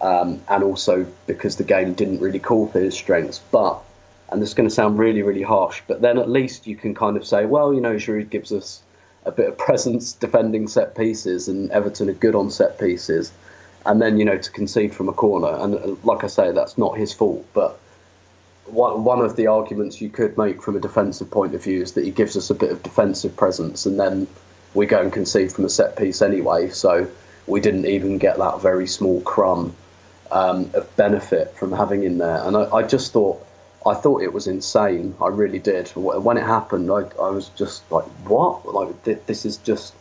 Um, 0.00 0.40
and 0.48 0.62
also 0.62 1.08
because 1.26 1.56
the 1.56 1.64
game 1.64 1.94
didn't 1.94 2.20
really 2.20 2.38
call 2.38 2.68
for 2.68 2.78
his 2.78 2.94
strengths. 2.94 3.40
But, 3.50 3.80
and 4.30 4.40
this 4.40 4.50
is 4.50 4.54
going 4.54 4.68
to 4.68 4.74
sound 4.74 5.00
really, 5.00 5.22
really 5.22 5.42
harsh, 5.42 5.82
but 5.88 6.02
then 6.02 6.18
at 6.18 6.28
least 6.28 6.68
you 6.68 6.76
can 6.76 6.94
kind 6.94 7.16
of 7.16 7.26
say, 7.26 7.46
well, 7.46 7.74
you 7.74 7.80
know, 7.80 7.96
Giroud 7.96 8.30
gives 8.30 8.52
us 8.52 8.80
a 9.28 9.32
bit 9.32 9.48
of 9.48 9.58
presence 9.58 10.12
defending 10.12 10.68
set 10.68 10.96
pieces, 10.96 11.48
and 11.48 11.70
Everton 11.70 12.08
are 12.08 12.14
good 12.14 12.34
on 12.34 12.50
set 12.50 12.78
pieces. 12.78 13.32
And 13.86 14.02
then, 14.02 14.18
you 14.18 14.24
know, 14.24 14.36
to 14.36 14.50
concede 14.50 14.94
from 14.94 15.08
a 15.08 15.12
corner. 15.12 15.54
And 15.62 15.74
uh, 15.74 15.94
like 16.02 16.24
I 16.24 16.26
say, 16.26 16.52
that's 16.52 16.76
not 16.76 16.98
his 16.98 17.12
fault. 17.12 17.46
But 17.54 17.78
one 18.66 19.04
one 19.04 19.20
of 19.20 19.36
the 19.36 19.46
arguments 19.46 20.00
you 20.00 20.10
could 20.10 20.36
make 20.36 20.62
from 20.62 20.76
a 20.76 20.80
defensive 20.80 21.30
point 21.30 21.54
of 21.54 21.62
view 21.62 21.82
is 21.82 21.92
that 21.92 22.04
he 22.04 22.10
gives 22.10 22.36
us 22.36 22.50
a 22.50 22.54
bit 22.54 22.70
of 22.70 22.82
defensive 22.82 23.36
presence, 23.36 23.86
and 23.86 23.98
then 23.98 24.26
we 24.74 24.86
go 24.86 25.00
and 25.00 25.12
concede 25.12 25.52
from 25.52 25.64
a 25.64 25.68
set 25.68 25.96
piece 25.96 26.20
anyway. 26.20 26.70
So 26.70 27.08
we 27.46 27.60
didn't 27.60 27.86
even 27.86 28.18
get 28.18 28.38
that 28.38 28.60
very 28.60 28.86
small 28.86 29.20
crumb 29.22 29.74
um, 30.30 30.70
of 30.74 30.94
benefit 30.96 31.56
from 31.56 31.72
having 31.72 32.02
him 32.02 32.18
there. 32.18 32.42
And 32.44 32.56
I, 32.56 32.64
I 32.70 32.82
just 32.82 33.12
thought, 33.12 33.46
I 33.88 33.94
thought 33.94 34.22
it 34.22 34.32
was 34.32 34.46
insane. 34.46 35.14
I 35.20 35.28
really 35.28 35.58
did. 35.58 35.88
When 35.90 36.36
it 36.36 36.44
happened, 36.44 36.90
I, 36.90 37.02
I 37.20 37.30
was 37.30 37.48
just 37.50 37.90
like, 37.90 38.04
what? 38.26 38.66
Like 38.66 39.02
th- 39.04 39.22
this 39.26 39.44
is 39.44 39.56
just 39.56 39.94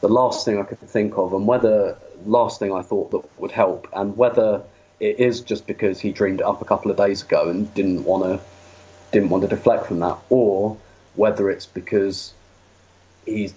the 0.00 0.08
last 0.08 0.44
thing 0.44 0.58
I 0.58 0.64
could 0.64 0.80
think 0.80 1.16
of, 1.16 1.32
and 1.32 1.46
whether 1.46 1.96
last 2.26 2.58
thing 2.58 2.72
I 2.72 2.82
thought 2.82 3.10
that 3.12 3.22
would 3.40 3.52
help, 3.52 3.88
and 3.92 4.16
whether 4.16 4.62
it 5.00 5.20
is 5.20 5.40
just 5.40 5.66
because 5.66 6.00
he 6.00 6.12
dreamed 6.12 6.40
it 6.40 6.46
up 6.46 6.60
a 6.60 6.64
couple 6.64 6.90
of 6.90 6.96
days 6.96 7.22
ago 7.22 7.48
and 7.48 7.72
didn't 7.74 8.04
want 8.04 8.24
to 8.24 8.40
didn't 9.12 9.30
want 9.30 9.42
to 9.42 9.48
deflect 9.48 9.86
from 9.86 10.00
that, 10.00 10.18
or 10.28 10.76
whether 11.14 11.50
it's 11.50 11.66
because 11.66 12.32
he 13.24 13.52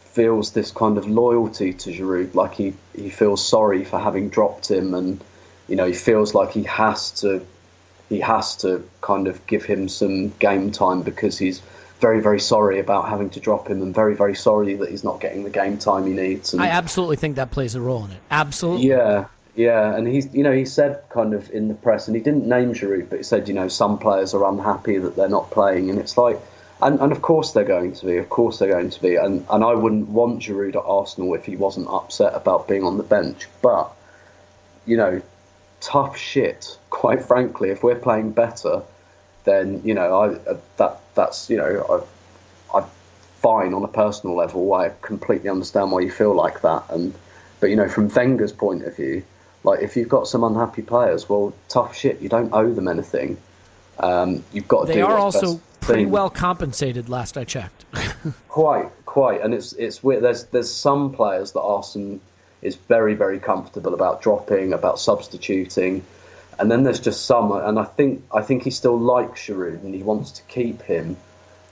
feels 0.00 0.52
this 0.52 0.70
kind 0.70 0.98
of 0.98 1.08
loyalty 1.08 1.72
to 1.72 1.90
Giroud, 1.90 2.34
like 2.34 2.54
he, 2.54 2.74
he 2.94 3.08
feels 3.08 3.46
sorry 3.46 3.84
for 3.84 3.98
having 3.98 4.28
dropped 4.28 4.70
him, 4.70 4.94
and 4.94 5.22
you 5.68 5.76
know 5.76 5.86
he 5.86 5.94
feels 5.94 6.34
like 6.34 6.52
he 6.52 6.64
has 6.64 7.12
to 7.22 7.46
he 8.12 8.20
has 8.20 8.56
to 8.56 8.86
kind 9.00 9.26
of 9.26 9.46
give 9.46 9.64
him 9.64 9.88
some 9.88 10.28
game 10.38 10.70
time 10.70 11.02
because 11.02 11.38
he's 11.38 11.62
very 11.98 12.20
very 12.20 12.40
sorry 12.40 12.78
about 12.78 13.08
having 13.08 13.30
to 13.30 13.40
drop 13.40 13.68
him 13.68 13.80
and 13.80 13.94
very 13.94 14.14
very 14.14 14.34
sorry 14.34 14.74
that 14.74 14.90
he's 14.90 15.04
not 15.04 15.20
getting 15.20 15.44
the 15.44 15.50
game 15.50 15.78
time 15.78 16.06
he 16.06 16.12
needs. 16.12 16.52
And, 16.52 16.62
I 16.62 16.66
absolutely 16.66 17.16
think 17.16 17.36
that 17.36 17.50
plays 17.50 17.74
a 17.74 17.80
role 17.80 18.04
in 18.04 18.10
it. 18.10 18.20
Absolutely. 18.30 18.88
yeah, 18.88 19.26
yeah, 19.54 19.94
and 19.94 20.06
he's 20.06 20.34
you 20.34 20.42
know 20.42 20.52
he 20.52 20.66
said 20.66 21.02
kind 21.08 21.32
of 21.32 21.50
in 21.50 21.68
the 21.68 21.74
press, 21.74 22.06
and 22.08 22.16
he 22.16 22.22
didn't 22.22 22.46
name 22.46 22.74
Giroud, 22.74 23.08
but 23.08 23.18
he 23.18 23.22
said 23.22 23.48
you 23.48 23.54
know 23.54 23.68
some 23.68 23.98
players 23.98 24.34
are 24.34 24.46
unhappy 24.46 24.98
that 24.98 25.16
they're 25.16 25.28
not 25.28 25.50
playing, 25.50 25.88
and 25.88 25.98
it's 25.98 26.18
like, 26.18 26.38
and, 26.82 27.00
and 27.00 27.12
of 27.12 27.22
course 27.22 27.52
they're 27.52 27.64
going 27.64 27.94
to 27.94 28.06
be, 28.06 28.18
of 28.18 28.28
course 28.28 28.58
they're 28.58 28.72
going 28.72 28.90
to 28.90 29.00
be, 29.00 29.16
and 29.16 29.46
and 29.48 29.64
I 29.64 29.74
wouldn't 29.74 30.08
want 30.08 30.42
Giroud 30.42 30.76
at 30.76 30.84
Arsenal 30.84 31.32
if 31.34 31.46
he 31.46 31.56
wasn't 31.56 31.88
upset 31.88 32.34
about 32.34 32.68
being 32.68 32.84
on 32.84 32.98
the 32.98 33.04
bench, 33.04 33.48
but 33.62 33.90
you 34.84 34.96
know, 34.96 35.22
tough 35.82 36.16
shit. 36.16 36.78
Quite 36.88 37.22
frankly, 37.22 37.68
if 37.70 37.82
we're 37.82 37.96
playing 37.96 38.32
better, 38.32 38.82
then 39.44 39.82
you 39.84 39.92
know 39.92 40.16
I 40.16 40.28
uh, 40.50 40.56
that 40.78 41.00
that's 41.14 41.50
you 41.50 41.58
know 41.58 42.06
I 42.72 42.78
I 42.78 42.86
fine 43.40 43.74
on 43.74 43.84
a 43.84 43.88
personal 43.88 44.34
level. 44.36 44.72
I 44.72 44.92
completely 45.02 45.50
understand 45.50 45.92
why 45.92 46.00
you 46.00 46.10
feel 46.10 46.34
like 46.34 46.62
that, 46.62 46.84
and 46.88 47.12
but 47.60 47.68
you 47.68 47.76
know 47.76 47.88
from 47.88 48.08
Wenger's 48.08 48.52
point 48.52 48.84
of 48.84 48.96
view, 48.96 49.22
like 49.64 49.82
if 49.82 49.96
you've 49.96 50.08
got 50.08 50.26
some 50.28 50.44
unhappy 50.44 50.82
players, 50.82 51.28
well, 51.28 51.52
tough 51.68 51.94
shit. 51.96 52.20
You 52.20 52.28
don't 52.28 52.52
owe 52.52 52.72
them 52.72 52.88
anything. 52.88 53.36
Um, 53.98 54.42
you've 54.52 54.68
got 54.68 54.82
to 54.82 54.86
They 54.88 55.00
do 55.00 55.06
are 55.06 55.18
also 55.18 55.60
pretty 55.80 56.04
thing. 56.04 56.10
well 56.10 56.30
compensated. 56.30 57.08
Last 57.08 57.36
I 57.36 57.44
checked. 57.44 57.84
Quite, 58.48 58.88
quite, 59.04 59.40
and 59.40 59.52
it's 59.52 59.72
it's 59.74 60.02
weird. 60.02 60.22
There's 60.22 60.44
there's 60.44 60.72
some 60.72 61.12
players 61.12 61.52
that 61.52 61.60
Arsene 61.60 62.20
is 62.62 62.76
very 62.76 63.14
very 63.14 63.38
comfortable 63.38 63.92
about 63.94 64.22
dropping, 64.22 64.72
about 64.72 64.98
substituting, 64.98 66.04
and 66.58 66.70
then 66.70 66.84
there's 66.84 67.00
just 67.00 67.26
some, 67.26 67.52
and 67.52 67.78
I 67.78 67.84
think 67.84 68.24
I 68.32 68.42
think 68.42 68.62
he 68.62 68.70
still 68.70 68.98
likes 68.98 69.42
Giroud 69.46 69.82
and 69.82 69.94
he 69.94 70.02
wants 70.02 70.30
to 70.32 70.42
keep 70.44 70.82
him, 70.82 71.16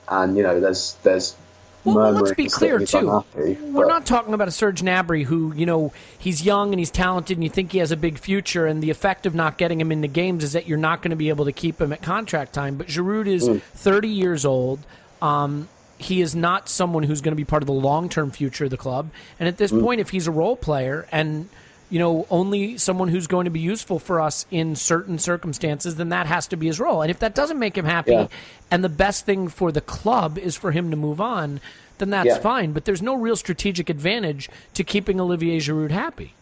and 0.08 0.36
you 0.36 0.42
know 0.42 0.60
there's 0.60 0.96
there's 1.02 1.36
Well, 1.84 1.94
well, 1.96 2.12
let's 2.12 2.34
be 2.34 2.48
clear 2.48 2.78
too. 2.80 2.98
unhappy, 2.98 3.54
We're 3.62 3.86
not 3.86 4.04
talking 4.04 4.34
about 4.34 4.48
a 4.48 4.50
Serge 4.50 4.82
Gnabry 4.82 5.24
who, 5.24 5.54
you 5.54 5.64
know, 5.64 5.94
he's 6.18 6.44
young 6.44 6.72
and 6.74 6.78
he's 6.78 6.90
talented, 6.90 7.38
and 7.38 7.42
you 7.44 7.48
think 7.48 7.72
he 7.72 7.78
has 7.78 7.90
a 7.90 7.96
big 7.96 8.18
future. 8.18 8.66
And 8.66 8.82
the 8.82 8.90
effect 8.90 9.24
of 9.24 9.34
not 9.34 9.56
getting 9.56 9.80
him 9.80 9.90
into 9.90 10.06
games 10.08 10.44
is 10.44 10.52
that 10.52 10.66
you're 10.68 10.76
not 10.76 11.00
going 11.00 11.10
to 11.10 11.16
be 11.16 11.30
able 11.30 11.46
to 11.46 11.52
keep 11.52 11.80
him 11.80 11.90
at 11.94 12.02
contract 12.02 12.52
time. 12.52 12.76
But 12.76 12.88
Giroud 12.88 13.26
is 13.26 13.48
Mm. 13.48 13.62
30 13.62 14.08
years 14.08 14.44
old. 14.44 14.80
Um, 15.22 15.68
he 16.00 16.20
is 16.20 16.34
not 16.34 16.68
someone 16.68 17.02
who's 17.02 17.20
going 17.20 17.32
to 17.32 17.36
be 17.36 17.44
part 17.44 17.62
of 17.62 17.66
the 17.66 17.72
long 17.72 18.08
term 18.08 18.30
future 18.30 18.64
of 18.64 18.70
the 18.70 18.76
club. 18.76 19.10
And 19.38 19.46
at 19.48 19.54
Mm. 19.54 19.58
this 19.58 19.70
point, 19.72 20.00
if 20.00 20.10
he's 20.10 20.26
a 20.26 20.30
role 20.32 20.56
player 20.56 21.06
and 21.12 21.48
you 21.92 21.98
know, 21.98 22.24
only 22.30 22.78
someone 22.78 23.08
who's 23.08 23.26
going 23.26 23.46
to 23.46 23.50
be 23.50 23.58
useful 23.58 23.98
for 23.98 24.20
us 24.20 24.46
in 24.52 24.76
certain 24.76 25.18
circumstances, 25.18 25.96
then 25.96 26.10
that 26.10 26.24
has 26.28 26.46
to 26.46 26.56
be 26.56 26.68
his 26.68 26.78
role. 26.78 27.02
And 27.02 27.10
if 27.10 27.18
that 27.18 27.34
doesn't 27.34 27.58
make 27.58 27.76
him 27.76 27.84
happy, 27.84 28.12
Yeah. 28.12 28.28
and 28.70 28.84
the 28.84 28.88
best 28.88 29.26
thing 29.26 29.48
for 29.48 29.72
the 29.72 29.80
club 29.80 30.38
is 30.38 30.54
for 30.54 30.70
him 30.70 30.92
to 30.92 30.96
move 30.96 31.20
on, 31.20 31.58
then 31.98 32.10
that's 32.10 32.28
Yeah. 32.28 32.38
fine. 32.38 32.70
But 32.70 32.84
there's 32.84 33.02
no 33.02 33.16
real 33.16 33.34
strategic 33.34 33.90
advantage 33.90 34.48
to 34.74 34.84
keeping 34.84 35.20
Olivier 35.20 35.58
Giroud 35.58 35.90
happy. 35.90 36.34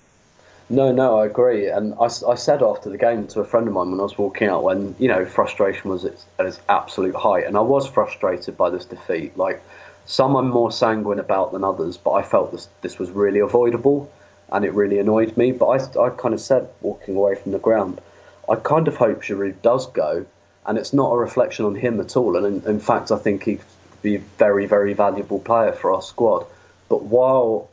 No, 0.71 0.93
no, 0.93 1.19
I 1.19 1.27
agree. 1.27 1.69
And 1.69 1.95
I 1.99 2.09
said 2.09 2.63
after 2.63 2.91
the 2.91 2.99
game 2.99 3.27
to 3.29 3.41
a 3.41 3.45
friend 3.45 3.67
of 3.67 3.73
mine 3.73 3.91
when 3.91 4.01
I 4.01 4.03
was 4.03 4.19
walking 4.19 4.49
out, 4.49 4.63
when, 4.63 4.95
you 4.99 5.09
know, 5.09 5.25
frustration 5.25 5.91
was 5.91 6.05
at 6.05 6.13
its, 6.13 6.27
at 6.39 6.47
its 6.47 6.61
absolute 6.69 7.15
height. 7.15 7.47
And 7.47 7.57
I 7.57 7.61
was 7.61 7.89
frustrated 7.89 8.57
by 8.57 8.69
this 8.69 8.85
defeat. 8.85 9.37
Like, 9.37 9.63
some 10.05 10.37
I'm 10.37 10.51
more 10.51 10.71
sanguine 10.71 11.19
about 11.21 11.53
than 11.53 11.65
others, 11.65 11.97
but 11.97 12.13
I 12.13 12.23
felt 12.23 12.53
this, 12.53 12.69
this 12.83 12.99
was 12.99 13.11
really 13.11 13.41
avoidable. 13.41 14.11
and 14.51 14.65
it 14.65 14.73
really 14.75 14.99
annoyed 14.99 15.37
me. 15.37 15.53
But 15.53 15.67
I, 15.67 16.07
I 16.07 16.11
kind 16.11 16.35
of 16.35 16.41
said 16.41 16.69
walking 16.81 17.17
away 17.17 17.35
from 17.35 17.53
the 17.53 17.59
ground, 17.59 18.01
I 18.49 18.57
kind 18.57 18.89
of 18.89 18.97
hope 18.97 19.23
Giroud 19.23 19.61
does 19.63 19.87
go, 19.89 20.27
and 20.67 20.79
it's 20.79 20.93
not 20.93 21.13
a 21.13 21.17
reflection 21.17 21.65
on 21.65 21.75
him 21.75 22.01
at 22.01 22.17
all. 22.17 22.37
And 22.37 22.65
in, 22.65 22.71
in 22.71 22.81
fact, 22.81 23.11
I 23.11 23.19
think 23.19 23.45
he'd 23.45 23.61
be 24.03 24.17
a 24.17 24.21
very, 24.39 24.67
very 24.67 24.95
valuable 24.95 25.39
player 25.39 25.73
for 25.73 25.93
our 25.93 26.03
squad. 26.03 26.47
But 26.89 27.03
while, 27.03 27.69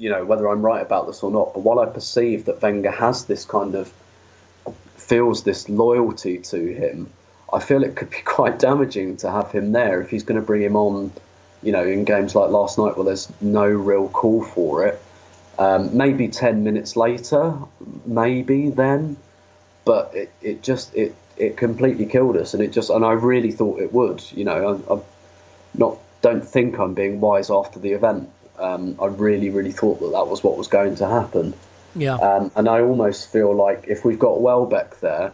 you 0.00 0.08
know, 0.08 0.24
whether 0.24 0.48
I'm 0.48 0.62
right 0.62 0.80
about 0.80 1.06
this 1.06 1.22
or 1.22 1.30
not, 1.30 1.52
but 1.52 1.60
while 1.60 1.78
I 1.78 1.84
perceive 1.84 2.46
that 2.46 2.62
Wenger 2.62 2.90
has 2.90 3.26
this 3.26 3.44
kind 3.44 3.74
of 3.74 3.92
feels 4.96 5.44
this 5.44 5.68
loyalty 5.68 6.38
to 6.38 6.72
him, 6.72 7.10
I 7.52 7.60
feel 7.60 7.84
it 7.84 7.96
could 7.96 8.08
be 8.08 8.16
quite 8.24 8.58
damaging 8.58 9.18
to 9.18 9.30
have 9.30 9.52
him 9.52 9.72
there 9.72 10.00
if 10.00 10.08
he's 10.08 10.22
going 10.22 10.40
to 10.40 10.46
bring 10.46 10.62
him 10.62 10.74
on, 10.74 11.12
you 11.62 11.72
know, 11.72 11.84
in 11.84 12.04
games 12.04 12.34
like 12.34 12.48
last 12.48 12.78
night 12.78 12.96
where 12.96 13.04
there's 13.04 13.30
no 13.42 13.66
real 13.66 14.08
call 14.08 14.42
for 14.42 14.86
it. 14.86 15.00
Um, 15.58 15.94
maybe 15.94 16.28
10 16.28 16.64
minutes 16.64 16.96
later, 16.96 17.54
maybe 18.06 18.70
then, 18.70 19.18
but 19.84 20.14
it, 20.14 20.32
it 20.40 20.62
just 20.62 20.94
it 20.94 21.14
it 21.36 21.58
completely 21.58 22.06
killed 22.06 22.38
us, 22.38 22.54
and 22.54 22.62
it 22.62 22.72
just 22.72 22.88
and 22.88 23.04
I 23.04 23.12
really 23.12 23.50
thought 23.50 23.80
it 23.80 23.92
would. 23.92 24.22
You 24.32 24.44
know, 24.44 24.82
I, 24.88 24.94
I'm 24.94 25.02
not 25.74 25.98
don't 26.22 26.46
think 26.46 26.78
I'm 26.78 26.94
being 26.94 27.20
wise 27.20 27.50
after 27.50 27.78
the 27.78 27.92
event. 27.92 28.30
Um, 28.60 28.96
I 29.00 29.06
really 29.06 29.50
really 29.50 29.72
thought 29.72 30.00
that 30.00 30.12
that 30.12 30.26
was 30.28 30.44
what 30.44 30.56
was 30.56 30.68
going 30.68 30.96
to 30.96 31.08
happen. 31.08 31.54
Yeah. 31.96 32.14
Um, 32.14 32.52
and 32.54 32.68
I 32.68 32.82
almost 32.82 33.32
feel 33.32 33.54
like 33.54 33.86
if 33.88 34.04
we've 34.04 34.18
got 34.18 34.40
Welbeck 34.40 35.00
there, 35.00 35.32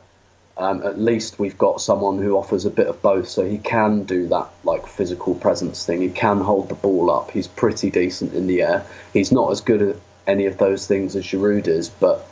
um, 0.56 0.82
at 0.84 0.98
least 0.98 1.38
we've 1.38 1.58
got 1.58 1.80
someone 1.80 2.18
who 2.18 2.36
offers 2.36 2.64
a 2.64 2.70
bit 2.70 2.86
of 2.86 3.02
both. 3.02 3.28
So 3.28 3.46
he 3.46 3.58
can 3.58 4.04
do 4.04 4.28
that 4.28 4.48
like 4.64 4.86
physical 4.86 5.34
presence 5.34 5.84
thing. 5.84 6.00
He 6.00 6.08
can 6.08 6.40
hold 6.40 6.68
the 6.68 6.74
ball 6.74 7.10
up. 7.10 7.30
He's 7.30 7.46
pretty 7.46 7.90
decent 7.90 8.32
in 8.32 8.46
the 8.46 8.62
air. 8.62 8.86
He's 9.12 9.32
not 9.32 9.50
as 9.50 9.60
good 9.60 9.82
at 9.82 9.96
any 10.26 10.46
of 10.46 10.58
those 10.58 10.86
things 10.86 11.14
as 11.14 11.24
Giroud 11.24 11.68
is, 11.68 11.88
but 11.88 12.26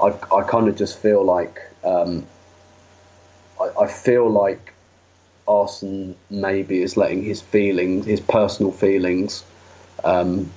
I, 0.00 0.14
I 0.34 0.42
kind 0.42 0.68
of 0.68 0.76
just 0.76 0.98
feel 0.98 1.22
like 1.22 1.60
um, 1.84 2.26
I, 3.60 3.84
I 3.84 3.86
feel 3.88 4.28
like 4.30 4.72
Arsene 5.46 6.16
maybe 6.30 6.82
is 6.82 6.96
letting 6.96 7.22
his 7.22 7.40
feelings, 7.40 8.06
his 8.06 8.20
personal 8.20 8.72
feelings, 8.72 9.44
um, 10.04 10.52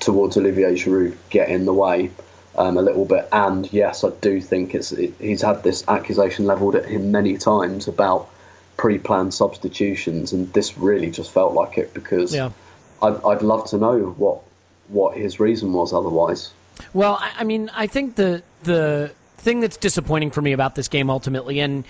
towards 0.00 0.36
Olivier 0.36 0.74
Giroud 0.74 1.16
get 1.30 1.48
in 1.48 1.64
the 1.64 1.72
way 1.74 2.10
um, 2.56 2.76
a 2.76 2.82
little 2.82 3.04
bit. 3.04 3.28
And 3.32 3.70
yes, 3.72 4.04
I 4.04 4.10
do 4.10 4.40
think 4.40 4.74
it's 4.74 4.92
it, 4.92 5.14
he's 5.20 5.42
had 5.42 5.62
this 5.62 5.84
accusation 5.88 6.46
levelled 6.46 6.74
at 6.74 6.86
him 6.86 7.12
many 7.12 7.38
times 7.38 7.88
about 7.88 8.28
pre-planned 8.76 9.34
substitutions, 9.34 10.32
and 10.32 10.52
this 10.52 10.78
really 10.78 11.10
just 11.10 11.32
felt 11.32 11.52
like 11.52 11.78
it 11.78 11.94
because 11.94 12.34
Yeah. 12.34 12.50
I'd, 13.02 13.22
I'd 13.24 13.42
love 13.42 13.68
to 13.70 13.78
know 13.78 13.98
what 14.16 14.40
what 14.88 15.16
his 15.16 15.38
reason 15.38 15.72
was 15.72 15.92
otherwise. 15.92 16.50
Well, 16.94 17.18
I, 17.20 17.32
I 17.38 17.44
mean, 17.44 17.70
I 17.74 17.86
think 17.86 18.16
the 18.16 18.42
the 18.62 19.12
thing 19.38 19.60
that's 19.60 19.76
disappointing 19.76 20.30
for 20.30 20.42
me 20.42 20.52
about 20.52 20.74
this 20.74 20.88
game 20.88 21.10
ultimately, 21.10 21.60
and 21.60 21.84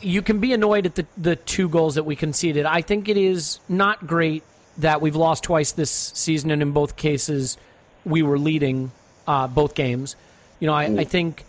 you 0.00 0.22
can 0.22 0.38
be 0.38 0.52
annoyed 0.52 0.86
at 0.86 0.94
the 0.94 1.06
the 1.16 1.36
two 1.36 1.68
goals 1.68 1.96
that 1.96 2.04
we 2.04 2.16
conceded. 2.16 2.66
I 2.66 2.82
think 2.82 3.08
it 3.08 3.16
is 3.16 3.58
not 3.68 4.06
great 4.06 4.42
that 4.80 5.00
we've 5.00 5.16
lost 5.16 5.44
twice 5.44 5.72
this 5.72 5.90
season, 5.90 6.50
and 6.50 6.62
in 6.62 6.72
both 6.72 6.96
cases, 6.96 7.56
we 8.04 8.22
were 8.22 8.38
leading 8.38 8.92
uh, 9.26 9.46
both 9.46 9.74
games. 9.74 10.16
You 10.58 10.66
know, 10.66 10.74
I, 10.74 10.84
I 10.84 11.04
think 11.04 11.44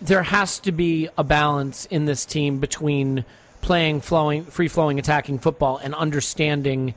there 0.00 0.22
has 0.22 0.58
to 0.60 0.72
be 0.72 1.08
a 1.16 1.24
balance 1.24 1.86
in 1.86 2.04
this 2.04 2.24
team 2.26 2.58
between 2.58 3.24
playing 3.60 4.02
flowing, 4.02 4.44
free 4.44 4.68
flowing, 4.68 4.98
attacking 4.98 5.38
football 5.38 5.78
and 5.78 5.94
understanding 5.94 6.94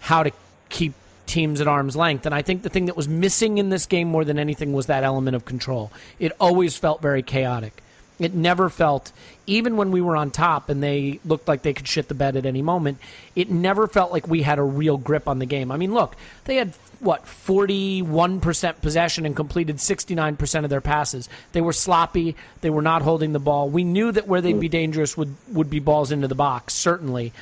how 0.00 0.24
to 0.24 0.32
keep 0.68 0.94
teams 1.26 1.60
at 1.60 1.68
arm's 1.68 1.94
length. 1.94 2.26
And 2.26 2.34
I 2.34 2.42
think 2.42 2.62
the 2.62 2.68
thing 2.68 2.86
that 2.86 2.96
was 2.96 3.08
missing 3.08 3.58
in 3.58 3.68
this 3.68 3.86
game 3.86 4.08
more 4.08 4.24
than 4.24 4.38
anything 4.38 4.72
was 4.72 4.86
that 4.86 5.04
element 5.04 5.36
of 5.36 5.44
control. 5.44 5.92
It 6.18 6.32
always 6.40 6.76
felt 6.76 7.00
very 7.00 7.22
chaotic. 7.22 7.82
It 8.20 8.34
never 8.34 8.68
felt, 8.68 9.12
even 9.46 9.78
when 9.78 9.90
we 9.90 10.02
were 10.02 10.14
on 10.14 10.30
top 10.30 10.68
and 10.68 10.82
they 10.82 11.20
looked 11.24 11.48
like 11.48 11.62
they 11.62 11.72
could 11.72 11.88
shit 11.88 12.06
the 12.06 12.14
bed 12.14 12.36
at 12.36 12.44
any 12.44 12.60
moment, 12.60 12.98
it 13.34 13.50
never 13.50 13.86
felt 13.86 14.12
like 14.12 14.28
we 14.28 14.42
had 14.42 14.58
a 14.58 14.62
real 14.62 14.98
grip 14.98 15.26
on 15.26 15.38
the 15.38 15.46
game. 15.46 15.72
I 15.72 15.78
mean, 15.78 15.94
look, 15.94 16.14
they 16.44 16.56
had, 16.56 16.74
what, 17.00 17.24
41% 17.24 18.82
possession 18.82 19.24
and 19.24 19.34
completed 19.34 19.76
69% 19.76 20.64
of 20.64 20.70
their 20.70 20.82
passes. 20.82 21.30
They 21.52 21.62
were 21.62 21.72
sloppy. 21.72 22.36
They 22.60 22.68
were 22.68 22.82
not 22.82 23.00
holding 23.00 23.32
the 23.32 23.38
ball. 23.38 23.70
We 23.70 23.84
knew 23.84 24.12
that 24.12 24.28
where 24.28 24.42
they'd 24.42 24.60
be 24.60 24.68
dangerous 24.68 25.16
would, 25.16 25.34
would 25.48 25.70
be 25.70 25.78
balls 25.80 26.12
into 26.12 26.28
the 26.28 26.34
box, 26.34 26.74
certainly. 26.74 27.32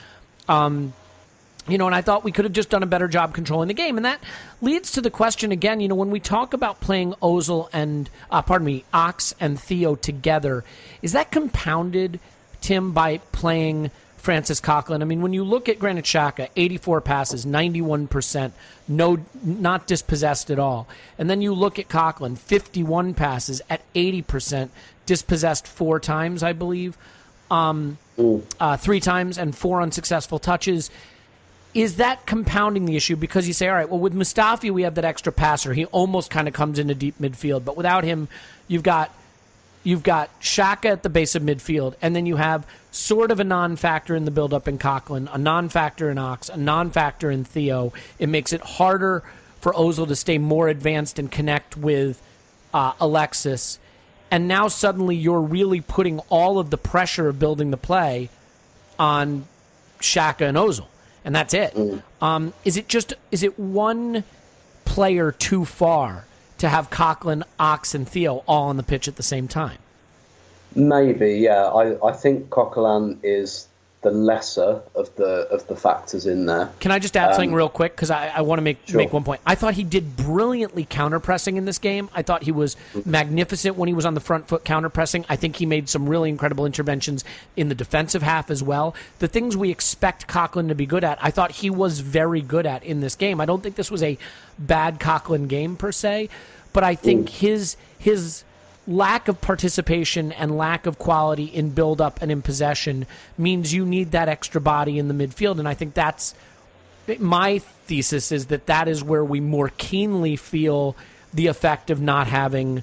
Um, 0.48 0.94
you 1.68 1.78
know, 1.78 1.86
and 1.86 1.94
I 1.94 2.00
thought 2.00 2.24
we 2.24 2.32
could 2.32 2.44
have 2.44 2.52
just 2.52 2.70
done 2.70 2.82
a 2.82 2.86
better 2.86 3.08
job 3.08 3.34
controlling 3.34 3.68
the 3.68 3.74
game. 3.74 3.96
And 3.96 4.04
that 4.04 4.22
leads 4.60 4.92
to 4.92 5.00
the 5.00 5.10
question 5.10 5.52
again, 5.52 5.80
you 5.80 5.88
know, 5.88 5.94
when 5.94 6.10
we 6.10 6.20
talk 6.20 6.54
about 6.54 6.80
playing 6.80 7.14
Ozil 7.22 7.68
and, 7.72 8.08
uh, 8.30 8.42
pardon 8.42 8.66
me, 8.66 8.84
Ox 8.92 9.34
and 9.38 9.60
Theo 9.60 9.94
together, 9.94 10.64
is 11.02 11.12
that 11.12 11.30
compounded, 11.30 12.20
Tim, 12.60 12.92
by 12.92 13.18
playing 13.32 13.90
Francis 14.16 14.60
Coquelin? 14.60 15.02
I 15.02 15.04
mean, 15.04 15.20
when 15.20 15.32
you 15.32 15.44
look 15.44 15.68
at 15.68 15.78
Granit 15.78 16.04
Xhaka, 16.04 16.48
84 16.56 17.00
passes, 17.02 17.44
91%, 17.44 18.52
no, 18.88 19.18
not 19.42 19.86
dispossessed 19.86 20.50
at 20.50 20.58
all. 20.58 20.88
And 21.18 21.28
then 21.28 21.42
you 21.42 21.52
look 21.52 21.78
at 21.78 21.88
Coquelin, 21.88 22.38
51 22.38 23.14
passes 23.14 23.60
at 23.68 23.82
80%, 23.94 24.70
dispossessed 25.06 25.66
four 25.66 26.00
times, 26.00 26.42
I 26.42 26.52
believe, 26.54 26.96
um, 27.50 27.98
uh, 28.58 28.76
three 28.76 29.00
times, 29.00 29.38
and 29.38 29.56
four 29.56 29.80
unsuccessful 29.80 30.38
touches 30.38 30.90
is 31.74 31.96
that 31.96 32.24
compounding 32.26 32.86
the 32.86 32.96
issue 32.96 33.16
because 33.16 33.46
you 33.46 33.52
say, 33.52 33.68
all 33.68 33.74
right, 33.74 33.88
well, 33.88 34.00
with 34.00 34.14
Mustafi, 34.14 34.70
we 34.70 34.82
have 34.82 34.94
that 34.94 35.04
extra 35.04 35.32
passer. 35.32 35.74
He 35.74 35.84
almost 35.86 36.30
kind 36.30 36.48
of 36.48 36.54
comes 36.54 36.78
into 36.78 36.94
deep 36.94 37.18
midfield, 37.20 37.64
but 37.64 37.76
without 37.76 38.04
him, 38.04 38.28
you've 38.68 38.82
got 38.82 39.14
you've 39.84 40.02
got 40.02 40.28
Xhaka 40.40 40.86
at 40.86 41.02
the 41.02 41.08
base 41.08 41.34
of 41.34 41.42
midfield, 41.42 41.94
and 42.02 42.14
then 42.14 42.26
you 42.26 42.36
have 42.36 42.66
sort 42.90 43.30
of 43.30 43.40
a 43.40 43.44
non-factor 43.44 44.14
in 44.16 44.24
the 44.24 44.30
build-up 44.30 44.66
in 44.66 44.76
Coquelin, 44.76 45.28
a 45.32 45.38
non-factor 45.38 46.10
in 46.10 46.18
Ox, 46.18 46.48
a 46.48 46.56
non-factor 46.56 47.30
in 47.30 47.44
Theo. 47.44 47.92
It 48.18 48.28
makes 48.28 48.52
it 48.52 48.60
harder 48.60 49.22
for 49.60 49.72
Ozil 49.72 50.08
to 50.08 50.16
stay 50.16 50.36
more 50.36 50.68
advanced 50.68 51.18
and 51.18 51.30
connect 51.30 51.76
with 51.76 52.20
uh, 52.74 52.92
Alexis. 53.00 53.78
And 54.30 54.46
now 54.46 54.68
suddenly 54.68 55.16
you're 55.16 55.40
really 55.40 55.80
putting 55.80 56.18
all 56.28 56.58
of 56.58 56.70
the 56.70 56.76
pressure 56.76 57.28
of 57.28 57.38
building 57.38 57.70
the 57.70 57.76
play 57.76 58.28
on 58.98 59.46
Xhaka 60.00 60.46
and 60.48 60.58
Ozil 60.58 60.86
and 61.24 61.34
that's 61.34 61.54
it. 61.54 61.76
Um, 62.20 62.52
is 62.64 62.76
it 62.76 62.88
just 62.88 63.14
is 63.30 63.42
it 63.42 63.58
one 63.58 64.24
player 64.84 65.32
too 65.32 65.64
far 65.64 66.24
to 66.58 66.68
have 66.68 66.90
Coquelin, 66.90 67.44
Ox, 67.60 67.94
and 67.94 68.08
Theo 68.08 68.42
all 68.46 68.68
on 68.68 68.76
the 68.76 68.82
pitch 68.82 69.06
at 69.06 69.16
the 69.16 69.22
same 69.22 69.46
time? 69.46 69.78
Maybe, 70.74 71.38
yeah. 71.38 71.66
I, 71.66 72.08
I 72.08 72.12
think 72.12 72.50
Coquelin 72.50 73.18
is 73.22 73.67
the 74.00 74.10
lesser 74.12 74.80
of 74.94 75.14
the 75.16 75.48
of 75.50 75.66
the 75.66 75.74
factors 75.74 76.24
in 76.24 76.46
there. 76.46 76.70
Can 76.78 76.92
I 76.92 77.00
just 77.00 77.16
add 77.16 77.34
something 77.34 77.50
um, 77.50 77.56
real 77.56 77.68
quick 77.68 77.96
because 77.96 78.10
I, 78.10 78.28
I 78.28 78.42
want 78.42 78.58
to 78.58 78.62
make 78.62 78.78
Sure. 78.86 78.96
make 78.96 79.12
one 79.12 79.24
point. 79.24 79.40
I 79.44 79.56
thought 79.56 79.74
he 79.74 79.82
did 79.82 80.16
brilliantly 80.16 80.86
counter 80.88 81.18
pressing 81.18 81.56
in 81.56 81.64
this 81.64 81.78
game. 81.78 82.08
I 82.14 82.22
thought 82.22 82.44
he 82.44 82.52
was 82.52 82.76
mm-hmm. 82.94 83.10
magnificent 83.10 83.76
when 83.76 83.88
he 83.88 83.94
was 83.94 84.06
on 84.06 84.14
the 84.14 84.20
front 84.20 84.46
foot 84.46 84.64
counter 84.64 84.88
pressing. 84.88 85.24
I 85.28 85.34
think 85.34 85.56
he 85.56 85.66
made 85.66 85.88
some 85.88 86.08
really 86.08 86.28
incredible 86.28 86.64
interventions 86.64 87.24
in 87.56 87.68
the 87.68 87.74
defensive 87.74 88.22
half 88.22 88.50
as 88.50 88.62
well. 88.62 88.94
The 89.18 89.28
things 89.28 89.56
we 89.56 89.70
expect 89.70 90.28
Coquelin 90.28 90.68
to 90.68 90.76
be 90.76 90.86
good 90.86 91.02
at, 91.02 91.18
I 91.20 91.32
thought 91.32 91.50
he 91.50 91.68
was 91.68 91.98
very 91.98 92.40
good 92.40 92.66
at 92.66 92.84
in 92.84 93.00
this 93.00 93.16
game. 93.16 93.40
I 93.40 93.46
don't 93.46 93.62
think 93.62 93.74
this 93.74 93.90
was 93.90 94.02
a 94.04 94.16
bad 94.58 95.00
Coquelin 95.00 95.48
game 95.48 95.74
per 95.74 95.90
se, 95.90 96.28
but 96.72 96.84
I 96.84 96.94
think 96.94 97.26
mm. 97.26 97.30
his 97.30 97.76
his 97.98 98.44
lack 98.88 99.28
of 99.28 99.38
participation 99.40 100.32
and 100.32 100.56
lack 100.56 100.86
of 100.86 100.98
quality 100.98 101.44
in 101.44 101.70
build 101.70 102.00
up 102.00 102.22
and 102.22 102.32
in 102.32 102.40
possession 102.40 103.06
means 103.36 103.72
you 103.72 103.84
need 103.84 104.12
that 104.12 104.28
extra 104.28 104.60
body 104.60 104.98
in 104.98 105.08
the 105.08 105.14
midfield 105.14 105.58
and 105.58 105.68
I 105.68 105.74
think 105.74 105.92
that's 105.92 106.34
my 107.18 107.58
thesis 107.58 108.32
is 108.32 108.46
that 108.46 108.66
that 108.66 108.88
is 108.88 109.04
where 109.04 109.24
we 109.24 109.40
more 109.40 109.70
keenly 109.76 110.36
feel 110.36 110.96
the 111.34 111.46
effect 111.48 111.90
of 111.90 112.00
not 112.00 112.26
having 112.26 112.82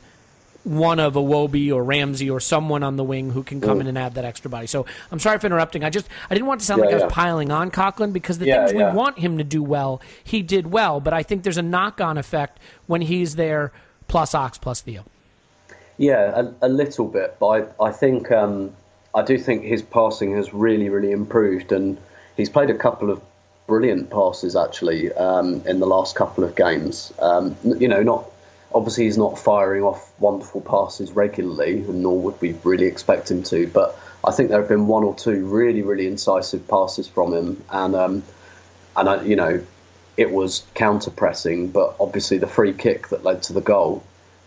one 0.63 0.99
of 0.99 1.13
Iwobi 1.13 1.71
or 1.71 1.83
Ramsey 1.83 2.29
or 2.29 2.39
someone 2.39 2.81
on 2.81 2.95
the 2.97 3.03
wing 3.03 3.29
who 3.31 3.43
can 3.43 3.61
come 3.61 3.79
in 3.79 3.85
mm. 3.85 3.89
and 3.89 3.97
add 3.97 4.15
that 4.15 4.25
extra 4.25 4.49
body. 4.49 4.65
So 4.65 4.85
I'm 5.11 5.19
sorry 5.19 5.37
for 5.37 5.45
interrupting. 5.45 5.83
I 5.83 5.91
just 5.91 6.07
I 6.29 6.33
didn't 6.33 6.47
want 6.47 6.59
to 6.61 6.65
sound 6.65 6.79
Yeah, 6.79 6.85
like 6.85 7.01
I 7.01 7.03
was 7.05 7.13
piling 7.13 7.51
on 7.51 7.69
Coquelin 7.69 8.13
because 8.13 8.39
the 8.39 8.47
Yeah, 8.47 8.65
things 8.65 8.79
yeah. 8.79 8.91
we 8.91 8.97
want 8.97 9.19
him 9.19 9.37
to 9.37 9.43
do 9.43 9.61
well, 9.61 10.01
he 10.23 10.41
did 10.41 10.71
well. 10.71 10.99
But 10.99 11.13
I 11.13 11.21
think 11.21 11.43
there's 11.43 11.57
a 11.57 11.63
knock 11.63 12.01
on 12.01 12.17
effect 12.17 12.59
when 12.87 13.01
he's 13.01 13.35
there 13.35 13.71
plus 14.07 14.33
Ox 14.33 14.57
plus 14.57 14.81
Theo. 14.81 15.05
Yeah, 15.97 16.49
a, 16.61 16.67
a 16.67 16.69
little 16.69 17.07
bit, 17.07 17.37
but 17.39 17.47
I, 17.79 17.85
I 17.85 17.91
think 17.91 18.31
um, 18.31 18.73
I 19.13 19.23
do 19.23 19.37
think 19.37 19.63
his 19.63 19.81
passing 19.81 20.35
has 20.35 20.53
really, 20.53 20.89
really 20.89 21.11
improved, 21.11 21.71
and 21.71 21.97
he's 22.35 22.49
played 22.49 22.69
a 22.69 22.77
couple 22.77 23.09
of 23.09 23.21
brilliant 23.67 24.09
passes 24.09 24.55
actually 24.55 25.11
um, 25.13 25.63
in 25.65 25.79
the 25.79 25.87
last 25.87 26.15
couple 26.15 26.43
of 26.43 26.55
games. 26.55 27.13
Um, 27.19 27.55
you 27.63 27.87
know, 27.87 28.03
not 28.03 28.29
obviously 28.73 29.05
he's 29.05 29.17
not 29.17 29.39
firing 29.39 29.83
off 29.83 30.11
wonderful 30.19 30.59
passes 30.59 31.11
regularly, 31.11 31.77
and 31.77 32.03
nor 32.03 32.19
would 32.19 32.41
we 32.41 32.57
really 32.65 32.85
expect 32.85 33.31
him 33.31 33.43
to. 33.43 33.65
But 33.67 33.97
I 34.23 34.31
think 34.31 34.49
there 34.49 34.59
have 34.59 34.69
been 34.69 34.87
one 34.87 35.05
or 35.05 35.15
two 35.15 35.45
really, 35.45 35.81
really 35.81 36.07
incisive 36.07 36.67
passes 36.67 37.07
from 37.07 37.33
him, 37.33 37.63
and 37.69 37.95
um, 37.95 38.23
and 38.97 39.07
I, 39.07 39.23
you 39.23 39.37
know, 39.37 39.63
it 40.17 40.29
was 40.29 40.65
counter 40.73 41.11
pressing, 41.11 41.69
but 41.69 41.95
obviously 42.01 42.37
the 42.37 42.47
free 42.47 42.73
kick 42.73 43.07
that 43.09 43.23
led 43.23 43.43
to 43.43 43.53
the 43.53 43.61
goal 43.61 44.03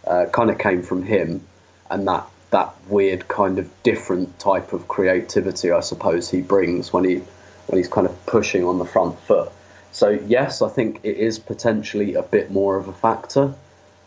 uh, 0.09 0.27
kind 0.27 0.51
of 0.51 0.59
came 0.59 0.83
from 0.83 1.03
him, 1.03 1.47
and 1.91 2.09
that 2.09 2.27
that 2.51 2.75
weird 2.89 3.29
kind 3.29 3.59
of 3.59 3.71
different 3.83 4.39
type 4.39 4.73
of 4.73 4.89
creativity, 4.89 5.71
I 5.71 5.81
suppose 5.81 6.31
he 6.31 6.41
brings 6.41 6.93
when 6.93 7.05
he 7.05 7.17
when 7.67 7.77
he's 7.77 7.89
kind 7.89 8.07
of 8.07 8.27
pushing 8.27 8.65
on 8.65 8.79
the 8.79 8.87
front 8.87 9.19
foot. 9.21 9.53
So 9.93 10.09
yes, 10.11 10.63
I 10.63 10.69
think 10.69 11.01
it 11.03 11.17
is 11.17 11.39
potentially 11.39 12.15
a 12.15 12.23
bit 12.23 12.51
more 12.51 12.77
of 12.77 12.89
a 12.89 12.93
factor, 12.93 13.55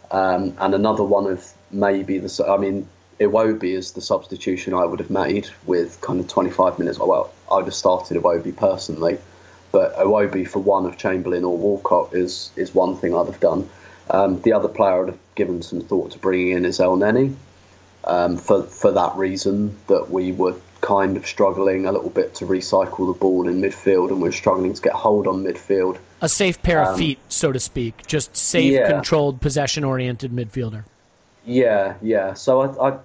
um, 0.10 0.56
and 0.60 0.74
another 0.74 1.04
one 1.04 1.28
of 1.28 1.54
maybe 1.70 2.18
the. 2.18 2.45
I 2.47 2.58
mean, 2.58 2.88
Iwobi 3.20 3.76
is 3.76 3.91
the 3.91 4.02
substitution 4.02 4.74
I 4.74 4.86
would 4.86 4.99
have 4.99 5.12
made 5.12 5.49
with 5.66 6.02
kind 6.02 6.20
of 6.20 6.28
25 6.28 6.80
minutes. 6.80 6.97
Well, 6.97 7.32
I 7.52 7.58
would 7.58 7.66
have 7.66 7.76
started 7.76 8.18
Iwobi 8.18 8.56
personally, 8.56 9.20
but 9.72 9.95
Iwobi 9.97 10.47
for 10.47 10.60
one 10.60 10.88
of 10.88 10.97
Chamberlain 10.97 11.43
or 11.43 11.56
Walcott 11.56 12.16
is 12.16 12.52
is 12.56 12.74
one 12.74 12.97
thing 12.97 13.16
I'd 13.16 13.28
have 13.28 13.39
done. 13.39 13.70
Um, 14.12 14.41
the 14.41 14.51
other 14.51 14.68
player 14.68 14.91
I 14.91 14.99
would 14.99 15.07
have 15.09 15.20
given 15.36 15.62
some 15.62 15.80
thought 15.80 16.12
to 16.12 16.20
bringing 16.20 16.49
in 16.49 16.66
is 16.66 16.80
Elneny, 16.80 17.34
um, 18.03 18.38
for 18.38 18.64
for 18.64 18.91
that 18.91 19.16
reason 19.16 19.78
that 19.88 20.12
we 20.12 20.34
were 20.34 20.55
kind 20.82 21.16
of 21.16 21.26
struggling 21.26 21.86
a 21.86 21.91
little 21.91 22.09
bit 22.09 22.36
to 22.36 22.45
recycle 22.45 23.14
the 23.14 23.18
ball 23.18 23.47
in 23.47 23.62
midfield, 23.62 24.09
and 24.09 24.22
we 24.22 24.28
are 24.28 24.34
struggling 24.34 24.74
to 24.74 24.82
get 24.82 24.93
hold 24.93 25.28
on 25.28 25.43
midfield. 25.43 25.97
A 26.22 26.28
safe 26.28 26.62
pair 26.62 26.82
of 26.82 26.89
um, 26.89 26.97
feet, 26.97 27.20
so 27.30 27.51
to 27.51 27.59
speak, 27.59 28.05
just 28.05 28.36
safe, 28.36 28.74
yeah. 28.74 28.89
controlled, 28.89 29.39
possession-oriented 29.39 30.32
midfielder. 30.32 30.84
Yeah, 31.45 31.95
yeah. 32.01 32.34
So 32.34 32.62
I, 32.62 32.89
I 32.89 32.99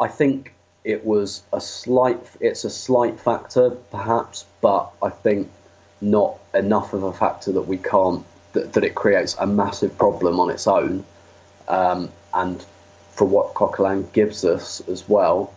I 0.00 0.08
think 0.08 0.52
it 0.82 1.04
was 1.04 1.42
a 1.52 1.60
slight. 1.60 2.18
It's 2.40 2.64
a 2.64 2.70
slight 2.70 3.20
factor, 3.20 3.70
perhaps, 3.70 4.46
but 4.60 4.90
I 5.00 5.10
think 5.10 5.48
not 6.00 6.38
enough 6.54 6.92
of 6.92 7.04
a 7.04 7.12
factor 7.12 7.52
that 7.52 7.62
we 7.62 7.76
can't 7.76 8.24
that, 8.52 8.72
that 8.72 8.84
it 8.84 8.94
creates 8.94 9.36
a 9.38 9.46
massive 9.46 9.96
problem 9.96 10.40
on 10.40 10.50
its 10.50 10.66
own. 10.66 11.04
Um, 11.68 12.10
and 12.34 12.64
for 13.12 13.24
what 13.26 13.54
Coquelin 13.54 14.12
gives 14.12 14.44
us 14.44 14.80
as 14.88 15.08
well, 15.08 15.52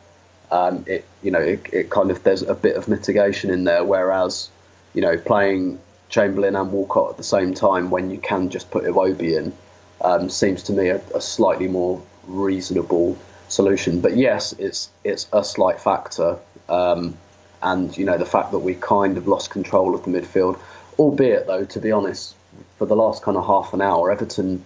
um, 0.52 0.86
it 0.88 1.06
you 1.24 1.32
know 1.32 1.40
it, 1.40 1.74
it, 1.74 1.90
kind 1.90 2.12
of 2.12 2.24
there's 2.24 2.44
a 2.44 2.54
bit 2.54 2.76
of 2.76 2.88
mitigation 2.88 3.50
in 3.50 3.64
there. 3.64 3.84
Whereas 3.84 4.50
you 4.94 5.02
know 5.02 5.18
playing 5.18 5.80
Chamberlain 6.10 6.56
and 6.56 6.72
Walcott 6.72 7.12
at 7.12 7.18
the 7.18 7.24
same 7.24 7.54
time 7.54 7.90
when 7.90 8.12
you 8.12 8.20
can 8.20 8.50
just 8.50 8.70
put 8.70 8.84
Iwobi 8.84 9.38
in 9.38 9.54
um, 10.02 10.30
seems 10.30 10.64
to 10.64 10.74
me 10.74 10.90
a, 10.90 11.02
a 11.16 11.22
slightly 11.22 11.68
more 11.68 12.02
reasonable 12.28 13.18
solution. 13.48 14.02
But 14.02 14.18
yes, 14.18 14.54
it's 14.54 14.90
it's 15.04 15.28
a 15.34 15.44
slight 15.44 15.80
factor, 15.80 16.38
um, 16.70 17.18
and 17.62 17.96
you 17.98 18.06
know 18.06 18.18
the 18.18 18.26
fact 18.26 18.52
that 18.52 18.60
we 18.60 18.76
kind 18.76 19.18
of 19.18 19.28
lost 19.28 19.50
control 19.50 19.96
of 19.96 20.04
the 20.04 20.12
midfield, 20.12 20.60
albeit 21.00 21.48
though 21.48 21.66
to 21.66 21.80
be 21.80 21.92
honest, 21.92 22.36
for 22.78 22.86
the 22.86 22.96
last 22.96 23.24
kind 23.24 23.38
of 23.38 23.46
half 23.46 23.74
an 23.74 23.82
hour, 23.82 24.12
Everton, 24.12 24.64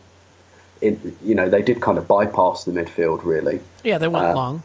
it, 0.81 0.99
you 1.23 1.35
know 1.35 1.49
they 1.49 1.61
did 1.61 1.81
kind 1.81 1.97
of 1.97 2.07
bypass 2.07 2.63
the 2.63 2.71
midfield 2.71 3.23
really. 3.23 3.59
Yeah, 3.83 3.97
they 3.97 4.07
went 4.07 4.25
uh, 4.25 4.35
long. 4.35 4.63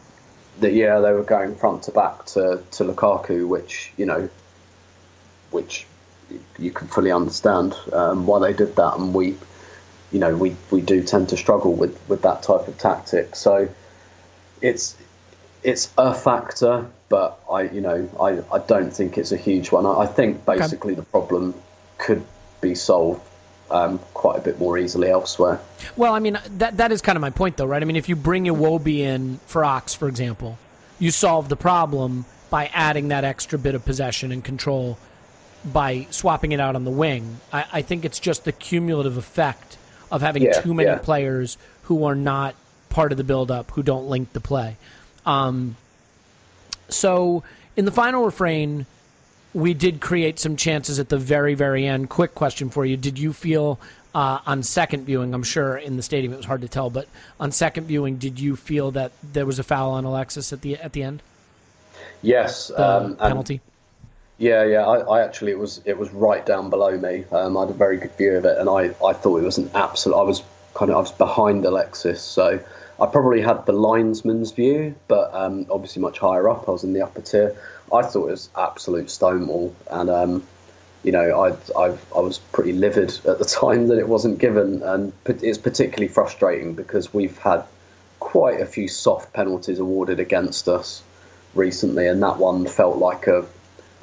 That 0.59 0.73
yeah, 0.73 0.99
they 0.99 1.11
were 1.11 1.23
going 1.23 1.55
front 1.55 1.83
to 1.83 1.91
back 1.91 2.25
to 2.27 2.63
to 2.71 2.83
Lukaku, 2.83 3.47
which 3.47 3.91
you 3.97 4.05
know, 4.05 4.29
which 5.51 5.85
you 6.57 6.71
can 6.71 6.87
fully 6.87 7.11
understand 7.11 7.75
um, 7.91 8.25
why 8.25 8.39
they 8.39 8.53
did 8.53 8.75
that, 8.75 8.97
and 8.97 9.13
we 9.13 9.35
you 10.11 10.19
know 10.19 10.35
we, 10.35 10.55
we 10.71 10.81
do 10.81 11.03
tend 11.03 11.29
to 11.29 11.37
struggle 11.37 11.73
with, 11.73 11.99
with 12.07 12.21
that 12.21 12.43
type 12.43 12.67
of 12.67 12.77
tactic. 12.77 13.35
So 13.35 13.69
it's 14.61 14.95
it's 15.63 15.91
a 15.97 16.13
factor, 16.13 16.87
but 17.09 17.39
I 17.49 17.63
you 17.63 17.81
know 17.81 18.09
I, 18.19 18.55
I 18.55 18.59
don't 18.59 18.91
think 18.91 19.17
it's 19.17 19.31
a 19.31 19.37
huge 19.37 19.71
one. 19.71 19.85
I, 19.85 20.01
I 20.01 20.05
think 20.05 20.45
basically 20.45 20.93
okay. 20.93 21.01
the 21.01 21.05
problem 21.07 21.55
could 21.97 22.23
be 22.61 22.75
solved 22.75 23.21
um, 23.73 23.99
quite 24.13 24.37
a 24.37 24.41
bit 24.41 24.59
more 24.59 24.77
easily 24.77 25.09
elsewhere. 25.09 25.59
Well, 25.97 26.13
I 26.13 26.19
mean 26.19 26.39
that 26.57 26.77
that 26.77 26.91
is 26.91 27.01
kind 27.01 27.17
of 27.17 27.21
my 27.21 27.31
point, 27.31 27.57
though, 27.57 27.65
right? 27.65 27.81
I 27.81 27.85
mean, 27.85 27.95
if 27.95 28.07
you 28.07 28.15
bring 28.15 28.45
Iwobi 28.45 28.99
in 28.99 29.39
for 29.47 29.65
Ox, 29.65 29.93
for 29.93 30.07
example, 30.07 30.57
you 30.99 31.11
solve 31.11 31.49
the 31.49 31.55
problem 31.55 32.25
by 32.49 32.69
adding 32.73 33.07
that 33.07 33.23
extra 33.23 33.57
bit 33.57 33.73
of 33.73 33.83
possession 33.83 34.31
and 34.31 34.43
control 34.43 34.97
by 35.65 36.05
swapping 36.11 36.51
it 36.51 36.59
out 36.59 36.75
on 36.75 36.83
the 36.83 36.91
wing. 36.91 37.39
I, 37.51 37.65
I 37.73 37.81
think 37.81 38.05
it's 38.05 38.19
just 38.19 38.43
the 38.43 38.51
cumulative 38.51 39.17
effect 39.17 39.77
of 40.11 40.21
having 40.21 40.43
yeah, 40.43 40.61
too 40.61 40.73
many 40.73 40.89
yeah. 40.89 40.99
players 40.99 41.57
who 41.83 42.03
are 42.05 42.15
not 42.15 42.53
part 42.89 43.11
of 43.11 43.17
the 43.17 43.23
build-up 43.23 43.71
who 43.71 43.81
don't 43.81 44.07
link 44.07 44.33
the 44.33 44.39
play. 44.39 44.77
Um, 45.25 45.77
so 46.89 47.43
in 47.75 47.85
the 47.85 47.91
final 47.91 48.23
refrain, 48.23 48.85
we 49.53 49.73
did 49.73 50.01
create 50.01 50.39
some 50.39 50.55
chances 50.55 50.99
at 50.99 51.09
the 51.09 51.17
very, 51.17 51.53
very 51.53 51.85
end. 51.85 52.09
Quick 52.09 52.35
question 52.35 52.69
for 52.69 52.85
you: 52.85 52.97
Did 52.97 53.19
you 53.19 53.33
feel 53.33 53.79
uh, 54.15 54.39
on 54.45 54.63
second 54.63 55.05
viewing? 55.05 55.33
I'm 55.33 55.43
sure 55.43 55.77
in 55.77 55.97
the 55.97 56.03
stadium 56.03 56.33
it 56.33 56.37
was 56.37 56.45
hard 56.45 56.61
to 56.61 56.67
tell, 56.67 56.89
but 56.89 57.07
on 57.39 57.51
second 57.51 57.85
viewing, 57.85 58.17
did 58.17 58.39
you 58.39 58.55
feel 58.55 58.91
that 58.91 59.11
there 59.21 59.45
was 59.45 59.59
a 59.59 59.63
foul 59.63 59.91
on 59.91 60.05
Alexis 60.05 60.53
at 60.53 60.61
the 60.61 60.77
at 60.77 60.93
the 60.93 61.03
end? 61.03 61.21
Yes, 62.21 62.71
um, 62.71 63.15
penalty. 63.17 63.61
Yeah, 64.37 64.63
yeah. 64.63 64.85
I, 64.85 64.99
I, 64.99 65.23
actually 65.23 65.51
it 65.51 65.59
was 65.59 65.81
it 65.85 65.97
was 65.97 66.11
right 66.11 66.45
down 66.45 66.69
below 66.69 66.97
me. 66.97 67.25
Um, 67.31 67.55
I 67.55 67.61
had 67.61 67.69
a 67.69 67.73
very 67.73 67.97
good 67.97 68.11
view 68.17 68.37
of 68.37 68.45
it, 68.45 68.57
and 68.57 68.69
I, 68.69 68.95
I 69.05 69.13
thought 69.13 69.37
it 69.37 69.43
was 69.43 69.57
an 69.57 69.69
absolute. 69.75 70.17
I 70.17 70.23
was 70.23 70.41
kind 70.73 70.89
of 70.89 70.97
I 70.97 70.99
was 70.99 71.11
behind 71.11 71.65
Alexis, 71.65 72.21
so 72.21 72.59
I 72.99 73.05
probably 73.05 73.41
had 73.41 73.65
the 73.65 73.73
linesman's 73.73 74.51
view, 74.51 74.95
but 75.07 75.33
um, 75.33 75.67
obviously 75.69 76.01
much 76.01 76.19
higher 76.19 76.49
up. 76.49 76.67
I 76.67 76.71
was 76.71 76.83
in 76.83 76.93
the 76.93 77.01
upper 77.01 77.21
tier. 77.21 77.55
I 77.91 78.01
thought 78.03 78.27
it 78.27 78.31
was 78.31 78.49
absolute 78.57 79.09
stonewall, 79.09 79.75
and 79.89 80.09
um, 80.09 80.43
you 81.03 81.11
know, 81.11 81.41
I, 81.41 81.79
I, 81.79 81.97
I 82.15 82.19
was 82.19 82.39
pretty 82.39 82.73
livid 82.73 83.09
at 83.25 83.39
the 83.39 83.45
time 83.61 83.87
that 83.87 83.99
it 83.99 84.07
wasn't 84.07 84.39
given, 84.39 84.83
and 84.83 85.13
it's 85.25 85.57
particularly 85.57 86.07
frustrating 86.07 86.73
because 86.73 87.13
we've 87.13 87.37
had 87.37 87.63
quite 88.19 88.61
a 88.61 88.65
few 88.65 88.87
soft 88.87 89.33
penalties 89.33 89.79
awarded 89.79 90.19
against 90.19 90.67
us 90.67 91.03
recently, 91.53 92.07
and 92.07 92.23
that 92.23 92.37
one 92.37 92.65
felt 92.67 92.97
like 92.97 93.27
a 93.27 93.45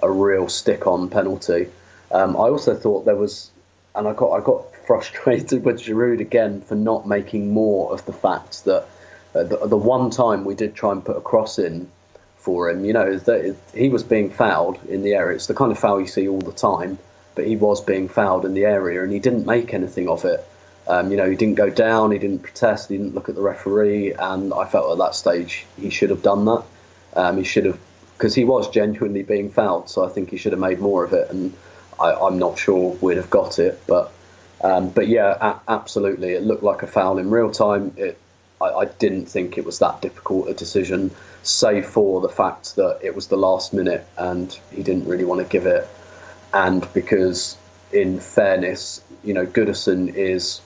a 0.02 0.10
real 0.10 0.48
stick-on 0.48 1.08
penalty. 1.08 1.68
Um, 2.10 2.36
I 2.36 2.48
also 2.48 2.74
thought 2.74 3.04
there 3.04 3.16
was, 3.16 3.50
and 3.94 4.08
I 4.08 4.12
got 4.12 4.32
I 4.32 4.44
got 4.44 4.74
frustrated 4.86 5.64
with 5.64 5.82
Giroud 5.82 6.20
again 6.20 6.62
for 6.62 6.74
not 6.74 7.06
making 7.06 7.52
more 7.52 7.92
of 7.92 8.04
the 8.06 8.12
fact 8.12 8.64
that 8.64 8.86
uh, 9.34 9.44
the, 9.44 9.66
the, 9.68 9.76
one 9.76 10.10
time 10.10 10.44
we 10.44 10.56
did 10.56 10.74
try 10.74 10.90
and 10.90 11.04
put 11.04 11.16
a 11.16 11.20
cross 11.20 11.60
in 11.60 11.88
for 12.40 12.70
him, 12.70 12.84
you 12.84 12.92
know, 12.92 13.16
that 13.16 13.56
he 13.74 13.88
was 13.88 14.02
being 14.02 14.30
fouled 14.30 14.82
in 14.88 15.02
the 15.02 15.14
area. 15.14 15.36
It's 15.36 15.46
the 15.46 15.54
kind 15.54 15.72
of 15.72 15.78
foul 15.78 16.00
you 16.00 16.06
see 16.06 16.28
all 16.28 16.40
the 16.40 16.52
time, 16.52 16.98
but 17.34 17.46
he 17.46 17.56
was 17.56 17.82
being 17.82 18.08
fouled 18.08 18.44
in 18.44 18.54
the 18.54 18.64
area 18.64 19.02
and 19.02 19.12
he 19.12 19.18
didn't 19.18 19.46
make 19.46 19.74
anything 19.74 20.08
of 20.08 20.24
it. 20.24 20.44
Um, 20.88 21.10
you 21.10 21.16
know, 21.16 21.28
he 21.28 21.36
didn't 21.36 21.54
go 21.54 21.70
down, 21.70 22.10
he 22.10 22.18
didn't 22.18 22.40
protest, 22.40 22.88
he 22.88 22.96
didn't 22.96 23.14
look 23.14 23.28
at 23.28 23.34
the 23.34 23.42
referee, 23.42 24.12
and 24.12 24.52
I 24.52 24.64
felt 24.66 24.90
at 24.90 24.98
that 24.98 25.14
stage 25.14 25.66
he 25.80 25.90
should 25.90 26.10
have 26.10 26.22
done 26.22 26.46
that. 26.46 26.64
Um, 27.14 27.36
he 27.36 27.44
should 27.44 27.66
have, 27.66 27.78
because 28.16 28.34
he 28.34 28.44
was 28.44 28.70
genuinely 28.70 29.22
being 29.22 29.50
fouled, 29.50 29.88
so 29.88 30.04
I 30.04 30.08
think 30.08 30.30
he 30.30 30.36
should 30.36 30.52
have 30.52 30.60
made 30.60 30.80
more 30.80 31.04
of 31.04 31.12
it, 31.12 31.30
and 31.30 31.54
I, 32.00 32.12
I'm 32.12 32.38
not 32.38 32.58
sure 32.58 32.96
we'd 33.00 33.18
have 33.18 33.30
got 33.30 33.58
it, 33.58 33.80
but 33.86 34.12
um, 34.62 34.90
but 34.90 35.08
yeah, 35.08 35.36
a- 35.40 35.70
absolutely, 35.70 36.32
it 36.32 36.42
looked 36.42 36.62
like 36.62 36.82
a 36.82 36.86
foul 36.86 37.18
in 37.18 37.30
real 37.30 37.50
time. 37.50 37.94
It, 37.96 38.18
I, 38.60 38.66
I, 38.66 38.84
didn't 38.84 39.26
think 39.26 39.56
it 39.56 39.64
was 39.64 39.78
that 39.78 40.02
difficult 40.02 40.48
a 40.48 40.54
decision, 40.54 41.12
save 41.42 41.86
for 41.86 42.20
the 42.20 42.28
fact 42.28 42.76
that 42.76 43.00
it 43.02 43.14
was 43.14 43.28
the 43.28 43.36
last 43.36 43.72
minute 43.72 44.06
and 44.16 44.58
he 44.72 44.82
didn't 44.82 45.06
really 45.06 45.24
want 45.24 45.40
to 45.40 45.46
give 45.46 45.66
it, 45.66 45.88
and 46.52 46.86
because, 46.92 47.56
in 47.92 48.20
fairness, 48.20 49.02
you 49.22 49.34
know, 49.34 49.46
Goodison 49.46 50.14
is, 50.14 50.60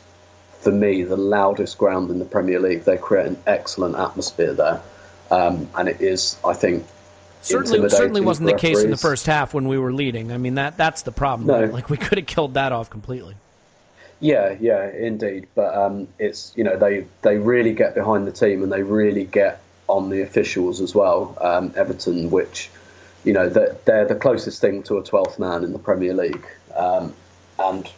for 0.61 0.73
me, 0.73 1.03
the 1.03 1.17
loudest 1.17 1.79
ground 1.79 2.11
in 2.11 2.19
the 2.19 2.25
Premier 2.25 2.61
League. 2.61 2.85
They 2.85 2.97
create 2.97 3.27
an 3.27 3.39
excellent 3.47 3.97
atmosphere 3.97 4.55
there, 4.55 4.83
um, 5.31 5.69
and 5.77 5.89
it 5.89 6.01
is, 6.01 6.37
I 6.45 6.55
think, 6.55 6.87
certainly 7.45 7.89
certainly 7.91 8.21
wasn't 8.21 8.49
the 8.49 8.57
case 8.57 8.83
in 8.83 8.91
the 8.91 8.97
first 8.97 9.27
half 9.27 9.55
when 9.55 9.69
we 9.69 9.79
were 9.79 9.93
leading. 9.93 10.33
I 10.33 10.39
mean 10.39 10.55
that 10.55 10.77
that's 10.77 11.03
the 11.03 11.13
problem. 11.13 11.47
No. 11.47 11.61
Right? 11.61 11.73
Like 11.73 11.91
we 11.91 11.97
could 11.97 12.19
have 12.19 12.27
killed 12.27 12.55
that 12.55 12.73
off 12.73 12.91
completely. 12.91 13.37
Yeah, 14.21 14.57
yeah, 14.59 14.89
indeed. 14.91 15.49
But 15.55 15.75
um, 15.75 16.09
it's 16.19 16.53
you 16.57 16.65
know 16.65 16.79
they 16.79 17.07
they 17.23 17.37
really 17.37 17.75
get 17.75 17.95
behind 17.95 18.27
the 18.27 18.33
team 18.33 18.63
and 18.63 18.73
they 18.73 18.83
really 18.83 19.25
get 19.25 19.61
on 19.89 20.11
the 20.11 20.23
officials 20.23 20.81
as 20.81 20.95
well. 20.95 21.37
Um, 21.41 21.73
Everton, 21.77 22.31
which 22.31 22.71
you 23.25 23.33
know 23.33 23.49
they're, 23.49 23.77
they're, 23.85 24.07
the 24.07 24.15
closest 24.15 24.61
thing 24.61 24.83
to 24.85 24.99
a 24.99 25.03
12th 25.03 25.39
man 25.39 25.65
in 25.65 25.73
the 25.73 25.79
Premier 25.79 26.15
League, 26.15 26.47
um, 26.77 27.15
and 27.59 27.91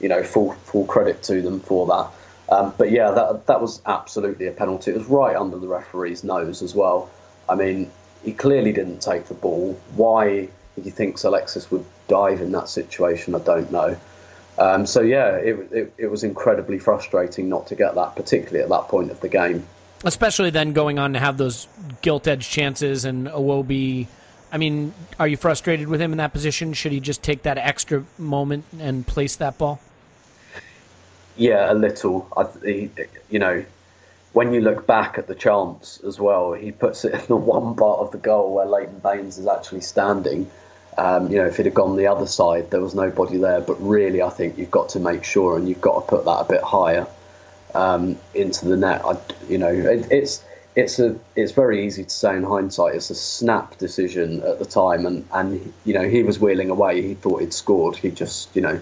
you 0.00 0.08
know 0.08 0.22
full 0.22 0.52
full 0.52 0.86
credit 0.86 1.22
to 1.24 1.42
them 1.42 1.60
for 1.60 1.86
that. 1.86 2.54
Um, 2.54 2.74
but 2.76 2.90
yeah, 2.90 3.10
that 3.12 3.46
that 3.46 3.60
was 3.60 3.80
absolutely 3.86 4.46
a 4.46 4.52
penalty. 4.52 4.90
It 4.90 4.98
was 4.98 5.06
right 5.06 5.36
under 5.36 5.58
the 5.58 5.68
referee's 5.68 6.24
nose 6.24 6.62
as 6.62 6.74
well. 6.74 7.10
I 7.48 7.54
mean, 7.54 7.90
he 8.24 8.32
clearly 8.32 8.72
didn't 8.72 9.00
take 9.00 9.26
the 9.26 9.34
ball. 9.34 9.78
Why 9.96 10.48
he 10.82 10.90
thinks 10.90 11.24
Alexis 11.24 11.70
would 11.70 11.84
dive 12.08 12.40
in 12.40 12.52
that 12.52 12.68
situation, 12.68 13.34
I 13.34 13.38
don't 13.38 13.70
know. 13.70 13.96
Um, 14.58 14.86
so 14.86 15.00
yeah, 15.00 15.36
it, 15.36 15.72
it, 15.72 15.92
it 15.96 16.06
was 16.10 16.24
incredibly 16.24 16.78
frustrating 16.78 17.48
not 17.48 17.68
to 17.68 17.74
get 17.74 17.94
that, 17.94 18.16
particularly 18.16 18.62
at 18.62 18.68
that 18.68 18.88
point 18.88 19.10
of 19.10 19.20
the 19.20 19.28
game. 19.28 19.66
Especially 20.04 20.50
then 20.50 20.72
going 20.72 20.98
on 20.98 21.12
to 21.12 21.18
have 21.18 21.36
those 21.36 21.68
gilt 22.00 22.26
edge 22.26 22.48
chances 22.48 23.04
and 23.04 23.26
Iwobi. 23.26 24.06
I 24.50 24.58
mean, 24.58 24.94
are 25.18 25.28
you 25.28 25.36
frustrated 25.36 25.88
with 25.88 26.00
him 26.00 26.12
in 26.12 26.18
that 26.18 26.32
position? 26.32 26.72
Should 26.72 26.92
he 26.92 27.00
just 27.00 27.22
take 27.22 27.42
that 27.42 27.58
extra 27.58 28.04
moment 28.18 28.64
and 28.78 29.06
place 29.06 29.36
that 29.36 29.58
ball? 29.58 29.80
Yeah, 31.36 31.70
a 31.70 31.74
little. 31.74 32.26
I, 32.36 32.46
he, 32.64 32.90
you 33.30 33.38
know, 33.38 33.64
when 34.32 34.52
you 34.52 34.60
look 34.60 34.86
back 34.86 35.18
at 35.18 35.26
the 35.26 35.34
chance 35.34 36.00
as 36.06 36.18
well, 36.18 36.52
he 36.54 36.72
puts 36.72 37.04
it 37.04 37.14
in 37.14 37.26
the 37.26 37.36
one 37.56 37.76
part 37.76 38.00
of 38.00 38.10
the 38.10 38.18
goal 38.18 38.54
where 38.54 38.66
Leighton 38.66 38.98
Baines 39.00 39.38
is 39.38 39.46
actually 39.46 39.82
standing. 39.82 40.50
Um, 40.96 41.30
you 41.30 41.36
know, 41.36 41.46
if 41.46 41.60
it 41.60 41.66
had 41.66 41.74
gone 41.74 41.96
the 41.96 42.08
other 42.08 42.26
side, 42.26 42.70
there 42.70 42.80
was 42.80 42.94
nobody 42.94 43.36
there. 43.36 43.60
But 43.60 43.74
really, 43.80 44.22
I 44.22 44.30
think 44.30 44.58
you've 44.58 44.70
got 44.70 44.90
to 44.90 45.00
make 45.00 45.24
sure, 45.24 45.56
and 45.56 45.68
you've 45.68 45.80
got 45.80 46.00
to 46.00 46.06
put 46.06 46.24
that 46.24 46.40
a 46.40 46.44
bit 46.44 46.62
higher 46.62 47.06
um, 47.74 48.18
into 48.34 48.66
the 48.66 48.76
net. 48.76 49.02
I, 49.04 49.16
you 49.48 49.58
know, 49.58 49.68
it, 49.68 50.06
it's 50.10 50.44
it's 50.76 50.98
a 50.98 51.18
it's 51.36 51.52
very 51.52 51.86
easy 51.86 52.04
to 52.04 52.10
say 52.10 52.36
in 52.36 52.42
hindsight. 52.42 52.94
It's 52.94 53.10
a 53.10 53.14
snap 53.14 53.78
decision 53.78 54.42
at 54.42 54.58
the 54.58 54.64
time, 54.64 55.06
and 55.06 55.26
and 55.32 55.72
you 55.84 55.94
know 55.94 56.08
he 56.08 56.22
was 56.22 56.38
wheeling 56.38 56.70
away. 56.70 57.02
He 57.02 57.14
thought 57.14 57.40
he'd 57.40 57.52
scored. 57.52 57.96
He 57.96 58.10
just 58.10 58.54
you 58.54 58.62
know, 58.62 58.80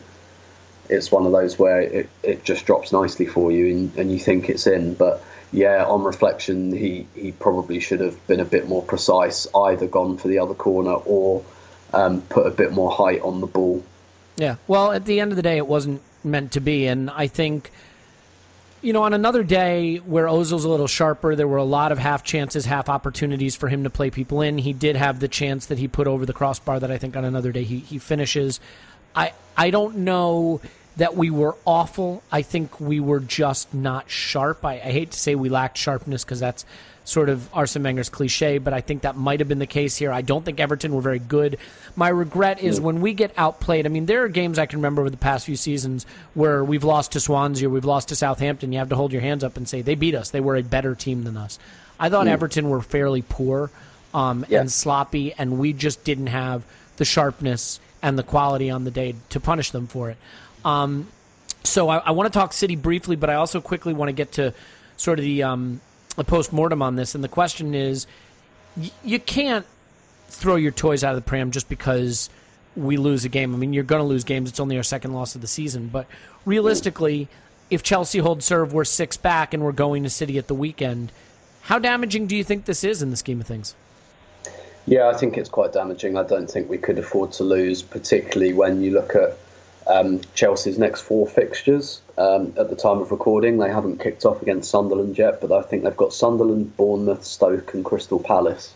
it's 0.88 1.10
one 1.10 1.26
of 1.26 1.32
those 1.32 1.58
where 1.58 1.80
it, 1.80 2.08
it 2.22 2.44
just 2.44 2.66
drops 2.66 2.92
nicely 2.92 3.26
for 3.26 3.50
you, 3.52 3.74
and, 3.74 3.96
and 3.96 4.12
you 4.12 4.18
think 4.18 4.48
it's 4.48 4.66
in, 4.66 4.94
but 4.94 5.22
yeah, 5.52 5.84
on 5.84 6.02
reflection, 6.04 6.72
he, 6.72 7.06
he 7.14 7.32
probably 7.32 7.80
should 7.80 8.00
have 8.00 8.26
been 8.26 8.40
a 8.40 8.44
bit 8.44 8.68
more 8.68 8.82
precise, 8.82 9.46
either 9.54 9.86
gone 9.86 10.18
for 10.18 10.28
the 10.28 10.38
other 10.38 10.54
corner 10.54 10.92
or 10.92 11.44
um, 11.92 12.20
put 12.22 12.46
a 12.46 12.50
bit 12.50 12.72
more 12.72 12.90
height 12.90 13.22
on 13.22 13.40
the 13.40 13.46
ball. 13.46 13.82
Yeah. 14.36 14.56
Well, 14.66 14.92
at 14.92 15.06
the 15.06 15.20
end 15.20 15.32
of 15.32 15.36
the 15.36 15.42
day, 15.42 15.56
it 15.56 15.66
wasn't 15.66 16.02
meant 16.22 16.52
to 16.52 16.60
be. 16.60 16.86
And 16.86 17.10
I 17.10 17.26
think, 17.26 17.72
you 18.80 18.92
know, 18.92 19.02
on 19.02 19.12
another 19.12 19.42
day 19.42 19.96
where 19.98 20.26
Ozil's 20.26 20.64
a 20.64 20.68
little 20.68 20.86
sharper, 20.86 21.34
there 21.34 21.48
were 21.48 21.56
a 21.56 21.64
lot 21.64 21.92
of 21.92 21.98
half 21.98 22.22
chances, 22.22 22.64
half 22.64 22.88
opportunities 22.88 23.56
for 23.56 23.68
him 23.68 23.84
to 23.84 23.90
play 23.90 24.10
people 24.10 24.40
in. 24.40 24.58
He 24.58 24.72
did 24.72 24.96
have 24.96 25.20
the 25.20 25.28
chance 25.28 25.66
that 25.66 25.78
he 25.78 25.88
put 25.88 26.06
over 26.06 26.24
the 26.24 26.32
crossbar 26.32 26.78
that 26.80 26.90
I 26.90 26.98
think 26.98 27.16
on 27.16 27.24
another 27.24 27.52
day 27.52 27.64
he, 27.64 27.78
he 27.78 27.98
finishes. 27.98 28.60
I, 29.14 29.32
I 29.56 29.70
don't 29.70 29.98
know 29.98 30.60
that 30.96 31.16
we 31.16 31.30
were 31.30 31.56
awful. 31.64 32.22
I 32.30 32.42
think 32.42 32.80
we 32.80 33.00
were 33.00 33.20
just 33.20 33.72
not 33.72 34.10
sharp. 34.10 34.64
I, 34.64 34.74
I 34.74 34.90
hate 34.90 35.12
to 35.12 35.18
say 35.18 35.34
we 35.34 35.48
lacked 35.48 35.78
sharpness 35.78 36.24
because 36.24 36.40
that's 36.40 36.64
sort 37.08 37.30
of 37.30 37.48
Arsene 37.54 37.82
Wenger's 37.82 38.10
cliche, 38.10 38.58
but 38.58 38.74
I 38.74 38.82
think 38.82 39.00
that 39.02 39.16
might 39.16 39.40
have 39.40 39.48
been 39.48 39.58
the 39.58 39.66
case 39.66 39.96
here. 39.96 40.12
I 40.12 40.20
don't 40.20 40.44
think 40.44 40.60
Everton 40.60 40.94
were 40.94 41.00
very 41.00 41.18
good. 41.18 41.56
My 41.96 42.10
regret 42.10 42.60
is 42.60 42.82
when 42.82 43.00
we 43.00 43.14
get 43.14 43.32
outplayed. 43.38 43.86
I 43.86 43.88
mean, 43.88 44.04
there 44.04 44.24
are 44.24 44.28
games 44.28 44.58
I 44.58 44.66
can 44.66 44.80
remember 44.80 45.00
over 45.00 45.08
the 45.10 45.16
past 45.16 45.46
few 45.46 45.56
seasons 45.56 46.04
where 46.34 46.62
we've 46.62 46.84
lost 46.84 47.12
to 47.12 47.20
Swansea 47.20 47.70
we've 47.70 47.86
lost 47.86 48.08
to 48.10 48.16
Southampton. 48.16 48.72
You 48.72 48.78
have 48.80 48.90
to 48.90 48.96
hold 48.96 49.12
your 49.12 49.22
hands 49.22 49.42
up 49.42 49.56
and 49.56 49.66
say 49.66 49.80
they 49.80 49.94
beat 49.94 50.14
us. 50.14 50.28
They 50.30 50.40
were 50.40 50.56
a 50.56 50.62
better 50.62 50.94
team 50.94 51.24
than 51.24 51.38
us. 51.38 51.58
I 51.98 52.10
thought 52.10 52.28
Everton 52.28 52.68
were 52.68 52.82
fairly 52.82 53.22
poor 53.22 53.70
um, 54.12 54.44
Yeah. 54.50 54.60
and 54.60 54.70
sloppy, 54.70 55.32
and 55.32 55.58
we 55.58 55.72
just 55.72 56.04
didn't 56.04 56.26
have 56.28 56.62
the 56.98 57.06
sharpness 57.06 57.80
and 58.02 58.18
the 58.18 58.22
quality 58.22 58.68
on 58.68 58.84
the 58.84 58.90
day 58.90 59.14
to 59.30 59.40
punish 59.40 59.70
them 59.70 59.86
for 59.86 60.10
it. 60.10 60.18
Um, 60.62 61.08
so 61.64 61.88
I, 61.88 61.96
I 61.98 62.10
want 62.10 62.30
to 62.30 62.38
talk 62.38 62.52
City 62.52 62.76
briefly, 62.76 63.16
but 63.16 63.30
I 63.30 63.34
also 63.34 63.62
quickly 63.62 63.94
want 63.94 64.10
to 64.10 64.12
get 64.12 64.32
to 64.32 64.52
sort 64.98 65.18
of 65.18 65.24
the 65.24 65.42
um, 65.44 65.80
the 66.18 66.24
post 66.24 66.52
mortem 66.52 66.82
on 66.82 66.96
this. 66.96 67.14
And 67.14 67.24
the 67.24 67.28
question 67.28 67.74
is, 67.74 68.06
y- 68.76 68.90
you 69.02 69.18
can't 69.18 69.64
throw 70.28 70.56
your 70.56 70.72
toys 70.72 71.02
out 71.02 71.14
of 71.14 71.16
the 71.16 71.28
pram 71.28 71.50
just 71.50 71.68
because 71.68 72.28
we 72.76 72.96
lose 72.96 73.24
a 73.24 73.28
game. 73.28 73.54
I 73.54 73.58
mean, 73.58 73.72
you're 73.72 73.84
going 73.84 74.02
to 74.02 74.06
lose 74.06 74.24
games. 74.24 74.50
It's 74.50 74.60
only 74.60 74.76
our 74.76 74.82
second 74.82 75.14
loss 75.14 75.34
of 75.34 75.40
the 75.40 75.46
season, 75.46 75.88
but 75.88 76.06
realistically, 76.44 77.28
if 77.70 77.82
Chelsea 77.82 78.18
hold 78.18 78.42
serve, 78.42 78.72
we're 78.72 78.84
six 78.84 79.16
back, 79.16 79.52
and 79.52 79.62
we're 79.62 79.72
going 79.72 80.02
to 80.02 80.10
City 80.10 80.38
at 80.38 80.46
the 80.46 80.54
weekend. 80.54 81.12
How 81.62 81.78
damaging 81.78 82.26
do 82.26 82.36
you 82.36 82.44
think 82.44 82.64
this 82.64 82.84
is 82.84 83.02
in 83.02 83.10
the 83.10 83.16
scheme 83.16 83.40
of 83.40 83.46
things? 83.46 83.74
Yeah, 84.86 85.08
I 85.08 85.14
think 85.14 85.36
it's 85.36 85.50
quite 85.50 85.74
damaging. 85.74 86.16
I 86.16 86.22
don't 86.22 86.50
think 86.50 86.70
we 86.70 86.78
could 86.78 86.98
afford 86.98 87.32
to 87.32 87.44
lose, 87.44 87.82
particularly 87.82 88.54
when 88.54 88.80
you 88.80 88.92
look 88.92 89.14
at 89.14 89.36
um, 89.88 90.20
Chelsea's 90.34 90.78
next 90.78 91.02
four 91.02 91.26
fixtures. 91.26 92.00
Um, 92.16 92.54
at 92.58 92.70
the 92.70 92.76
time 92.76 92.98
of 92.98 93.10
recording, 93.10 93.58
they 93.58 93.70
haven't 93.70 94.00
kicked 94.00 94.24
off 94.24 94.42
against 94.42 94.70
Sunderland 94.70 95.16
yet, 95.18 95.40
but 95.40 95.52
I 95.52 95.62
think 95.62 95.84
they've 95.84 95.96
got 95.96 96.12
Sunderland, 96.12 96.76
Bournemouth, 96.76 97.24
Stoke, 97.24 97.74
and 97.74 97.84
Crystal 97.84 98.20
Palace, 98.20 98.74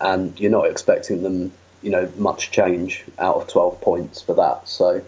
and 0.00 0.38
you're 0.38 0.50
not 0.50 0.70
expecting 0.70 1.22
them, 1.22 1.52
you 1.82 1.90
know, 1.90 2.10
much 2.16 2.50
change 2.50 3.04
out 3.18 3.36
of 3.36 3.48
12 3.48 3.80
points 3.80 4.22
for 4.22 4.34
that. 4.34 4.68
So. 4.68 5.02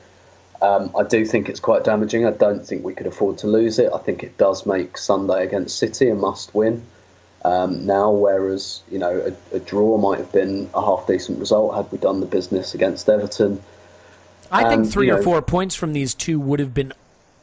Um, 0.60 0.90
I 0.98 1.04
do 1.04 1.24
think 1.24 1.48
it's 1.48 1.60
quite 1.60 1.84
damaging. 1.84 2.26
I 2.26 2.32
don't 2.32 2.66
think 2.66 2.84
we 2.84 2.92
could 2.92 3.06
afford 3.06 3.38
to 3.38 3.46
lose 3.46 3.78
it. 3.78 3.92
I 3.94 3.98
think 3.98 4.24
it 4.24 4.36
does 4.36 4.66
make 4.66 4.98
Sunday 4.98 5.44
against 5.44 5.78
City 5.78 6.08
a 6.08 6.16
must 6.16 6.52
win 6.52 6.82
um, 7.44 7.86
now, 7.86 8.10
whereas 8.10 8.82
you 8.90 8.98
know 8.98 9.32
a, 9.52 9.56
a 9.56 9.60
draw 9.60 9.96
might 9.98 10.18
have 10.18 10.32
been 10.32 10.68
a 10.74 10.80
half 10.80 11.06
decent 11.06 11.38
result 11.38 11.76
had 11.76 11.90
we 11.92 11.98
done 11.98 12.20
the 12.20 12.26
business 12.26 12.74
against 12.74 13.08
Everton. 13.08 13.62
I 14.50 14.64
Um, 14.64 14.70
think 14.70 14.92
three 14.92 15.10
or 15.10 15.16
know- 15.16 15.22
four 15.22 15.42
points 15.42 15.74
from 15.74 15.92
these 15.92 16.14
two 16.14 16.40
would 16.40 16.60
have 16.60 16.72
been 16.74 16.92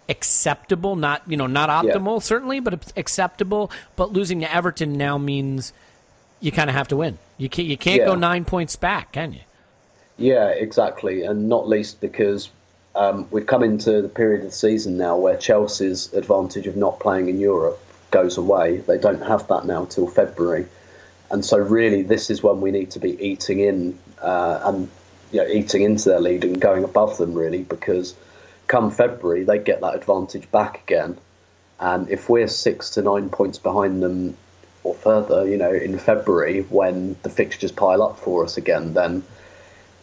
acceptable. 0.09 0.95
Not 0.95 1.21
you 1.27 1.37
know 1.37 1.47
not 1.47 1.69
optimal 1.69 2.21
certainly, 2.21 2.59
but 2.59 2.91
acceptable. 2.95 3.71
But 3.95 4.13
losing 4.13 4.41
to 4.41 4.53
Everton 4.53 4.93
now 4.93 5.17
means 5.17 5.73
you 6.39 6.51
kind 6.51 6.69
of 6.69 6.75
have 6.75 6.87
to 6.89 6.95
win. 6.97 7.17
You 7.37 7.49
can't 7.49 7.67
you 7.67 7.77
can't 7.77 8.05
go 8.05 8.15
nine 8.15 8.45
points 8.45 8.75
back, 8.75 9.13
can 9.13 9.33
you? 9.33 9.39
Yeah, 10.17 10.47
exactly, 10.47 11.23
and 11.23 11.49
not 11.49 11.67
least 11.67 11.99
because 11.99 12.49
um, 12.95 13.27
we've 13.31 13.45
come 13.45 13.63
into 13.63 14.01
the 14.01 14.07
period 14.07 14.41
of 14.45 14.51
the 14.51 14.55
season 14.55 14.97
now 14.97 15.17
where 15.17 15.35
Chelsea's 15.35 16.13
advantage 16.13 16.67
of 16.67 16.77
not 16.77 16.99
playing 16.99 17.27
in 17.27 17.39
Europe 17.39 17.77
goes 18.11 18.37
away. 18.37 18.77
They 18.77 18.97
don't 18.97 19.21
have 19.21 19.47
that 19.49 19.65
now 19.65 19.85
till 19.85 20.07
February, 20.07 20.67
and 21.29 21.43
so 21.43 21.57
really 21.57 22.03
this 22.03 22.29
is 22.29 22.41
when 22.41 22.61
we 22.61 22.71
need 22.71 22.91
to 22.91 22.99
be 22.99 23.21
eating 23.21 23.59
in 23.59 23.99
uh, 24.21 24.61
and 24.63 24.89
you 25.31 25.41
know 25.41 25.47
eating 25.47 25.83
into 25.83 26.09
their 26.09 26.19
lead 26.19 26.43
and 26.43 26.59
going 26.59 26.83
above 26.83 27.17
them 27.17 27.33
really 27.33 27.63
because 27.63 28.15
come 28.67 28.91
February 28.91 29.43
they 29.43 29.59
get 29.59 29.81
that 29.81 29.95
advantage 29.95 30.49
back 30.51 30.81
again, 30.83 31.17
and 31.79 32.09
if 32.09 32.29
we're 32.29 32.47
six 32.47 32.91
to 32.91 33.01
nine 33.01 33.29
points 33.29 33.57
behind 33.57 34.01
them 34.01 34.37
or 34.83 34.93
further, 34.93 35.47
you 35.49 35.57
know, 35.57 35.73
in 35.73 35.97
February 35.97 36.61
when 36.61 37.15
the 37.23 37.29
fixtures 37.29 37.71
pile 37.71 38.03
up 38.03 38.19
for 38.19 38.43
us 38.43 38.55
again, 38.57 38.93
then 38.93 39.23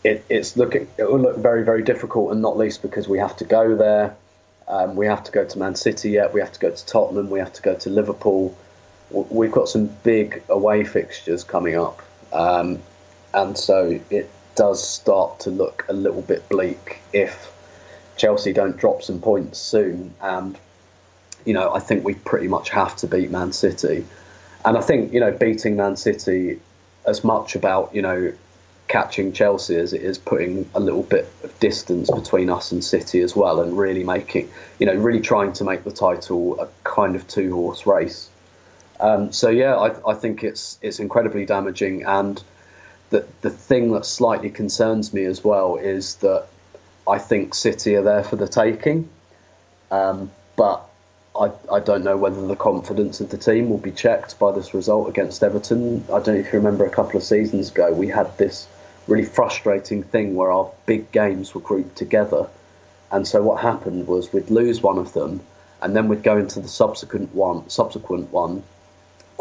it, 0.04 0.24
it's 0.28 0.56
looking 0.56 0.88
it 0.98 1.04
will 1.04 1.20
look 1.20 1.36
very 1.38 1.64
very 1.64 1.82
difficult, 1.82 2.32
and 2.32 2.42
not 2.42 2.56
least 2.56 2.82
because 2.82 3.08
we 3.08 3.18
have 3.18 3.36
to 3.36 3.44
go 3.44 3.76
there. 3.76 4.16
Um, 4.68 4.96
we 4.96 5.06
have 5.06 5.24
to 5.24 5.32
go 5.32 5.44
to 5.44 5.58
Man 5.58 5.74
City 5.74 6.10
yet. 6.10 6.32
We 6.32 6.40
have 6.40 6.52
to 6.52 6.60
go 6.60 6.70
to 6.70 6.86
Tottenham. 6.86 7.30
We 7.30 7.40
have 7.40 7.52
to 7.54 7.62
go 7.62 7.74
to 7.74 7.90
Liverpool. 7.90 8.56
We've 9.10 9.52
got 9.52 9.68
some 9.68 9.86
big 9.86 10.42
away 10.48 10.84
fixtures 10.84 11.44
coming 11.44 11.76
up, 11.76 12.00
um, 12.32 12.80
and 13.34 13.56
so 13.56 14.00
it 14.10 14.30
does 14.54 14.86
start 14.86 15.40
to 15.40 15.50
look 15.50 15.86
a 15.88 15.92
little 15.92 16.22
bit 16.22 16.48
bleak 16.48 17.00
if 17.12 17.52
Chelsea 18.16 18.52
don't 18.52 18.76
drop 18.76 19.02
some 19.02 19.20
points 19.20 19.58
soon. 19.58 20.14
And 20.20 20.58
you 21.44 21.54
know, 21.54 21.72
I 21.74 21.80
think 21.80 22.04
we 22.04 22.14
pretty 22.14 22.48
much 22.48 22.70
have 22.70 22.96
to 22.96 23.06
beat 23.06 23.30
Man 23.30 23.52
City. 23.52 24.06
And 24.64 24.76
I 24.76 24.80
think 24.80 25.12
you 25.12 25.20
know, 25.20 25.32
beating 25.32 25.76
Man 25.76 25.96
City 25.96 26.60
as 27.04 27.24
much 27.24 27.56
about 27.56 27.94
you 27.94 28.02
know 28.02 28.32
catching 28.88 29.32
Chelsea 29.32 29.76
as 29.76 29.92
it 29.92 30.02
is 30.02 30.18
putting 30.18 30.68
a 30.74 30.80
little 30.80 31.02
bit 31.02 31.26
of 31.42 31.58
distance 31.60 32.10
between 32.10 32.50
us 32.50 32.72
and 32.72 32.84
City 32.84 33.20
as 33.20 33.34
well, 33.34 33.60
and 33.60 33.76
really 33.76 34.04
making, 34.04 34.50
you 34.78 34.86
know, 34.86 34.94
really 34.94 35.20
trying 35.20 35.52
to 35.54 35.64
make 35.64 35.82
the 35.84 35.90
title 35.90 36.60
a 36.60 36.68
kind 36.84 37.16
of 37.16 37.26
two 37.26 37.54
horse 37.54 37.86
race. 37.86 38.28
Um, 39.00 39.32
so 39.32 39.48
yeah, 39.48 39.76
I, 39.76 40.10
I 40.10 40.14
think 40.14 40.44
it's 40.44 40.78
it's 40.82 41.00
incredibly 41.00 41.46
damaging, 41.46 42.04
and 42.04 42.42
the 43.12 43.26
the 43.42 43.50
thing 43.50 43.92
that 43.92 44.04
slightly 44.04 44.50
concerns 44.50 45.12
me 45.12 45.24
as 45.26 45.44
well 45.44 45.76
is 45.76 46.16
that 46.16 46.46
I 47.06 47.18
think 47.18 47.54
City 47.54 47.94
are 47.94 48.02
there 48.02 48.24
for 48.24 48.36
the 48.36 48.48
taking, 48.48 49.08
um, 49.90 50.32
but 50.56 50.88
I, 51.38 51.50
I 51.70 51.80
don't 51.80 52.04
know 52.04 52.16
whether 52.16 52.46
the 52.46 52.56
confidence 52.56 53.20
of 53.20 53.30
the 53.30 53.38
team 53.38 53.68
will 53.68 53.78
be 53.78 53.92
checked 53.92 54.38
by 54.38 54.52
this 54.52 54.74
result 54.74 55.08
against 55.08 55.42
Everton. 55.42 56.04
I 56.06 56.20
don't 56.20 56.34
know 56.34 56.40
if 56.40 56.52
you 56.52 56.58
remember 56.58 56.84
a 56.84 56.90
couple 56.90 57.16
of 57.16 57.22
seasons 57.22 57.70
ago, 57.70 57.92
we 57.92 58.08
had 58.08 58.36
this 58.38 58.66
really 59.06 59.24
frustrating 59.24 60.02
thing 60.02 60.34
where 60.34 60.50
our 60.50 60.70
big 60.86 61.12
games 61.12 61.54
were 61.54 61.60
grouped 61.60 61.96
together. 61.96 62.48
And 63.10 63.26
so 63.28 63.42
what 63.42 63.60
happened 63.60 64.06
was 64.06 64.32
we'd 64.32 64.50
lose 64.50 64.82
one 64.82 64.98
of 64.98 65.12
them, 65.12 65.40
and 65.82 65.94
then 65.94 66.08
we'd 66.08 66.22
go 66.22 66.38
into 66.38 66.60
the 66.60 66.68
subsequent 66.68 67.34
one, 67.34 67.68
subsequent 67.68 68.30
one, 68.32 68.62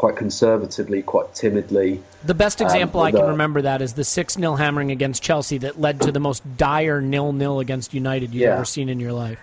quite 0.02 0.16
conservatively, 0.16 1.04
quite 1.04 1.32
timidly. 1.36 2.02
The 2.26 2.34
best 2.34 2.60
example 2.60 3.02
I 3.02 3.12
can 3.12 3.28
remember 3.28 3.62
that 3.62 3.84
is 3.84 3.94
the 3.94 4.04
six 4.04 4.34
0 4.34 4.56
hammering 4.56 4.90
against 4.90 5.22
Chelsea 5.22 5.60
that 5.60 5.80
led 5.80 6.02
to 6.02 6.12
the 6.12 6.20
most 6.20 6.42
dire 6.58 7.02
nil 7.02 7.34
nil 7.34 7.60
against 7.60 7.94
United 7.94 8.34
you've 8.34 8.42
Yeah. 8.42 8.56
ever 8.56 8.66
seen 8.66 8.90
in 8.90 9.00
your 9.00 9.14
life. 9.14 9.38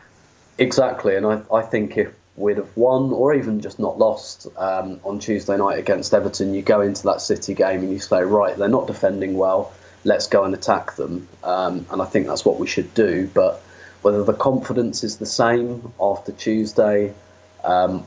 Exactly, 0.58 1.14
and 1.14 1.24
I, 1.24 1.42
I 1.54 1.62
think 1.62 1.96
if 1.96 2.12
we'd 2.34 2.56
have 2.56 2.76
won 2.76 3.12
or 3.12 3.34
even 3.34 3.60
just 3.60 3.78
not 3.78 4.00
lost 4.00 4.48
um, 4.56 4.98
on 5.04 5.20
Tuesday 5.20 5.56
night 5.56 5.78
against 5.78 6.12
Everton, 6.12 6.52
you 6.54 6.62
go 6.62 6.80
into 6.80 7.04
that 7.04 7.20
City 7.20 7.54
game 7.54 7.84
and 7.84 7.92
you 7.92 8.00
say, 8.00 8.24
right, 8.24 8.56
they're 8.56 8.66
not 8.66 8.88
defending 8.88 9.36
well, 9.36 9.72
let's 10.02 10.26
go 10.26 10.42
and 10.42 10.54
attack 10.54 10.96
them. 10.96 11.28
Um, 11.44 11.86
and 11.92 12.02
I 12.02 12.04
think 12.04 12.26
that's 12.26 12.44
what 12.44 12.58
we 12.58 12.66
should 12.66 12.92
do. 12.94 13.30
But 13.32 13.62
whether 14.02 14.24
the 14.24 14.34
confidence 14.34 15.04
is 15.04 15.18
the 15.18 15.26
same 15.26 15.92
after 16.00 16.32
Tuesday, 16.32 17.14
um, 17.62 18.04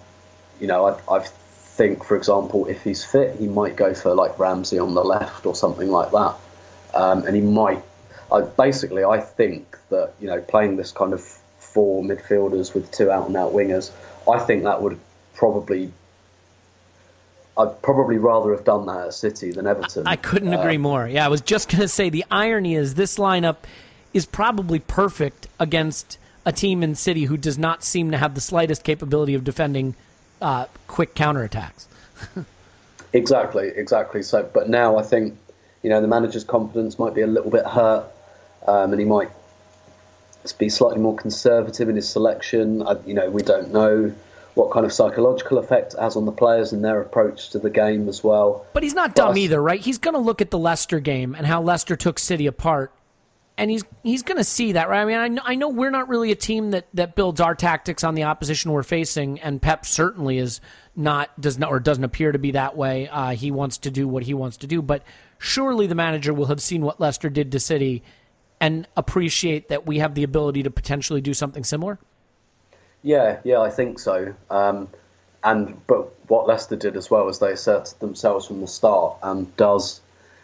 you 0.59 0.67
know, 0.67 0.87
I, 0.87 1.15
I 1.15 1.25
think, 1.81 2.03
for 2.03 2.15
example, 2.15 2.67
if 2.67 2.83
he's 2.83 3.03
fit, 3.03 3.37
he 3.37 3.47
might 3.47 3.75
go 3.75 3.95
for 3.95 4.13
like 4.13 4.37
Ramsey 4.37 4.77
on 4.77 4.93
the 4.93 5.03
left 5.03 5.47
or 5.47 5.55
something 5.55 5.89
like 5.89 6.11
that. 6.11 6.35
Um, 6.93 7.25
and 7.25 7.35
he 7.35 7.41
might, 7.41 7.81
I, 8.31 8.41
basically, 8.41 9.03
I 9.03 9.19
think 9.19 9.77
that, 9.89 10.13
you 10.21 10.27
know, 10.27 10.39
playing 10.41 10.75
this 10.75 10.91
kind 10.91 11.11
of 11.11 11.21
four 11.57 12.03
midfielders 12.03 12.75
with 12.75 12.91
two 12.91 13.09
out 13.09 13.27
and 13.27 13.35
out 13.35 13.53
wingers. 13.53 13.89
I 14.31 14.37
think 14.37 14.63
that 14.63 14.83
would 14.83 14.99
probably. 15.33 15.91
I'd 17.57 17.81
probably 17.81 18.17
rather 18.17 18.55
have 18.55 18.63
done 18.63 18.85
that 18.85 19.07
at 19.07 19.13
City 19.13 19.51
than 19.51 19.65
Everton. 19.67 20.07
I 20.07 20.15
couldn't 20.15 20.53
agree 20.53 20.75
Um, 20.75 20.81
more. 20.83 21.07
Yeah, 21.07 21.25
I 21.25 21.29
was 21.29 21.41
just 21.41 21.69
going 21.69 21.81
to 21.81 21.87
say 21.87 22.09
the 22.09 22.25
irony 22.31 22.75
is 22.75 22.93
this 22.93 23.17
lineup 23.17 23.57
is 24.13 24.25
probably 24.25 24.79
perfect 24.79 25.47
against 25.59 26.17
a 26.45 26.51
team 26.51 26.81
in 26.81 26.95
City 26.95 27.25
who 27.25 27.37
does 27.37 27.57
not 27.57 27.83
seem 27.83 28.11
to 28.11 28.17
have 28.17 28.35
the 28.35 28.41
slightest 28.41 28.83
capability 28.83 29.33
of 29.33 29.43
defending 29.43 29.95
uh, 30.41 30.65
quick 30.87 31.15
counterattacks. 31.15 31.85
Exactly, 33.13 33.67
exactly. 33.75 34.23
So, 34.23 34.49
but 34.53 34.69
now 34.69 34.97
I 34.97 35.03
think 35.03 35.37
you 35.83 35.89
know 35.89 36.01
the 36.01 36.07
manager's 36.07 36.43
confidence 36.43 36.97
might 36.97 37.13
be 37.13 37.21
a 37.21 37.27
little 37.27 37.51
bit 37.51 37.65
hurt, 37.65 38.05
um, 38.65 38.91
and 38.91 38.99
he 38.99 39.05
might 39.05 39.29
be 40.57 40.69
slightly 40.69 40.99
more 40.99 41.15
conservative 41.15 41.89
in 41.89 41.95
his 41.95 42.07
selection. 42.07 42.81
I, 42.83 42.95
you 43.05 43.13
know, 43.13 43.29
we 43.29 43.41
don't 43.41 43.71
know 43.71 44.13
what 44.53 44.71
kind 44.71 44.85
of 44.85 44.91
psychological 44.91 45.57
effect 45.57 45.93
it 45.93 45.99
has 45.99 46.15
on 46.15 46.25
the 46.25 46.31
players 46.31 46.73
and 46.73 46.83
their 46.83 47.01
approach 47.01 47.49
to 47.51 47.59
the 47.59 47.69
game 47.69 48.09
as 48.09 48.23
well. 48.23 48.65
But 48.73 48.83
he's 48.83 48.93
not 48.93 49.15
dumb 49.15 49.27
Plus- 49.27 49.37
either, 49.37 49.61
right? 49.61 49.79
He's 49.79 49.97
going 49.97 50.13
to 50.13 50.19
look 50.19 50.41
at 50.41 50.51
the 50.51 50.57
Leicester 50.57 50.99
game 50.99 51.35
and 51.35 51.45
how 51.45 51.61
Leicester 51.61 51.95
took 51.95 52.19
City 52.19 52.47
apart, 52.47 52.91
and 53.61 53.69
he's 53.69 53.83
he's 54.01 54.23
going 54.23 54.37
to 54.37 54.43
see 54.43 54.71
that, 54.71 54.89
right? 54.89 55.03
I 55.03 55.05
mean, 55.05 55.17
I 55.17 55.27
know, 55.27 55.41
I 55.45 55.53
know 55.53 55.69
we're 55.69 55.91
not 55.91 56.09
really 56.09 56.31
a 56.31 56.35
team 56.35 56.71
that 56.71 56.87
that 56.95 57.15
builds 57.15 57.39
our 57.39 57.53
tactics 57.53 58.03
on 58.03 58.15
the 58.15 58.23
opposition 58.23 58.71
we're 58.71 58.81
facing, 58.81 59.39
and 59.39 59.61
Pep 59.61 59.85
certainly 59.85 60.39
is 60.39 60.61
not 60.95 61.39
does 61.39 61.59
not 61.59 61.69
or 61.69 61.79
doesn't 61.79 62.03
appear 62.03 62.31
to 62.31 62.39
be 62.39 62.51
that 62.51 62.75
way. 62.75 63.07
Uh, 63.07 63.29
he 63.29 63.51
wants 63.51 63.77
to 63.77 63.91
do 63.91 64.07
what 64.07 64.23
he 64.23 64.33
wants 64.33 64.57
to 64.57 64.67
do, 64.67 64.81
but 64.81 65.03
surely 65.37 65.85
the 65.85 65.93
manager 65.93 66.33
will 66.33 66.47
have 66.47 66.59
seen 66.59 66.81
what 66.81 66.99
Leicester 66.99 67.29
did 67.29 67.51
to 67.51 67.59
City 67.59 68.01
and 68.59 68.87
appreciate 68.97 69.69
that 69.69 69.85
we 69.85 69.99
have 69.99 70.15
the 70.15 70.23
ability 70.23 70.63
to 70.63 70.71
potentially 70.71 71.21
do 71.21 71.35
something 71.35 71.63
similar. 71.63 71.99
Yeah, 73.03 73.41
yeah, 73.43 73.59
I 73.59 73.69
think 73.69 73.99
so. 73.99 74.33
Um, 74.49 74.87
and 75.43 75.85
but 75.85 76.11
what 76.31 76.47
Leicester 76.47 76.77
did 76.77 76.97
as 76.97 77.11
well 77.11 77.29
is 77.29 77.37
they 77.37 77.51
asserted 77.51 77.99
themselves 77.99 78.47
from 78.47 78.59
the 78.59 78.67
start. 78.67 79.17
And 79.21 79.55
does 79.55 80.01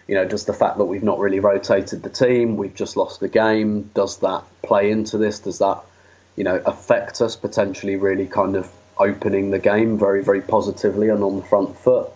you 0.08 0.16
know 0.16 0.26
does 0.26 0.46
the 0.46 0.54
fact 0.54 0.78
that 0.78 0.86
we've 0.86 1.04
not 1.04 1.20
really 1.20 1.40
rotated 1.40 2.04
the 2.04 2.10
team, 2.10 2.58
we've 2.58 2.76
just 2.76 2.98
lost 2.98 3.20
the 3.20 3.28
game, 3.28 3.90
does 3.94 4.18
that 4.20 4.44
play 4.62 4.92
into 4.92 5.18
this? 5.18 5.40
Does 5.40 5.60
that 5.60 5.84
you 6.36 6.44
know 6.44 6.62
affect 6.66 7.22
us 7.22 7.36
potentially? 7.36 7.96
Really 7.96 8.28
kind 8.28 8.56
of 8.56 8.72
opening 8.98 9.52
the 9.52 9.60
game 9.60 9.98
very 9.98 10.24
very 10.24 10.42
positively 10.42 11.10
and 11.10 11.24
on 11.24 11.38
the 11.38 11.44
front 11.44 11.78
foot. 11.78 12.10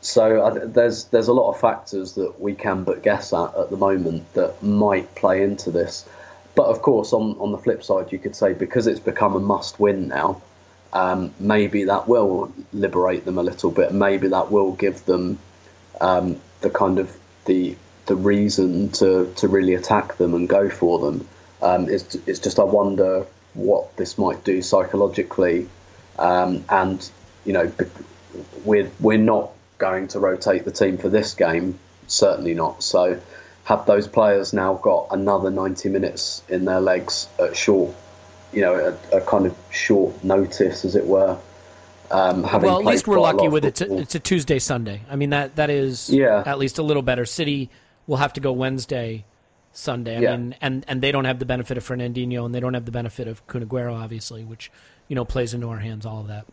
So 0.00 0.60
there's 0.64 1.04
there's 1.04 1.28
a 1.28 1.32
lot 1.32 1.50
of 1.50 1.60
factors 1.60 2.12
that 2.14 2.40
we 2.40 2.54
can 2.54 2.84
but 2.84 3.02
guess 3.02 3.32
at 3.32 3.54
at 3.56 3.70
the 3.70 3.76
moment 3.76 4.32
that 4.34 4.62
might 4.62 5.14
play 5.14 5.42
into 5.42 5.70
this. 5.70 6.08
But 6.54 6.66
of 6.66 6.82
course, 6.82 7.12
on 7.12 7.36
on 7.40 7.52
the 7.52 7.58
flip 7.58 7.82
side, 7.82 8.12
you 8.12 8.18
could 8.18 8.36
say 8.36 8.52
because 8.52 8.86
it's 8.86 9.00
become 9.00 9.34
a 9.34 9.40
must 9.40 9.80
win 9.80 10.08
now, 10.08 10.40
um, 10.92 11.34
maybe 11.40 11.84
that 11.84 12.08
will 12.08 12.52
liberate 12.72 13.24
them 13.24 13.38
a 13.38 13.42
little 13.42 13.70
bit. 13.70 13.92
Maybe 13.92 14.28
that 14.28 14.50
will 14.50 14.72
give 14.72 15.04
them 15.04 15.38
um, 16.00 16.40
the 16.60 16.70
kind 16.70 16.98
of 16.98 17.16
the 17.44 17.76
the 18.06 18.16
reason 18.16 18.88
to, 18.88 19.30
to 19.36 19.48
really 19.48 19.74
attack 19.74 20.16
them 20.16 20.32
and 20.34 20.48
go 20.48 20.70
for 20.70 20.98
them. 20.98 21.28
Um, 21.60 21.88
it's 21.88 22.14
it's 22.26 22.38
just 22.38 22.58
I 22.58 22.64
wonder 22.64 23.26
what 23.54 23.96
this 23.96 24.16
might 24.16 24.44
do 24.44 24.62
psychologically, 24.62 25.68
um, 26.18 26.64
and 26.68 27.08
you 27.44 27.52
know 27.52 27.72
we're 28.64 28.90
we're 29.00 29.18
not 29.18 29.50
going 29.78 30.08
to 30.08 30.20
rotate 30.20 30.64
the 30.64 30.70
team 30.70 30.98
for 30.98 31.08
this 31.08 31.34
game, 31.34 31.78
certainly 32.06 32.54
not. 32.54 32.82
So 32.82 33.20
have 33.64 33.86
those 33.86 34.08
players 34.08 34.52
now 34.52 34.74
got 34.74 35.08
another 35.10 35.50
90 35.50 35.90
minutes 35.90 36.42
in 36.48 36.64
their 36.64 36.80
legs 36.80 37.28
at 37.38 37.56
short, 37.56 37.94
you 38.52 38.62
know, 38.62 38.96
a, 39.12 39.18
a 39.18 39.20
kind 39.20 39.46
of 39.46 39.56
short 39.70 40.24
notice, 40.24 40.84
as 40.84 40.96
it 40.96 41.06
were. 41.06 41.38
Um, 42.10 42.42
having 42.44 42.68
well, 42.70 42.78
at 42.80 42.86
least 42.86 43.06
we're 43.06 43.16
quite 43.16 43.20
a 43.20 43.36
lot 43.36 43.36
lucky 43.36 43.48
with 43.48 43.64
it. 43.64 43.80
It's 43.82 44.14
a 44.14 44.20
Tuesday 44.20 44.58
Sunday. 44.58 45.02
I 45.10 45.16
mean 45.16 45.30
that 45.30 45.56
that 45.56 45.70
is 45.70 46.08
Yeah. 46.10 46.42
at 46.46 46.58
least 46.58 46.78
a 46.78 46.82
little 46.82 47.02
better. 47.02 47.24
City 47.26 47.70
will 48.06 48.16
have 48.16 48.32
to 48.34 48.40
go 48.40 48.52
Wednesday, 48.52 49.24
Sunday. 49.72 50.16
I 50.16 50.20
Yeah. 50.20 50.36
mean, 50.36 50.54
and 50.60 50.84
and 50.88 51.02
they 51.02 51.12
don't 51.12 51.26
have 51.26 51.38
the 51.38 51.44
benefit 51.44 51.76
of 51.76 51.86
Fernandinho, 51.86 52.44
and 52.46 52.54
they 52.54 52.60
don't 52.60 52.74
have 52.74 52.86
the 52.86 52.92
benefit 52.92 53.28
of 53.28 53.46
Kun 53.46 53.64
Aguero, 53.64 53.94
obviously, 53.94 54.44
which 54.44 54.70
you 55.08 55.16
know 55.16 55.24
plays 55.24 55.52
into 55.54 55.68
our 55.68 55.78
hands. 55.78 56.06
All 56.06 56.20
of 56.20 56.28
that. 56.28 56.46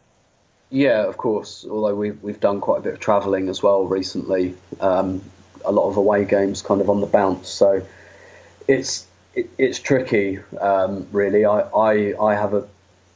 Yeah, 0.70 1.04
of 1.06 1.16
course. 1.18 1.66
Although 1.70 1.96
we've 1.96 2.22
we've 2.22 2.40
done 2.40 2.60
quite 2.60 2.80
a 2.80 2.82
bit 2.82 2.94
of 2.94 3.00
travelling 3.00 3.48
as 3.50 3.64
well 3.64 3.86
recently, 3.86 4.56
um, 4.82 5.22
a 5.64 5.72
lot 5.72 5.88
of 5.88 5.96
away 5.98 6.26
games 6.26 6.62
kind 6.62 6.82
of 6.82 6.90
on 6.90 7.00
the 7.02 7.08
bounce. 7.08 7.48
So 7.50 7.82
it's 8.68 9.06
it, 9.34 9.50
it's 9.58 9.80
tricky, 9.80 10.40
um, 10.60 11.08
really. 11.12 11.46
I, 11.46 11.62
I 11.62 12.14
I 12.22 12.36
have 12.36 12.54
a 12.54 12.66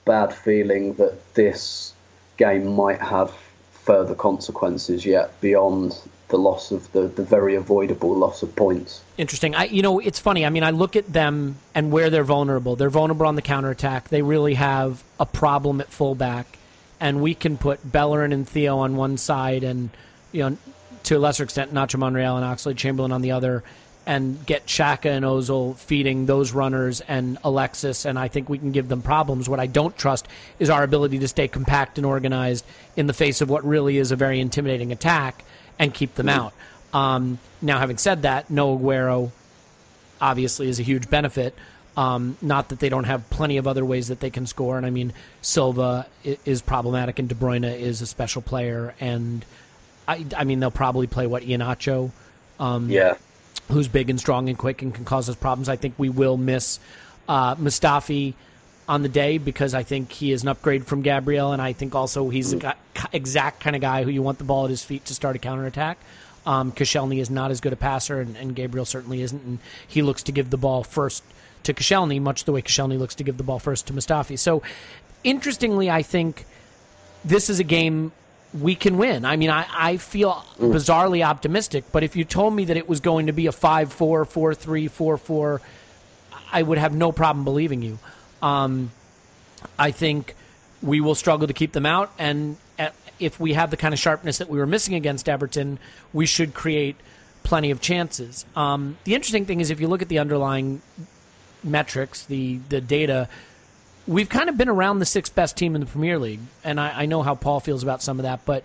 bad 0.05 0.33
feeling 0.33 0.93
that 0.95 1.33
this 1.33 1.93
game 2.39 2.65
might 2.65 3.01
have 3.01 3.31
further 3.71 4.15
consequences 4.15 5.05
yet 5.05 5.39
beyond 5.41 5.95
the 6.29 6.37
loss 6.37 6.71
of 6.71 6.91
the, 6.93 7.01
the 7.01 7.23
very 7.23 7.55
avoidable 7.55 8.15
loss 8.15 8.43
of 8.43 8.55
points. 8.55 9.03
Interesting. 9.17 9.55
I, 9.55 9.65
you 9.65 9.81
know, 9.81 9.99
it's 9.99 10.19
funny. 10.19 10.45
I 10.45 10.49
mean, 10.49 10.63
I 10.63 10.69
look 10.69 10.95
at 10.95 11.11
them 11.11 11.57
and 11.75 11.91
where 11.91 12.09
they're 12.09 12.23
vulnerable. 12.23 12.75
They're 12.75 12.89
vulnerable 12.89 13.25
on 13.25 13.35
the 13.35 13.41
counterattack. 13.41 14.09
They 14.09 14.21
really 14.21 14.53
have 14.53 15.03
a 15.19 15.25
problem 15.25 15.81
at 15.81 15.87
fullback, 15.89 16.57
and 16.99 17.21
we 17.21 17.33
can 17.33 17.57
put 17.57 17.79
Bellerin 17.83 18.31
and 18.31 18.47
Theo 18.47 18.77
on 18.77 18.95
one 18.95 19.17
side, 19.17 19.63
and 19.63 19.89
you 20.31 20.47
know, 20.47 20.57
to 21.03 21.17
a 21.17 21.19
lesser 21.19 21.43
extent, 21.43 21.73
Nacho 21.73 21.97
Monreal 21.97 22.37
and 22.37 22.45
Oxlade 22.45 22.77
Chamberlain 22.77 23.11
on 23.11 23.21
the 23.21 23.31
other, 23.31 23.63
and 24.09 24.43
get 24.47 24.65
Xhaka 24.65 25.05
and 25.05 25.23
Ozil 25.23 25.77
feeding 25.77 26.25
those 26.25 26.51
runners 26.51 26.99
and 27.01 27.37
Alexis, 27.43 28.05
and 28.05 28.17
I 28.17 28.27
think 28.27 28.49
we 28.49 28.57
can 28.57 28.71
give 28.71 28.87
them 28.87 29.03
problems. 29.03 29.47
What 29.47 29.59
I 29.59 29.67
don't 29.67 29.95
trust 29.95 30.27
is 30.57 30.71
our 30.71 30.81
ability 30.81 31.19
to 31.19 31.27
stay 31.27 31.47
compact 31.47 31.99
and 31.99 32.07
organized 32.07 32.65
in 32.97 33.05
the 33.05 33.13
face 33.13 33.39
of 33.41 33.51
what 33.51 33.63
really 33.63 33.99
is 33.99 34.11
a 34.11 34.15
very 34.15 34.39
intimidating 34.39 34.91
attack 34.91 35.45
and 35.77 35.93
keep 35.93 36.15
them 36.15 36.27
out. 36.27 36.53
Um, 36.91 37.37
now, 37.61 37.77
having 37.77 37.99
said 37.99 38.23
that, 38.23 38.49
no 38.49 38.75
Aguero 38.75 39.29
obviously 40.19 40.69
is 40.69 40.79
a 40.79 40.83
huge 40.83 41.07
benefit. 41.07 41.53
Um, 41.95 42.35
not 42.41 42.69
that 42.69 42.79
they 42.79 42.89
don't 42.89 43.03
have 43.03 43.29
plenty 43.29 43.57
of 43.57 43.67
other 43.67 43.85
ways 43.85 44.07
that 44.07 44.21
they 44.21 44.31
can 44.31 44.47
score, 44.47 44.77
and 44.77 44.87
I 44.87 44.89
mean 44.89 45.13
Silva 45.43 46.07
is 46.23 46.63
problematic, 46.63 47.19
and 47.19 47.29
De 47.29 47.35
Bruyne 47.35 47.79
is 47.79 48.01
a 48.01 48.07
special 48.07 48.41
player, 48.41 48.95
and 48.99 49.45
I, 50.07 50.25
I 50.35 50.45
mean 50.45 50.61
they'll 50.61 50.71
probably 50.71 51.05
play 51.05 51.27
what 51.27 51.43
Iheanacho, 51.43 52.09
um, 52.59 52.89
Yeah. 52.89 53.17
Who's 53.69 53.87
big 53.87 54.09
and 54.09 54.19
strong 54.19 54.49
and 54.49 54.57
quick 54.57 54.81
and 54.81 54.93
can 54.93 55.05
cause 55.05 55.29
us 55.29 55.35
problems. 55.35 55.69
I 55.69 55.75
think 55.75 55.95
we 55.97 56.09
will 56.09 56.37
miss 56.37 56.79
uh, 57.27 57.55
Mustafi 57.55 58.33
on 58.87 59.03
the 59.03 59.09
day 59.09 59.37
because 59.37 59.75
I 59.75 59.83
think 59.83 60.11
he 60.11 60.31
is 60.31 60.41
an 60.41 60.49
upgrade 60.49 60.87
from 60.87 61.03
Gabriel, 61.03 61.53
and 61.53 61.61
I 61.61 61.73
think 61.73 61.93
also 61.93 62.29
he's 62.29 62.51
the 62.51 62.75
exact 63.13 63.59
kind 63.59 63.75
of 63.75 63.81
guy 63.81 64.03
who 64.03 64.09
you 64.09 64.23
want 64.23 64.39
the 64.39 64.43
ball 64.43 64.65
at 64.65 64.71
his 64.71 64.83
feet 64.83 65.05
to 65.05 65.13
start 65.13 65.35
a 65.35 65.39
counterattack. 65.39 65.99
Um, 66.45 66.71
Koscielny 66.71 67.19
is 67.19 67.29
not 67.29 67.51
as 67.51 67.61
good 67.61 67.73
a 67.73 67.75
passer, 67.75 68.19
and, 68.19 68.35
and 68.35 68.55
Gabriel 68.55 68.85
certainly 68.85 69.21
isn't, 69.21 69.43
and 69.43 69.59
he 69.87 70.01
looks 70.01 70.23
to 70.23 70.31
give 70.31 70.49
the 70.49 70.57
ball 70.57 70.83
first 70.83 71.23
to 71.63 71.73
Koscielny, 71.73 72.19
much 72.19 72.45
the 72.45 72.51
way 72.51 72.63
Koscielny 72.63 72.97
looks 72.97 73.15
to 73.15 73.23
give 73.23 73.37
the 73.37 73.43
ball 73.43 73.59
first 73.59 73.85
to 73.87 73.93
Mustafi. 73.93 74.39
So, 74.39 74.63
interestingly, 75.23 75.91
I 75.91 76.01
think 76.01 76.45
this 77.23 77.49
is 77.49 77.59
a 77.59 77.63
game 77.63 78.11
we 78.53 78.75
can 78.75 78.97
win. 78.97 79.25
I 79.25 79.35
mean, 79.35 79.49
I, 79.49 79.65
I 79.71 79.97
feel 79.97 80.43
bizarrely 80.59 81.23
optimistic, 81.23 81.85
but 81.91 82.03
if 82.03 82.15
you 82.15 82.25
told 82.25 82.53
me 82.53 82.65
that 82.65 82.77
it 82.77 82.89
was 82.89 82.99
going 82.99 83.27
to 83.27 83.31
be 83.31 83.47
a 83.47 83.51
5 83.51 83.93
4, 83.93 84.25
4 84.25 84.55
3, 84.55 84.87
4 84.87 85.17
4, 85.17 85.61
I 86.51 86.63
would 86.63 86.77
have 86.77 86.93
no 86.93 87.11
problem 87.11 87.45
believing 87.45 87.81
you. 87.81 87.99
Um, 88.41 88.91
I 89.77 89.91
think 89.91 90.35
we 90.81 91.01
will 91.01 91.15
struggle 91.15 91.47
to 91.47 91.53
keep 91.53 91.73
them 91.73 91.85
out, 91.85 92.11
and 92.17 92.57
uh, 92.79 92.89
if 93.19 93.39
we 93.39 93.53
have 93.53 93.69
the 93.69 93.77
kind 93.77 93.93
of 93.93 93.99
sharpness 93.99 94.39
that 94.39 94.49
we 94.49 94.57
were 94.57 94.65
missing 94.65 94.95
against 94.95 95.29
Everton, 95.29 95.77
we 96.13 96.25
should 96.25 96.53
create 96.53 96.95
plenty 97.43 97.71
of 97.71 97.81
chances. 97.81 98.45
Um, 98.55 98.97
the 99.03 99.13
interesting 99.13 99.45
thing 99.45 99.59
is 99.59 99.69
if 99.69 99.79
you 99.79 99.87
look 99.87 100.01
at 100.01 100.07
the 100.09 100.19
underlying 100.19 100.81
metrics, 101.63 102.25
the 102.25 102.59
the 102.69 102.81
data, 102.81 103.27
we've 104.09 104.27
kind 104.29 104.49
of 104.49 104.57
been 104.57 104.69
around 104.69 104.97
the 104.99 105.05
sixth 105.05 105.35
best 105.35 105.55
team 105.55 105.75
in 105.75 105.81
the 105.81 105.87
Premier 105.87 106.17
League, 106.17 106.39
and 106.63 106.79
I, 106.79 107.03
I 107.03 107.05
know 107.05 107.21
how 107.21 107.35
Paul 107.35 107.59
feels 107.59 107.83
about 107.83 108.01
some 108.01 108.19
of 108.19 108.23
that, 108.23 108.43
but 108.45 108.63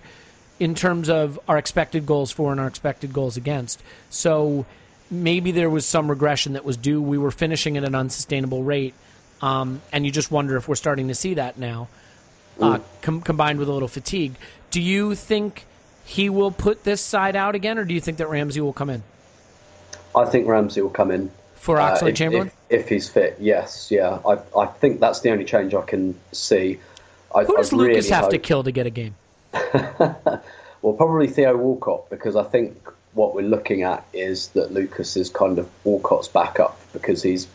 in 0.59 0.75
terms 0.75 1.11
of 1.11 1.39
our 1.49 1.59
expected 1.59 2.07
goals 2.07 2.31
for 2.33 2.51
and 2.51 2.61
our 2.61 2.67
expected 2.67 3.13
goals 3.13 3.37
against, 3.37 3.83
so 4.09 4.65
maybe 5.11 5.53
there 5.53 5.69
was 5.69 5.85
some 5.85 6.09
regression 6.09 6.55
that 6.55 6.65
was 6.65 6.77
due. 6.77 7.01
We 7.03 7.19
were 7.19 7.31
finishing 7.31 7.77
at 7.77 7.85
an 7.85 7.95
unsustainable 7.95 8.63
rate, 8.63 8.95
um, 9.43 9.83
and 9.93 10.07
you 10.07 10.11
just 10.11 10.31
wonder 10.31 10.57
if 10.57 10.67
we're 10.67 10.75
starting 10.77 11.09
to 11.09 11.15
see 11.15 11.35
that 11.35 11.59
now, 11.59 11.89
uh, 12.61 12.79
com- 13.03 13.21
combined 13.21 13.59
with 13.59 13.69
a 13.69 13.73
little 13.73 13.89
fatigue. 13.89 14.35
Do 14.71 14.81
you 14.81 15.15
think 15.15 15.67
he 16.07 16.31
will 16.31 16.51
put 16.53 16.85
this 16.85 17.01
side 17.03 17.37
out 17.37 17.55
again, 17.55 17.79
or 17.79 17.85
do 17.85 17.93
you 17.93 18.01
think 18.01 18.17
that 18.19 18.29
Ramsey 18.29 18.61
will 18.61 18.73
come 18.73 18.89
in 18.91 19.03
I 20.17 20.25
think 20.27 20.47
Ramsey 20.47 20.81
will 20.81 20.91
come 20.91 21.11
in 21.11 21.33
for 21.57 21.81
Uh, 21.81 21.91
Oxlade 21.99 22.11
if- 22.11 22.15
Chamberlain? 22.17 22.47
If, 22.49 22.55
if 22.75 22.89
he's 22.89 23.09
fit, 23.09 23.37
yes, 23.41 23.91
yeah. 23.91 24.19
I, 24.27 24.39
I 24.59 24.67
think 24.67 25.01
that's 25.01 25.21
the 25.21 25.31
only 25.31 25.45
change 25.45 25.75
I 25.75 25.83
can 25.83 26.19
see. 26.33 26.81
I, 27.35 27.45
Who 27.45 27.57
does 27.57 27.73
I 27.73 27.77
Lucas 27.77 28.07
really 28.07 28.11
have 28.11 28.29
to 28.31 28.39
kill 28.39 28.63
to 28.65 28.73
get 28.73 28.87
a 28.87 28.91
game? 28.91 29.15
Well, 30.85 30.93
probably 30.93 31.29
Theo 31.29 31.57
Walcott 31.57 32.11
because 32.11 32.37
I 32.37 32.43
think 32.43 32.77
what 33.15 33.35
we're 33.35 33.49
looking 33.49 33.85
at 33.85 34.05
is 34.13 34.49
that 34.49 34.71
Lucas 34.71 35.17
is 35.17 35.31
kind 35.31 35.59
of 35.59 35.67
Walcott's 35.83 36.29
backup 36.29 36.79
because 36.93 37.23
he's 37.23 37.49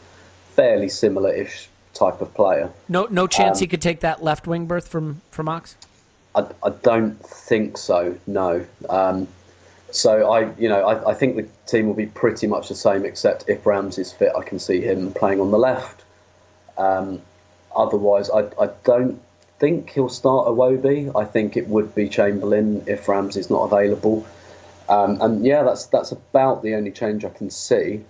fairly 0.55 0.89
similar-ish 0.89 1.70
type 1.93 2.22
of 2.22 2.34
player. 2.34 2.72
No, 2.88 3.05
no 3.11 3.28
chance 3.28 3.59
he 3.59 3.67
could 3.67 3.84
take 3.84 3.99
that 3.99 4.24
left 4.24 4.47
wing 4.47 4.65
berth 4.65 4.88
from 4.88 5.22
from 5.30 5.47
Ox. 5.47 5.76
I, 6.34 6.47
I 6.63 6.72
don't 6.72 7.24
think 7.24 7.78
so. 7.78 8.17
No. 8.26 8.65
Um, 8.89 9.28
so 9.92 10.32
I, 10.32 10.54
you 10.58 10.70
know, 10.70 10.86
I, 10.86 11.12
I 11.12 11.14
think 11.14 11.36
the 11.36 11.48
team 11.66 11.88
will 11.88 11.94
be 11.94 12.06
pretty 12.06 12.48
much 12.48 12.70
the 12.70 12.76
same, 12.76 13.06
except 13.06 13.46
if 13.48 13.66
Ramsey's 13.66 14.12
fit, 14.12 14.32
I 14.38 14.44
can 14.44 14.60
see 14.60 14.82
him 14.82 15.14
playing 15.14 15.40
on 15.40 15.52
the 15.52 15.58
left. 15.58 16.04
Um, 16.78 17.22
otherwise, 17.76 18.30
I, 18.30 18.50
I 18.62 18.70
don't 18.84 19.22
think 19.60 19.90
he'll 19.92 20.10
start 20.10 20.48
Iwobi. 20.48 21.12
I 21.20 21.26
think 21.26 21.58
it 21.58 21.68
would 21.68 21.94
be 21.94 22.10
Chamberlain 22.10 22.84
if 22.88 23.08
Ramsey's 23.08 23.50
not 23.50 23.64
available. 23.64 24.26
Um, 24.88 25.22
and 25.22 25.46
yeah, 25.46 25.64
that's 25.64 25.86
that's 25.88 26.12
about 26.12 26.64
the 26.64 26.76
only 26.76 26.92
change 26.92 27.24
I 27.24 27.30
can 27.30 27.52
see. 27.52 28.04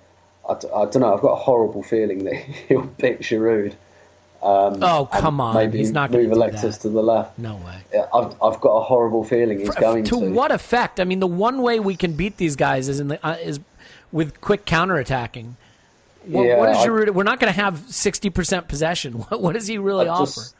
I 0.47 0.55
don't 0.85 0.99
know. 0.99 1.13
I've 1.13 1.21
got 1.21 1.33
a 1.33 1.43
horrible 1.43 1.83
feeling 1.83 2.23
that 2.23 2.35
he'll 2.67 2.87
pick 2.87 3.21
Giroud. 3.21 3.73
Um, 4.41 4.81
Oh 4.81 5.09
come 5.11 5.41
on, 5.41 5.53
Maybe 5.55 5.79
he's 5.79 5.91
not 5.91 6.11
going 6.11 6.23
move 6.29 6.37
Alexis 6.37 6.77
that. 6.77 6.81
to 6.83 6.89
the 6.89 7.03
left. 7.03 7.37
No 7.37 7.55
way. 7.57 7.77
Yeah, 7.93 8.05
I've, 8.13 8.33
I've 8.41 8.61
got 8.61 8.77
a 8.77 8.81
horrible 8.83 9.23
feeling 9.25 9.59
he's 9.59 9.69
going 9.71 10.03
to 10.05 10.09
to. 10.11 10.17
what 10.31 10.51
effect? 10.51 10.99
I 10.99 11.03
mean, 11.03 11.19
the 11.19 11.27
one 11.27 11.61
way 11.61 11.79
we 11.81 11.95
can 11.95 12.13
beat 12.13 12.37
these 12.37 12.55
guys 12.55 12.87
is 12.87 12.99
in 13.01 13.09
the 13.09 13.25
uh, 13.25 13.33
is 13.41 13.59
with 14.11 14.39
quick 14.41 14.65
counterattacking. 14.65 15.53
What, 16.25 16.43
Yeah, 16.45 16.57
what 16.59 16.69
is 16.69 16.77
I- 16.77 16.87
Giroud? 16.87 17.09
We're 17.13 17.23
not 17.23 17.39
going 17.39 17.53
to 17.53 17.59
have 17.59 17.79
sixty 17.89 18.29
percent 18.29 18.67
possession. 18.67 19.13
What, 19.29 19.41
what 19.41 19.53
does 19.53 19.67
he 19.67 19.77
really 19.77 20.07
I 20.07 20.13
offer? 20.13 20.25
just- 20.25 20.55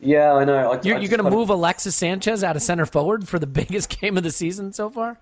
Yeah, 0.00 0.34
I 0.34 0.44
know. 0.44 0.72
I, 0.72 0.80
You're, 0.82 0.98
you're 0.98 1.08
going 1.08 1.24
to 1.24 1.30
move 1.30 1.48
Alexis 1.48 1.96
Sanchez 1.96 2.44
out 2.44 2.54
of 2.56 2.60
center 2.62 2.84
forward 2.84 3.26
for 3.26 3.38
the 3.38 3.46
biggest 3.60 3.88
game 3.98 4.18
of 4.18 4.24
the 4.24 4.30
season 4.30 4.72
so 4.74 4.90
far? 4.90 5.16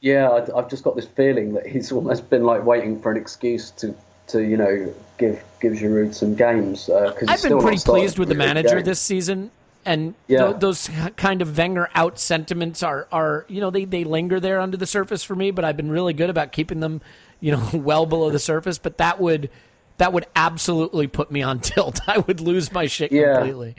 Yeah, 0.00 0.28
I, 0.28 0.58
I've 0.58 0.68
just 0.68 0.82
got 0.82 0.96
this 0.96 1.06
feeling 1.06 1.52
that 1.54 1.66
he's 1.66 1.92
almost 1.92 2.28
been 2.28 2.42
like 2.42 2.64
waiting 2.64 3.00
for 3.00 3.12
an 3.12 3.16
excuse 3.16 3.70
to, 3.72 3.94
to 4.32 4.42
you 4.44 4.56
know, 4.56 4.92
give 5.18 5.42
give 5.60 5.74
Giroud 5.74 6.14
some 6.14 6.34
games. 6.34 6.88
Uh, 6.88 7.14
I've 7.28 7.42
been 7.42 7.60
pretty 7.60 7.78
pleased 7.78 8.18
with 8.18 8.28
the 8.28 8.34
manager 8.34 8.82
this 8.82 9.00
season, 9.00 9.50
and 9.84 10.14
Yeah. 10.26 10.38
tho- 10.38 10.52
those 10.54 10.90
kind 11.16 11.40
of 11.42 11.56
Wenger 11.56 11.88
out 11.94 12.18
sentiments 12.18 12.82
are, 12.82 13.06
are 13.12 13.44
you 13.48 13.60
know 13.60 13.70
they, 13.70 13.84
they 13.84 14.04
linger 14.04 14.40
there 14.40 14.60
under 14.60 14.76
the 14.76 14.86
surface 14.86 15.22
for 15.22 15.34
me. 15.36 15.50
But 15.50 15.64
I've 15.64 15.76
been 15.76 15.90
really 15.90 16.12
good 16.12 16.30
about 16.30 16.52
keeping 16.52 16.80
them, 16.80 17.00
you 17.40 17.52
know, 17.52 17.62
well 17.74 18.06
below 18.06 18.30
the 18.30 18.38
surface. 18.38 18.78
But 18.78 18.98
that 18.98 19.20
would 19.20 19.50
that 19.98 20.12
would 20.12 20.26
absolutely 20.34 21.06
put 21.06 21.30
me 21.30 21.42
on 21.42 21.60
tilt. 21.70 22.00
I 22.08 22.18
would 22.18 22.40
lose 22.40 22.72
my 22.72 22.86
shit 22.86 23.12
Yeah. 23.12 23.34
completely. 23.36 23.76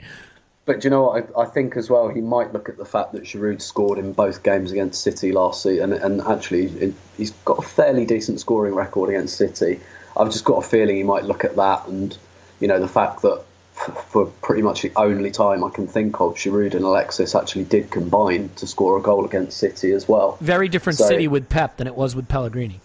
But 0.66 0.82
you 0.82 0.88
know 0.88 1.02
what? 1.02 1.28
I, 1.36 1.42
I 1.42 1.44
think 1.44 1.76
as 1.76 1.90
well 1.90 2.08
he 2.08 2.22
might 2.22 2.54
look 2.54 2.70
at 2.70 2.78
the 2.78 2.86
fact 2.86 3.12
that 3.12 3.24
Giroud 3.24 3.60
scored 3.60 3.98
in 3.98 4.14
both 4.14 4.42
games 4.42 4.72
against 4.72 5.02
City 5.02 5.30
last 5.30 5.62
season, 5.62 5.92
and, 5.92 6.02
and 6.02 6.20
actually 6.22 6.68
it, 6.80 6.94
he's 7.18 7.32
got 7.44 7.58
a 7.58 7.62
fairly 7.62 8.06
decent 8.06 8.40
scoring 8.40 8.74
record 8.74 9.10
against 9.10 9.36
City. 9.36 9.78
I've 10.16 10.30
just 10.30 10.44
got 10.44 10.64
a 10.64 10.66
feeling 10.68 10.96
he 10.96 11.02
might 11.02 11.24
look 11.24 11.44
at 11.44 11.56
that, 11.56 11.86
and 11.88 12.16
you 12.60 12.68
know 12.68 12.80
the 12.80 12.88
fact 12.88 13.22
that 13.22 13.42
f- 13.76 14.06
for 14.10 14.26
pretty 14.26 14.62
much 14.62 14.82
the 14.82 14.92
only 14.96 15.30
time 15.30 15.64
I 15.64 15.70
can 15.70 15.86
think 15.86 16.20
of, 16.20 16.34
Giroud 16.34 16.74
and 16.74 16.84
Alexis 16.84 17.34
actually 17.34 17.64
did 17.64 17.90
combine 17.90 18.50
to 18.56 18.66
score 18.66 18.96
a 18.98 19.02
goal 19.02 19.24
against 19.24 19.56
City 19.58 19.92
as 19.92 20.08
well. 20.08 20.38
Very 20.40 20.68
different 20.68 20.98
So- 20.98 21.08
city 21.08 21.28
with 21.28 21.48
Pep 21.48 21.76
than 21.78 21.86
it 21.86 21.94
was 21.96 22.14
with 22.16 22.28
Pellegrini. 22.28 22.80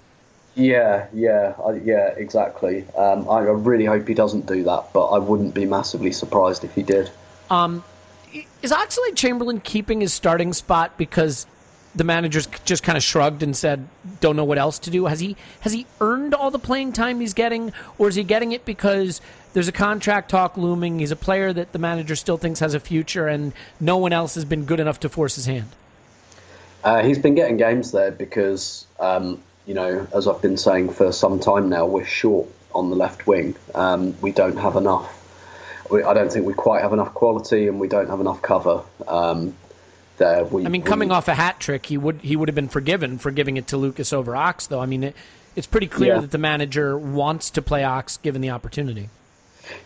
Yeah, 0.55 1.05
yeah, 1.13 1.53
I, 1.63 1.73
yeah, 1.75 2.07
exactly. 2.17 2.83
Um, 2.97 3.29
I, 3.29 3.35
I 3.37 3.51
really 3.51 3.85
hope 3.85 4.07
he 4.07 4.13
doesn't 4.13 4.45
do 4.45 4.63
that, 4.63 4.87
but 4.91 5.05
I 5.07 5.17
wouldn't 5.19 5.53
be 5.53 5.65
massively 5.65 6.11
surprised 6.11 6.63
if 6.65 6.73
he 6.73 6.83
did. 6.83 7.09
Is 8.61 8.71
Oxlade 8.71 9.15
Chamberlain 9.15 9.59
keeping 9.61 10.01
his 10.01 10.13
starting 10.13 10.51
spot 10.53 10.97
because 10.97 11.45
the 11.95 12.03
managers 12.03 12.47
just 12.65 12.83
kind 12.83 12.97
of 12.97 13.03
shrugged 13.03 13.43
and 13.43 13.55
said, 13.55 13.87
"Don't 14.21 14.35
know 14.35 14.43
what 14.43 14.57
else 14.57 14.79
to 14.79 14.91
do"? 14.91 15.05
Has 15.05 15.19
he 15.19 15.35
has 15.61 15.73
he 15.73 15.85
earned 15.99 16.33
all 16.33 16.51
the 16.51 16.59
playing 16.59 16.93
time 16.93 17.19
he's 17.19 17.33
getting, 17.33 17.73
or 17.97 18.09
is 18.09 18.15
he 18.15 18.23
getting 18.23 18.51
it 18.51 18.65
because 18.65 19.21
there's 19.53 19.67
a 19.67 19.73
contract 19.73 20.29
talk 20.29 20.57
looming? 20.57 20.99
He's 20.99 21.11
a 21.11 21.15
player 21.15 21.51
that 21.53 21.71
the 21.71 21.79
manager 21.79 22.15
still 22.15 22.37
thinks 22.37 22.59
has 22.59 22.73
a 22.73 22.79
future, 22.79 23.27
and 23.27 23.53
no 23.79 23.97
one 23.97 24.13
else 24.13 24.35
has 24.35 24.45
been 24.45 24.65
good 24.65 24.79
enough 24.79 24.99
to 25.01 25.09
force 25.09 25.35
his 25.35 25.45
hand. 25.45 25.69
Uh, 26.83 27.03
he's 27.03 27.19
been 27.19 27.35
getting 27.35 27.57
games 27.57 27.91
there 27.91 28.11
because, 28.11 28.85
um, 28.99 29.41
you 29.65 29.73
know, 29.73 30.07
as 30.13 30.27
I've 30.27 30.41
been 30.41 30.57
saying 30.57 30.91
for 30.91 31.11
some 31.11 31.39
time 31.39 31.69
now, 31.69 31.85
we're 31.85 32.05
short 32.05 32.47
on 32.73 32.89
the 32.89 32.95
left 32.95 33.27
wing. 33.27 33.55
Um, 33.75 34.15
we 34.21 34.31
don't 34.31 34.57
have 34.57 34.75
enough. 34.75 35.15
We, 35.89 36.03
I 36.03 36.13
don't 36.13 36.31
think 36.31 36.45
we 36.45 36.53
quite 36.53 36.81
have 36.81 36.93
enough 36.93 37.13
quality, 37.13 37.67
and 37.67 37.79
we 37.79 37.87
don't 37.87 38.07
have 38.09 38.21
enough 38.21 38.41
cover. 38.41 38.83
Um, 39.07 39.55
there, 40.19 40.43
we, 40.45 40.63
I 40.65 40.69
mean, 40.69 40.83
we- 40.83 40.87
coming 40.87 41.11
off 41.11 41.27
a 41.27 41.33
hat 41.33 41.59
trick, 41.59 41.87
he 41.87 41.97
would 41.97 42.21
he 42.21 42.35
would 42.35 42.47
have 42.47 42.55
been 42.55 42.69
forgiven 42.69 43.17
for 43.17 43.31
giving 43.31 43.57
it 43.57 43.67
to 43.69 43.77
Lucas 43.77 44.13
over 44.13 44.35
Ox, 44.35 44.67
though. 44.67 44.79
I 44.79 44.85
mean, 44.85 45.03
it, 45.03 45.15
it's 45.55 45.65
pretty 45.67 45.87
clear 45.87 46.13
Yeah. 46.15 46.21
that 46.21 46.31
the 46.31 46.37
manager 46.37 46.95
wants 46.97 47.49
to 47.51 47.61
play 47.63 47.83
Ox 47.83 48.17
given 48.17 48.41
the 48.41 48.51
opportunity. 48.51 49.09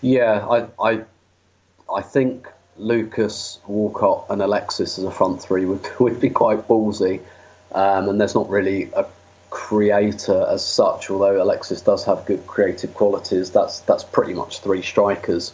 Yeah, 0.02 0.46
I, 0.46 0.68
I, 0.84 1.02
I 1.94 2.02
think 2.02 2.48
Lucas, 2.78 3.60
Walcott, 3.68 4.26
and 4.30 4.42
Alexis 4.42 4.98
as 4.98 5.06
a 5.06 5.12
front 5.12 5.42
three 5.42 5.66
would 5.66 5.88
would 6.00 6.20
be 6.20 6.30
quite 6.30 6.68
ballsy, 6.68 7.22
um, 7.72 8.10
and 8.10 8.20
there's 8.20 8.36
not 8.36 8.50
really 8.50 8.92
a 8.96 9.06
creator 9.50 10.46
as 10.50 10.66
such. 10.66 11.10
Although 11.10 11.42
Alexis 11.42 11.82
does 11.82 12.06
have 12.06 12.26
good 12.26 12.46
creative 12.48 12.94
qualities, 12.94 13.52
that's 13.52 13.80
that's 13.82 14.04
pretty 14.04 14.34
much 14.34 14.60
three 14.62 14.82
strikers. 14.82 15.54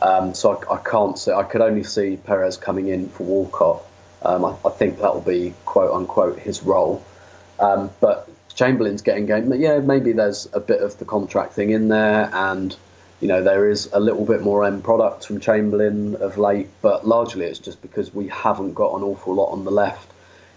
Um, 0.00 0.32
so 0.34 0.54
I, 0.70 0.74
I 0.74 0.78
can't 0.78 1.18
say 1.18 1.32
I 1.32 1.42
could 1.42 1.60
only 1.60 1.82
see 1.82 2.16
Perez 2.16 2.56
coming 2.56 2.88
in 2.88 3.08
for 3.08 3.24
Walcott. 3.24 3.82
Um, 4.22 4.44
I, 4.44 4.56
I 4.64 4.70
think 4.70 4.98
that 4.98 5.14
will 5.14 5.20
be 5.20 5.54
quote 5.64 5.92
unquote 5.92 6.38
his 6.38 6.62
role. 6.62 7.04
Um, 7.58 7.90
but 8.00 8.28
Chamberlain's 8.54 9.02
getting 9.02 9.26
game. 9.26 9.52
Yeah, 9.54 9.78
maybe 9.78 10.12
there's 10.12 10.48
a 10.52 10.60
bit 10.60 10.82
of 10.82 10.98
the 10.98 11.04
contract 11.04 11.52
thing 11.52 11.70
in 11.70 11.88
there, 11.88 12.30
and 12.32 12.74
you 13.20 13.28
know 13.28 13.42
there 13.42 13.68
is 13.68 13.88
a 13.92 14.00
little 14.00 14.24
bit 14.24 14.42
more 14.42 14.64
end 14.64 14.82
product 14.82 15.26
from 15.26 15.40
Chamberlain 15.40 16.16
of 16.16 16.38
late. 16.38 16.68
But 16.82 17.06
largely, 17.06 17.46
it's 17.46 17.58
just 17.58 17.80
because 17.82 18.12
we 18.12 18.28
haven't 18.28 18.74
got 18.74 18.94
an 18.96 19.02
awful 19.02 19.34
lot 19.34 19.52
on 19.52 19.64
the 19.64 19.70
left. 19.70 20.10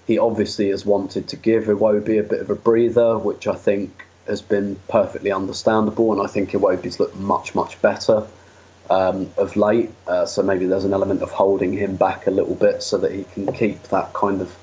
He 0.07 0.17
obviously 0.17 0.69
has 0.69 0.85
wanted 0.85 1.27
to 1.29 1.35
give 1.35 1.65
Iwobi 1.65 2.19
a 2.19 2.23
bit 2.23 2.41
of 2.41 2.49
a 2.49 2.55
breather, 2.55 3.17
which 3.17 3.47
I 3.47 3.55
think 3.55 4.05
has 4.27 4.41
been 4.41 4.77
perfectly 4.87 5.31
understandable, 5.31 6.11
and 6.11 6.21
I 6.21 6.27
think 6.27 6.51
Iwobi's 6.51 6.99
looked 6.99 7.17
much 7.17 7.53
much 7.53 7.81
better 7.81 8.25
um, 8.89 9.29
of 9.37 9.55
late. 9.55 9.89
Uh, 10.07 10.25
so 10.25 10.43
maybe 10.43 10.65
there's 10.65 10.85
an 10.85 10.93
element 10.93 11.21
of 11.21 11.31
holding 11.31 11.73
him 11.73 11.95
back 11.95 12.27
a 12.27 12.31
little 12.31 12.55
bit 12.55 12.83
so 12.83 12.97
that 12.97 13.11
he 13.11 13.23
can 13.33 13.51
keep 13.53 13.81
that 13.83 14.13
kind 14.13 14.41
of 14.41 14.55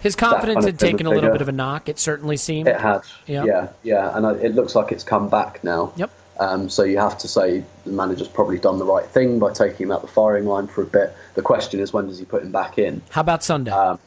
His 0.00 0.14
confidence 0.16 0.54
kind 0.56 0.64
had 0.66 0.74
of 0.74 0.78
taken 0.80 1.06
a 1.06 1.10
little 1.10 1.30
bit 1.30 1.40
of 1.42 1.48
a 1.48 1.52
knock. 1.52 1.88
It 1.88 1.98
certainly 1.98 2.36
seemed. 2.36 2.68
It 2.68 2.80
had, 2.80 3.00
Yeah. 3.26 3.44
yeah, 3.44 3.68
yeah, 3.82 4.16
and 4.16 4.26
I- 4.26 4.34
it 4.34 4.54
looks 4.54 4.74
like 4.74 4.92
it's 4.92 5.04
come 5.04 5.28
back 5.28 5.64
now. 5.64 5.92
Yep. 5.96 6.10
Um, 6.38 6.68
so 6.68 6.82
you 6.82 6.98
have 6.98 7.16
to 7.18 7.28
say 7.28 7.64
the 7.84 7.92
manager's 7.92 8.28
probably 8.28 8.58
done 8.58 8.78
the 8.78 8.84
right 8.84 9.06
thing 9.06 9.38
by 9.38 9.54
taking 9.54 9.86
him 9.86 9.92
out 9.92 10.02
the 10.02 10.08
firing 10.08 10.44
line 10.44 10.66
for 10.66 10.82
a 10.82 10.86
bit. 10.86 11.14
The 11.34 11.40
question 11.40 11.80
is 11.80 11.94
when 11.94 12.08
does 12.08 12.18
he 12.18 12.26
put 12.26 12.42
him 12.42 12.52
back 12.52 12.76
in? 12.78 13.00
How 13.08 13.22
about 13.22 13.42
Sunday? 13.42 13.70
Um, 13.70 13.98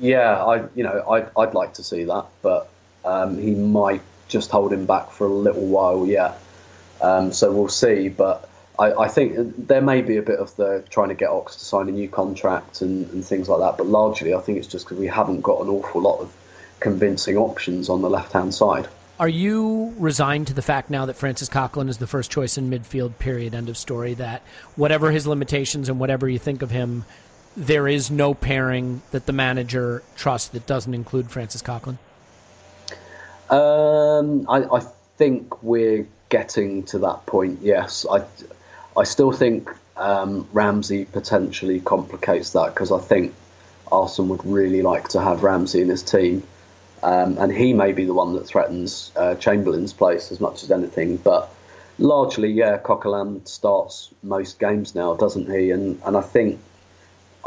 Yeah, 0.00 0.42
I 0.44 0.64
you 0.74 0.82
know 0.82 1.04
I'd, 1.08 1.28
I'd 1.38 1.54
like 1.54 1.74
to 1.74 1.84
see 1.84 2.04
that, 2.04 2.24
but 2.42 2.68
um, 3.04 3.38
he 3.38 3.54
might 3.54 4.00
just 4.26 4.50
hold 4.50 4.72
him 4.72 4.84
back 4.86 5.12
for 5.12 5.26
a 5.26 5.32
little 5.32 5.64
while 5.66 6.06
yet. 6.06 6.38
Um, 7.00 7.32
so 7.32 7.52
we'll 7.52 7.68
see, 7.68 8.08
but. 8.08 8.48
I, 8.80 9.02
I 9.02 9.08
think 9.08 9.68
there 9.68 9.82
may 9.82 10.00
be 10.00 10.16
a 10.16 10.22
bit 10.22 10.38
of 10.38 10.56
the 10.56 10.82
trying 10.88 11.10
to 11.10 11.14
get 11.14 11.28
Ox 11.28 11.56
to 11.56 11.64
sign 11.64 11.88
a 11.88 11.92
new 11.92 12.08
contract 12.08 12.80
and, 12.80 13.08
and 13.10 13.24
things 13.24 13.48
like 13.48 13.60
that, 13.60 13.76
but 13.76 13.86
largely 13.86 14.32
I 14.32 14.40
think 14.40 14.56
it's 14.56 14.66
just 14.66 14.86
because 14.86 14.98
we 14.98 15.06
haven't 15.06 15.42
got 15.42 15.60
an 15.60 15.68
awful 15.68 16.00
lot 16.00 16.20
of 16.20 16.32
convincing 16.80 17.36
options 17.36 17.90
on 17.90 18.00
the 18.00 18.08
left 18.08 18.32
hand 18.32 18.54
side. 18.54 18.88
Are 19.18 19.28
you 19.28 19.94
resigned 19.98 20.46
to 20.46 20.54
the 20.54 20.62
fact 20.62 20.88
now 20.88 21.04
that 21.04 21.14
Francis 21.14 21.50
Coquelin 21.50 21.90
is 21.90 21.98
the 21.98 22.06
first 22.06 22.30
choice 22.30 22.56
in 22.56 22.70
midfield? 22.70 23.18
Period. 23.18 23.54
End 23.54 23.68
of 23.68 23.76
story. 23.76 24.14
That 24.14 24.40
whatever 24.76 25.10
his 25.10 25.26
limitations 25.26 25.90
and 25.90 26.00
whatever 26.00 26.26
you 26.26 26.38
think 26.38 26.62
of 26.62 26.70
him, 26.70 27.04
there 27.54 27.86
is 27.86 28.10
no 28.10 28.32
pairing 28.32 29.02
that 29.10 29.26
the 29.26 29.34
manager 29.34 30.02
trusts 30.16 30.48
that 30.48 30.66
doesn't 30.66 30.94
include 30.94 31.30
Francis 31.30 31.60
Coquelin. 31.60 31.98
Um, 33.50 34.46
I, 34.48 34.76
I 34.76 34.80
think 35.18 35.62
we're 35.62 36.06
getting 36.30 36.84
to 36.84 37.00
that 37.00 37.26
point. 37.26 37.58
Yes, 37.60 38.06
I, 38.10 38.24
I 38.96 39.04
still 39.04 39.32
think 39.32 39.70
um, 39.96 40.48
Ramsey 40.52 41.04
potentially 41.04 41.80
complicates 41.80 42.50
that 42.52 42.74
because 42.74 42.90
I 42.90 42.98
think 42.98 43.34
Arsene 43.92 44.28
would 44.28 44.44
really 44.44 44.82
like 44.82 45.08
to 45.08 45.20
have 45.20 45.42
Ramsey 45.42 45.80
in 45.80 45.88
his 45.88 46.02
team, 46.02 46.42
um, 47.02 47.38
and 47.38 47.52
he 47.52 47.72
may 47.72 47.92
be 47.92 48.04
the 48.04 48.14
one 48.14 48.34
that 48.34 48.46
threatens 48.46 49.12
uh, 49.16 49.34
Chamberlain's 49.36 49.92
place 49.92 50.32
as 50.32 50.40
much 50.40 50.62
as 50.62 50.70
anything. 50.70 51.16
But 51.16 51.52
largely, 51.98 52.50
yeah, 52.50 52.78
Coquelin 52.78 53.46
starts 53.46 54.10
most 54.22 54.58
games 54.58 54.94
now, 54.94 55.14
doesn't 55.14 55.50
he? 55.50 55.70
And 55.70 56.00
and 56.04 56.16
I 56.16 56.22
think, 56.22 56.60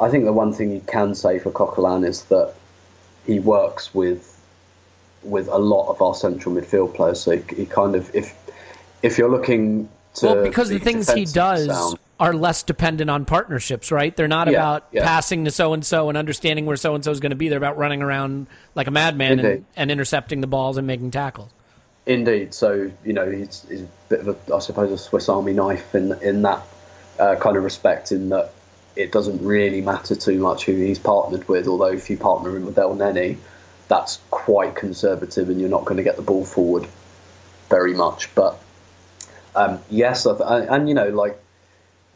I 0.02 0.10
think 0.10 0.26
the 0.26 0.34
one 0.34 0.54
thing 0.54 0.72
you 0.72 0.82
can 0.82 1.16
say 1.16 1.40
for 1.40 1.52
Coquelin 1.52 2.06
is 2.06 2.24
that 2.26 2.54
he 3.26 3.40
works 3.40 3.94
with 3.94 4.30
with 5.24 5.48
a 5.48 5.58
lot 5.58 5.90
of 5.90 6.02
our 6.02 6.14
central 6.14 6.54
midfield 6.54 6.94
players. 6.94 7.22
So 7.22 7.38
he, 7.38 7.56
he 7.56 7.66
kind 7.66 7.96
of 7.96 8.14
if 8.16 8.34
if 9.02 9.18
you're 9.18 9.32
looking 9.32 9.90
well, 10.22 10.44
because 10.44 10.70
the 10.70 10.78
be 10.78 10.84
things 10.84 11.12
he 11.12 11.26
does 11.26 11.66
sound- 11.68 12.00
are 12.20 12.34
less 12.34 12.64
dependent 12.64 13.10
on 13.10 13.26
partnerships, 13.26 13.92
right? 13.92 14.16
They're 14.16 14.28
not 14.28 14.48
Yeah, 14.48 14.60
about 14.60 14.88
yeah. 14.92 15.04
passing 15.04 15.46
to 15.46 15.52
so 15.52 15.74
and 15.74 15.86
so 15.86 16.10
and 16.10 16.18
understanding 16.18 16.66
where 16.66 16.78
so 16.78 16.96
and 16.96 17.04
so 17.04 17.12
is 17.12 17.20
going 17.20 17.32
to 17.32 17.36
be. 17.36 17.50
They're 17.50 17.58
about 17.58 17.78
running 17.78 18.02
around 18.02 18.48
like 18.76 18.88
a 18.88 18.92
madman 18.92 19.40
and, 19.40 19.66
and 19.76 19.92
intercepting 19.92 20.42
the 20.42 20.48
balls 20.48 20.78
and 20.78 20.86
making 20.86 21.12
tackles. 21.12 21.50
Indeed. 22.06 22.54
So 22.54 22.92
you 23.04 23.14
know, 23.14 23.30
he's, 23.30 23.66
he's 23.68 23.82
a 23.82 23.88
bit 24.10 24.20
of 24.20 24.28
a, 24.30 24.56
I 24.56 24.60
suppose, 24.60 24.92
a 24.92 24.98
Swiss 24.98 25.30
Army 25.30 25.54
knife 25.54 25.96
in 25.96 26.14
in 26.22 26.42
that 26.44 26.62
uh, 27.20 27.36
kind 27.36 27.58
of 27.58 27.64
respect. 27.64 28.12
In 28.12 28.30
that 28.30 28.52
it 28.96 29.12
doesn't 29.12 29.44
really 29.44 29.82
matter 29.82 30.16
too 30.16 30.38
much 30.40 30.66
who 30.66 30.74
he's 30.74 31.00
partnered 31.00 31.48
with. 31.48 31.68
Although 31.68 31.94
if 31.94 32.10
you 32.10 32.18
partner 32.18 32.56
him 32.56 32.66
with 32.66 32.76
Elneny, 32.76 33.38
that's 33.88 34.20
quite 34.30 34.76
conservative, 34.76 35.50
and 35.50 35.60
you're 35.60 35.70
not 35.70 35.86
going 35.86 35.98
to 35.98 36.04
get 36.04 36.16
the 36.16 36.22
ball 36.22 36.46
forward 36.46 36.88
very 37.70 37.94
much. 37.96 38.34
But 38.36 38.60
um, 39.56 39.80
yes, 39.90 40.26
and, 40.26 40.42
and 40.42 40.90
you 40.90 40.96
know, 40.96 41.10
like 41.10 41.40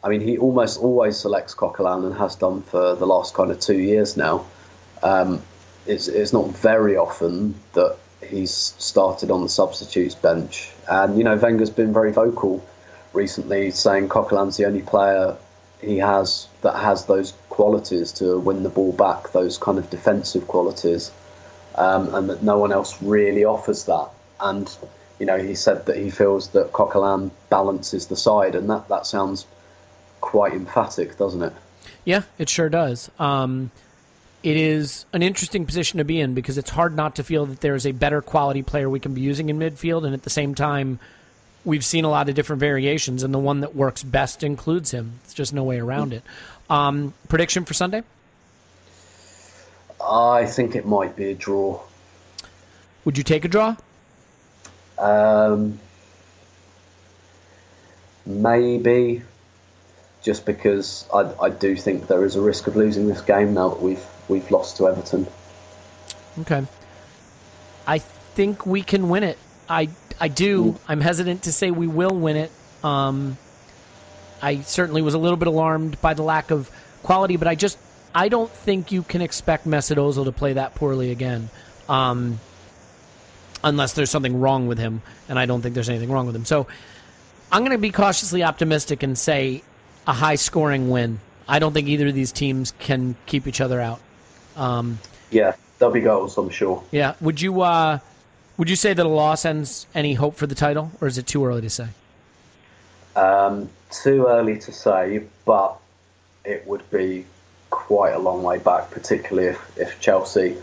I 0.02 0.08
mean, 0.08 0.20
he 0.20 0.38
almost 0.38 0.78
always 0.78 1.18
selects 1.18 1.54
Coquelin 1.54 2.04
and 2.04 2.14
has 2.16 2.36
done 2.36 2.62
for 2.62 2.94
the 2.94 3.06
last 3.06 3.34
kind 3.34 3.50
of 3.50 3.58
two 3.58 3.78
years 3.78 4.16
now. 4.16 4.46
Um, 5.02 5.42
it's, 5.86 6.08
it's 6.08 6.32
not 6.32 6.48
very 6.56 6.96
often 6.96 7.54
that 7.72 7.96
he's 8.24 8.52
started 8.52 9.30
on 9.30 9.42
the 9.42 9.48
substitutes 9.48 10.14
bench. 10.14 10.70
And, 10.88 11.18
you 11.18 11.24
know, 11.24 11.36
Wenger's 11.36 11.70
been 11.70 11.92
very 11.92 12.12
vocal 12.12 12.64
recently 13.12 13.70
saying 13.70 14.08
Coquelin's 14.08 14.56
the 14.56 14.66
only 14.66 14.82
player 14.82 15.36
he 15.80 15.98
has 15.98 16.48
that 16.62 16.76
has 16.76 17.06
those 17.06 17.32
qualities 17.48 18.12
to 18.12 18.38
win 18.38 18.62
the 18.62 18.68
ball 18.68 18.92
back, 18.92 19.32
those 19.32 19.58
kind 19.58 19.78
of 19.78 19.90
defensive 19.90 20.46
qualities, 20.46 21.10
um, 21.74 22.14
and 22.14 22.30
that 22.30 22.42
no 22.42 22.58
one 22.58 22.72
else 22.72 23.00
really 23.02 23.44
offers 23.44 23.84
that. 23.84 24.08
And, 24.40 24.68
you 25.18 25.26
know, 25.26 25.38
he 25.38 25.54
said 25.54 25.86
that 25.86 25.96
he 25.96 26.10
feels 26.10 26.48
that 26.50 26.72
Coquelin 26.72 27.30
balances 27.50 28.06
the 28.06 28.16
side, 28.16 28.54
and 28.54 28.70
that, 28.70 28.88
that 28.88 29.06
sounds 29.06 29.46
quite 30.20 30.52
emphatic, 30.52 31.16
doesn't 31.18 31.42
it? 31.42 31.52
Yeah, 32.04 32.22
it 32.38 32.48
sure 32.48 32.68
does. 32.68 33.10
Um, 33.18 33.70
it 34.42 34.56
is 34.56 35.04
an 35.12 35.22
interesting 35.22 35.66
position 35.66 35.98
to 35.98 36.04
be 36.04 36.20
in 36.20 36.34
because 36.34 36.58
it's 36.58 36.70
hard 36.70 36.94
not 36.94 37.16
to 37.16 37.24
feel 37.24 37.46
that 37.46 37.60
there 37.60 37.74
is 37.74 37.86
a 37.86 37.92
better 37.92 38.22
quality 38.22 38.62
player 38.62 38.88
we 38.88 39.00
can 39.00 39.14
be 39.14 39.20
using 39.20 39.48
in 39.48 39.58
midfield, 39.58 40.04
and 40.04 40.14
at 40.14 40.22
the 40.22 40.30
same 40.30 40.54
time, 40.54 41.00
we've 41.64 41.84
seen 41.84 42.04
a 42.04 42.10
lot 42.10 42.28
of 42.28 42.34
different 42.34 42.60
variations, 42.60 43.22
and 43.22 43.34
the 43.34 43.38
one 43.38 43.60
that 43.60 43.74
works 43.74 44.02
best 44.02 44.42
includes 44.42 44.92
him. 44.92 45.20
It's 45.24 45.34
just 45.34 45.52
no 45.52 45.64
way 45.64 45.80
around 45.80 46.12
it. 46.12 46.22
Um, 46.70 47.12
prediction 47.28 47.64
for 47.64 47.74
Sunday? 47.74 48.02
I 50.00 50.46
think 50.46 50.76
it 50.76 50.86
might 50.86 51.16
be 51.16 51.30
a 51.30 51.34
draw. 51.34 51.80
Would 53.04 53.18
you 53.18 53.24
take 53.24 53.44
a 53.44 53.48
draw? 53.48 53.76
Um, 54.98 55.78
maybe, 58.26 59.22
just 60.22 60.44
because 60.44 61.06
I, 61.12 61.32
I 61.40 61.50
do 61.50 61.76
think 61.76 62.08
there 62.08 62.24
is 62.24 62.36
a 62.36 62.40
risk 62.40 62.66
of 62.66 62.76
losing 62.76 63.08
this 63.08 63.20
game 63.20 63.54
now 63.54 63.70
that 63.70 63.82
we've 63.82 64.04
we've 64.28 64.50
lost 64.50 64.76
to 64.78 64.88
Everton. 64.88 65.26
Okay. 66.40 66.64
I 67.86 67.98
think 67.98 68.66
we 68.66 68.82
can 68.82 69.08
win 69.08 69.24
it. 69.24 69.38
I 69.68 69.88
I 70.20 70.28
do. 70.28 70.78
I'm 70.86 71.00
hesitant 71.00 71.44
to 71.44 71.52
say 71.52 71.70
we 71.70 71.86
will 71.86 72.14
win 72.14 72.36
it. 72.36 72.50
Um, 72.82 73.38
I 74.42 74.60
certainly 74.60 75.02
was 75.02 75.14
a 75.14 75.18
little 75.18 75.36
bit 75.36 75.48
alarmed 75.48 76.00
by 76.00 76.14
the 76.14 76.22
lack 76.22 76.50
of 76.50 76.70
quality, 77.02 77.36
but 77.36 77.48
I 77.48 77.54
just 77.54 77.78
I 78.14 78.28
don't 78.28 78.50
think 78.50 78.92
you 78.92 79.02
can 79.02 79.22
expect 79.22 79.66
Mesut 79.66 79.96
Ozil 79.96 80.24
to 80.24 80.32
play 80.32 80.54
that 80.54 80.74
poorly 80.74 81.10
again, 81.10 81.50
um, 81.88 82.40
unless 83.64 83.92
there's 83.94 84.10
something 84.10 84.40
wrong 84.40 84.66
with 84.68 84.78
him, 84.78 85.02
and 85.28 85.38
I 85.38 85.46
don't 85.46 85.62
think 85.62 85.74
there's 85.74 85.88
anything 85.88 86.10
wrong 86.10 86.26
with 86.26 86.36
him. 86.36 86.44
So 86.44 86.66
I'm 87.50 87.62
going 87.62 87.72
to 87.72 87.78
be 87.78 87.90
cautiously 87.90 88.42
optimistic 88.42 89.02
and 89.02 89.18
say 89.18 89.62
a 90.06 90.12
high 90.12 90.36
scoring 90.36 90.90
win. 90.90 91.20
I 91.48 91.58
don't 91.58 91.72
think 91.72 91.88
either 91.88 92.08
of 92.08 92.14
these 92.14 92.32
teams 92.32 92.72
can 92.78 93.16
keep 93.26 93.46
each 93.46 93.60
other 93.60 93.80
out. 93.80 94.00
Um, 94.56 94.98
Yeah, 95.30 95.54
there'll 95.78 95.94
be 95.94 96.00
goals, 96.00 96.36
I'm 96.36 96.50
sure. 96.50 96.82
yeah. 96.90 97.14
Would 97.20 97.40
you 97.40 97.60
uh, 97.62 97.98
would 98.56 98.68
you 98.68 98.76
say 98.76 98.92
that 98.92 99.04
a 99.04 99.08
loss 99.08 99.44
ends 99.44 99.86
any 99.94 100.14
hope 100.14 100.36
for 100.36 100.46
the 100.46 100.54
title, 100.54 100.90
or 101.00 101.08
is 101.08 101.16
it 101.18 101.26
too 101.26 101.44
early 101.46 101.60
to 101.62 101.70
say? 101.70 101.88
Um, 103.16 103.68
too 103.90 104.26
early 104.26 104.58
to 104.60 104.72
say, 104.72 105.22
but 105.44 105.78
it 106.44 106.66
would 106.66 106.88
be 106.90 107.24
quite 107.70 108.14
a 108.14 108.18
long 108.18 108.42
way 108.42 108.58
back, 108.58 108.90
particularly 108.90 109.48
if, 109.48 109.78
if 109.78 110.00
Chelsea 110.00 110.56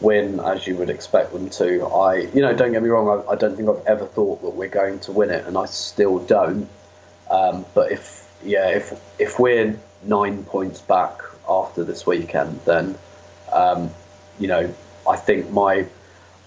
win 0.00 0.40
as 0.40 0.66
you 0.66 0.76
would 0.76 0.90
expect 0.90 1.32
them 1.32 1.48
to. 1.50 1.86
I, 1.86 2.14
you 2.34 2.42
know, 2.42 2.54
don't 2.54 2.72
get 2.72 2.82
me 2.82 2.88
wrong. 2.88 3.24
I, 3.28 3.32
I 3.32 3.36
don't 3.36 3.56
think 3.56 3.68
I've 3.68 3.84
ever 3.86 4.04
thought 4.06 4.42
that 4.42 4.50
we're 4.50 4.68
going 4.68 4.98
to 5.00 5.12
win 5.12 5.30
it, 5.30 5.46
and 5.46 5.56
I 5.56 5.66
still 5.66 6.18
don't. 6.18 6.68
Um, 7.30 7.64
but 7.74 7.92
if, 7.92 8.30
yeah, 8.44 8.68
if 8.68 8.92
if 9.18 9.38
we're 9.38 9.78
nine 10.02 10.44
points 10.44 10.80
back 10.80 11.20
after 11.48 11.82
this 11.84 12.06
weekend, 12.06 12.60
then, 12.64 12.96
um, 13.52 13.90
you 14.38 14.48
know, 14.48 14.72
I 15.08 15.16
think 15.16 15.50
my, 15.50 15.86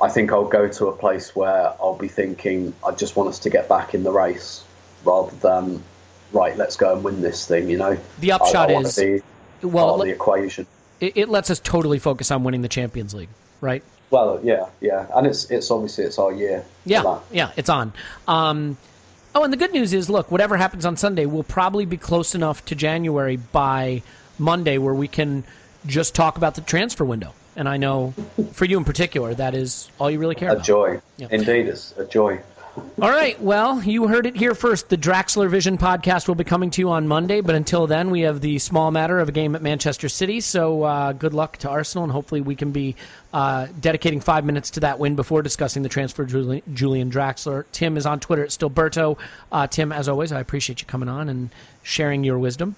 I 0.01 0.09
think 0.09 0.31
I'll 0.31 0.47
go 0.47 0.67
to 0.67 0.87
a 0.87 0.95
place 0.95 1.35
where 1.35 1.73
I'll 1.81 1.97
be 1.97 2.07
thinking 2.07 2.73
I 2.85 2.91
just 2.91 3.15
want 3.15 3.29
us 3.29 3.39
to 3.39 3.49
get 3.49 3.67
back 3.67 3.93
in 3.93 4.03
the 4.03 4.11
race 4.11 4.63
rather 5.03 5.35
than 5.37 5.83
right, 6.31 6.55
let's 6.57 6.75
go 6.75 6.93
and 6.93 7.03
win 7.03 7.21
this 7.21 7.47
thing. 7.47 7.69
You 7.69 7.77
know, 7.77 7.97
The 8.19 8.33
upshot 8.33 8.69
I, 8.69 8.75
I 8.75 8.79
is- 8.81 8.95
Well, 9.63 9.97
the 9.97 10.09
equation. 10.11 10.67
It, 10.99 11.17
it 11.17 11.29
lets 11.29 11.49
us 11.49 11.59
totally 11.59 11.99
focus 11.99 12.31
on 12.31 12.43
winning 12.43 12.61
the 12.61 12.69
Champions 12.69 13.13
League, 13.13 13.29
right? 13.61 13.83
Well, 14.11 14.39
yeah, 14.43 14.67
yeah, 14.81 15.05
and 15.13 15.27
it's 15.27 15.49
it's 15.51 15.69
obviously 15.69 16.05
it's 16.05 16.17
our 16.17 16.33
year. 16.33 16.65
Yeah, 16.85 17.19
yeah, 17.31 17.51
it's 17.55 17.69
on. 17.69 17.93
Um, 18.27 18.77
oh, 19.35 19.43
and 19.43 19.53
the 19.53 19.57
good 19.57 19.71
news 19.71 19.93
is, 19.93 20.09
look, 20.09 20.31
whatever 20.31 20.57
happens 20.57 20.85
on 20.85 20.97
Sunday, 20.97 21.25
we'll 21.25 21.43
probably 21.43 21.85
be 21.85 21.97
close 21.97 22.33
enough 22.33 22.65
to 22.65 22.75
January 22.75 23.37
by 23.37 24.01
Monday 24.39 24.77
where 24.77 24.95
we 24.95 25.07
can 25.07 25.43
just 25.85 26.15
talk 26.15 26.37
about 26.37 26.55
the 26.55 26.61
transfer 26.61 27.05
window. 27.05 27.33
And 27.55 27.67
I 27.67 27.77
know, 27.77 28.13
for 28.53 28.65
you 28.65 28.77
in 28.77 28.85
particular, 28.85 29.33
that 29.33 29.53
is 29.53 29.89
all 29.99 30.09
you 30.09 30.17
really 30.17 30.35
care 30.35 30.49
a 30.49 30.53
about. 30.53 30.65
joy. 30.65 31.01
Yeah. 31.17 31.27
Indeed, 31.29 31.67
it's 31.67 31.93
a 31.97 32.05
joy. 32.05 32.39
All 33.01 33.09
right. 33.09 33.39
Well, 33.41 33.81
you 33.83 34.07
heard 34.07 34.25
it 34.25 34.35
here 34.35 34.53
first. 34.53 34.89
The 34.89 34.97
Draxler 34.97 35.49
Vision 35.49 35.77
podcast 35.77 36.27
will 36.27 36.35
be 36.35 36.43
coming 36.43 36.69
to 36.71 36.81
you 36.81 36.89
on 36.89 37.07
Monday, 37.07 37.41
but 37.41 37.55
until 37.55 37.87
then, 37.87 38.09
we 38.09 38.21
have 38.21 38.41
the 38.41 38.59
small 38.59 38.91
matter 38.91 39.19
of 39.19 39.29
a 39.29 39.31
game 39.31 39.55
at 39.55 39.61
Manchester 39.61 40.09
City. 40.09 40.41
So 40.41 40.83
uh, 40.83 41.13
good 41.13 41.33
luck 41.33 41.57
to 41.57 41.69
Arsenal, 41.69 42.03
and 42.03 42.11
hopefully 42.11 42.41
we 42.41 42.55
can 42.55 42.71
be 42.71 42.95
uh, 43.33 43.67
dedicating 43.79 44.19
five 44.19 44.45
minutes 44.45 44.71
to 44.71 44.79
that 44.81 44.99
win 44.99 45.15
before 45.15 45.41
discussing 45.41 45.83
the 45.83 45.89
transfer 45.89 46.25
Juli- 46.25 46.63
Julian 46.73 47.11
Draxler. 47.11 47.65
Tim 47.71 47.97
is 47.97 48.05
on 48.05 48.19
Twitter 48.19 48.43
at 48.43 48.49
Stillberto. 48.49 49.17
Uh, 49.51 49.67
Tim, 49.67 49.91
as 49.91 50.09
always, 50.09 50.31
I 50.31 50.39
appreciate 50.39 50.81
you 50.81 50.87
coming 50.87 51.09
on 51.09 51.29
and 51.29 51.49
sharing 51.83 52.23
your 52.23 52.39
wisdom. 52.39 52.75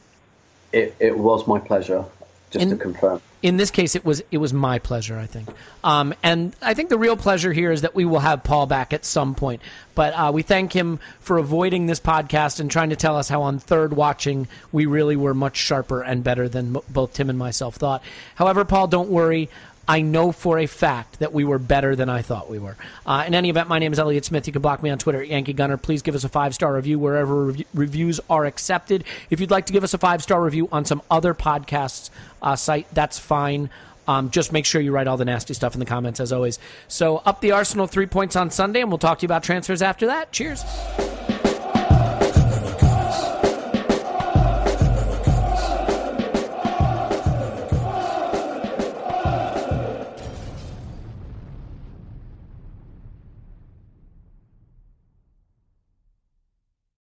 It 0.73 0.95
it 0.99 1.17
was 1.17 1.47
my 1.47 1.59
pleasure. 1.59 2.05
Just 2.51 2.69
to 2.69 2.75
confirm. 2.75 3.21
in 3.41 3.57
this 3.57 3.71
case, 3.71 3.95
it 3.95 4.03
was 4.05 4.21
it 4.29 4.37
was 4.37 4.53
my 4.53 4.77
pleasure. 4.79 5.17
I 5.17 5.25
think, 5.25 5.49
um, 5.83 6.13
and 6.21 6.55
I 6.61 6.73
think 6.73 6.89
the 6.89 6.97
real 6.97 7.15
pleasure 7.17 7.53
here 7.53 7.71
is 7.71 7.81
that 7.81 7.95
we 7.95 8.05
will 8.05 8.19
have 8.19 8.43
Paul 8.43 8.65
back 8.67 8.93
at 8.93 9.05
some 9.05 9.35
point. 9.35 9.61
But 9.95 10.13
uh, 10.13 10.31
we 10.33 10.41
thank 10.41 10.73
him 10.73 10.99
for 11.19 11.37
avoiding 11.37 11.85
this 11.85 11.99
podcast 11.99 12.59
and 12.59 12.69
trying 12.69 12.91
to 12.91 12.95
tell 12.95 13.17
us 13.17 13.27
how 13.29 13.41
on 13.43 13.59
third 13.59 13.93
watching 13.93 14.47
we 14.71 14.85
really 14.85 15.15
were 15.15 15.33
much 15.33 15.57
sharper 15.57 16.01
and 16.01 16.23
better 16.23 16.47
than 16.49 16.75
m- 16.75 16.81
both 16.89 17.13
Tim 17.13 17.29
and 17.29 17.39
myself 17.39 17.75
thought. 17.75 18.03
However, 18.35 18.63
Paul, 18.65 18.87
don't 18.87 19.09
worry. 19.09 19.49
I 19.87 20.01
know 20.01 20.31
for 20.31 20.59
a 20.59 20.67
fact 20.67 21.19
that 21.19 21.33
we 21.33 21.43
were 21.43 21.59
better 21.59 21.95
than 21.95 22.09
I 22.09 22.21
thought 22.21 22.49
we 22.49 22.59
were. 22.59 22.77
Uh, 23.05 23.23
in 23.27 23.33
any 23.33 23.49
event, 23.49 23.67
my 23.67 23.79
name 23.79 23.91
is 23.91 23.99
Elliot 23.99 24.25
Smith. 24.25 24.47
You 24.47 24.53
can 24.53 24.61
block 24.61 24.81
me 24.83 24.89
on 24.89 24.97
Twitter 24.97 25.21
at 25.21 25.27
Yankee 25.27 25.53
Gunner. 25.53 25.77
Please 25.77 26.01
give 26.01 26.15
us 26.15 26.23
a 26.23 26.29
five 26.29 26.53
star 26.53 26.73
review 26.75 26.99
wherever 26.99 27.45
rev- 27.45 27.65
reviews 27.73 28.19
are 28.29 28.45
accepted. 28.45 29.03
If 29.29 29.39
you'd 29.39 29.51
like 29.51 29.65
to 29.65 29.73
give 29.73 29.83
us 29.83 29.93
a 29.93 29.97
five 29.97 30.21
star 30.21 30.41
review 30.41 30.69
on 30.71 30.85
some 30.85 31.01
other 31.09 31.33
podcasts 31.33 32.09
uh, 32.41 32.55
site, 32.55 32.87
that's 32.93 33.19
fine. 33.19 33.69
Um, 34.07 34.31
just 34.31 34.51
make 34.51 34.65
sure 34.65 34.81
you 34.81 34.91
write 34.91 35.07
all 35.07 35.17
the 35.17 35.25
nasty 35.25 35.53
stuff 35.53 35.73
in 35.73 35.79
the 35.79 35.85
comments, 35.85 36.19
as 36.19 36.31
always. 36.33 36.59
So, 36.87 37.17
up 37.17 37.39
the 37.41 37.51
Arsenal 37.51 37.87
three 37.87 38.07
points 38.07 38.35
on 38.35 38.49
Sunday, 38.49 38.81
and 38.81 38.89
we'll 38.89 38.97
talk 38.97 39.19
to 39.19 39.23
you 39.23 39.27
about 39.27 39.43
transfers 39.43 39.81
after 39.81 40.07
that. 40.07 40.31
Cheers. 40.31 40.63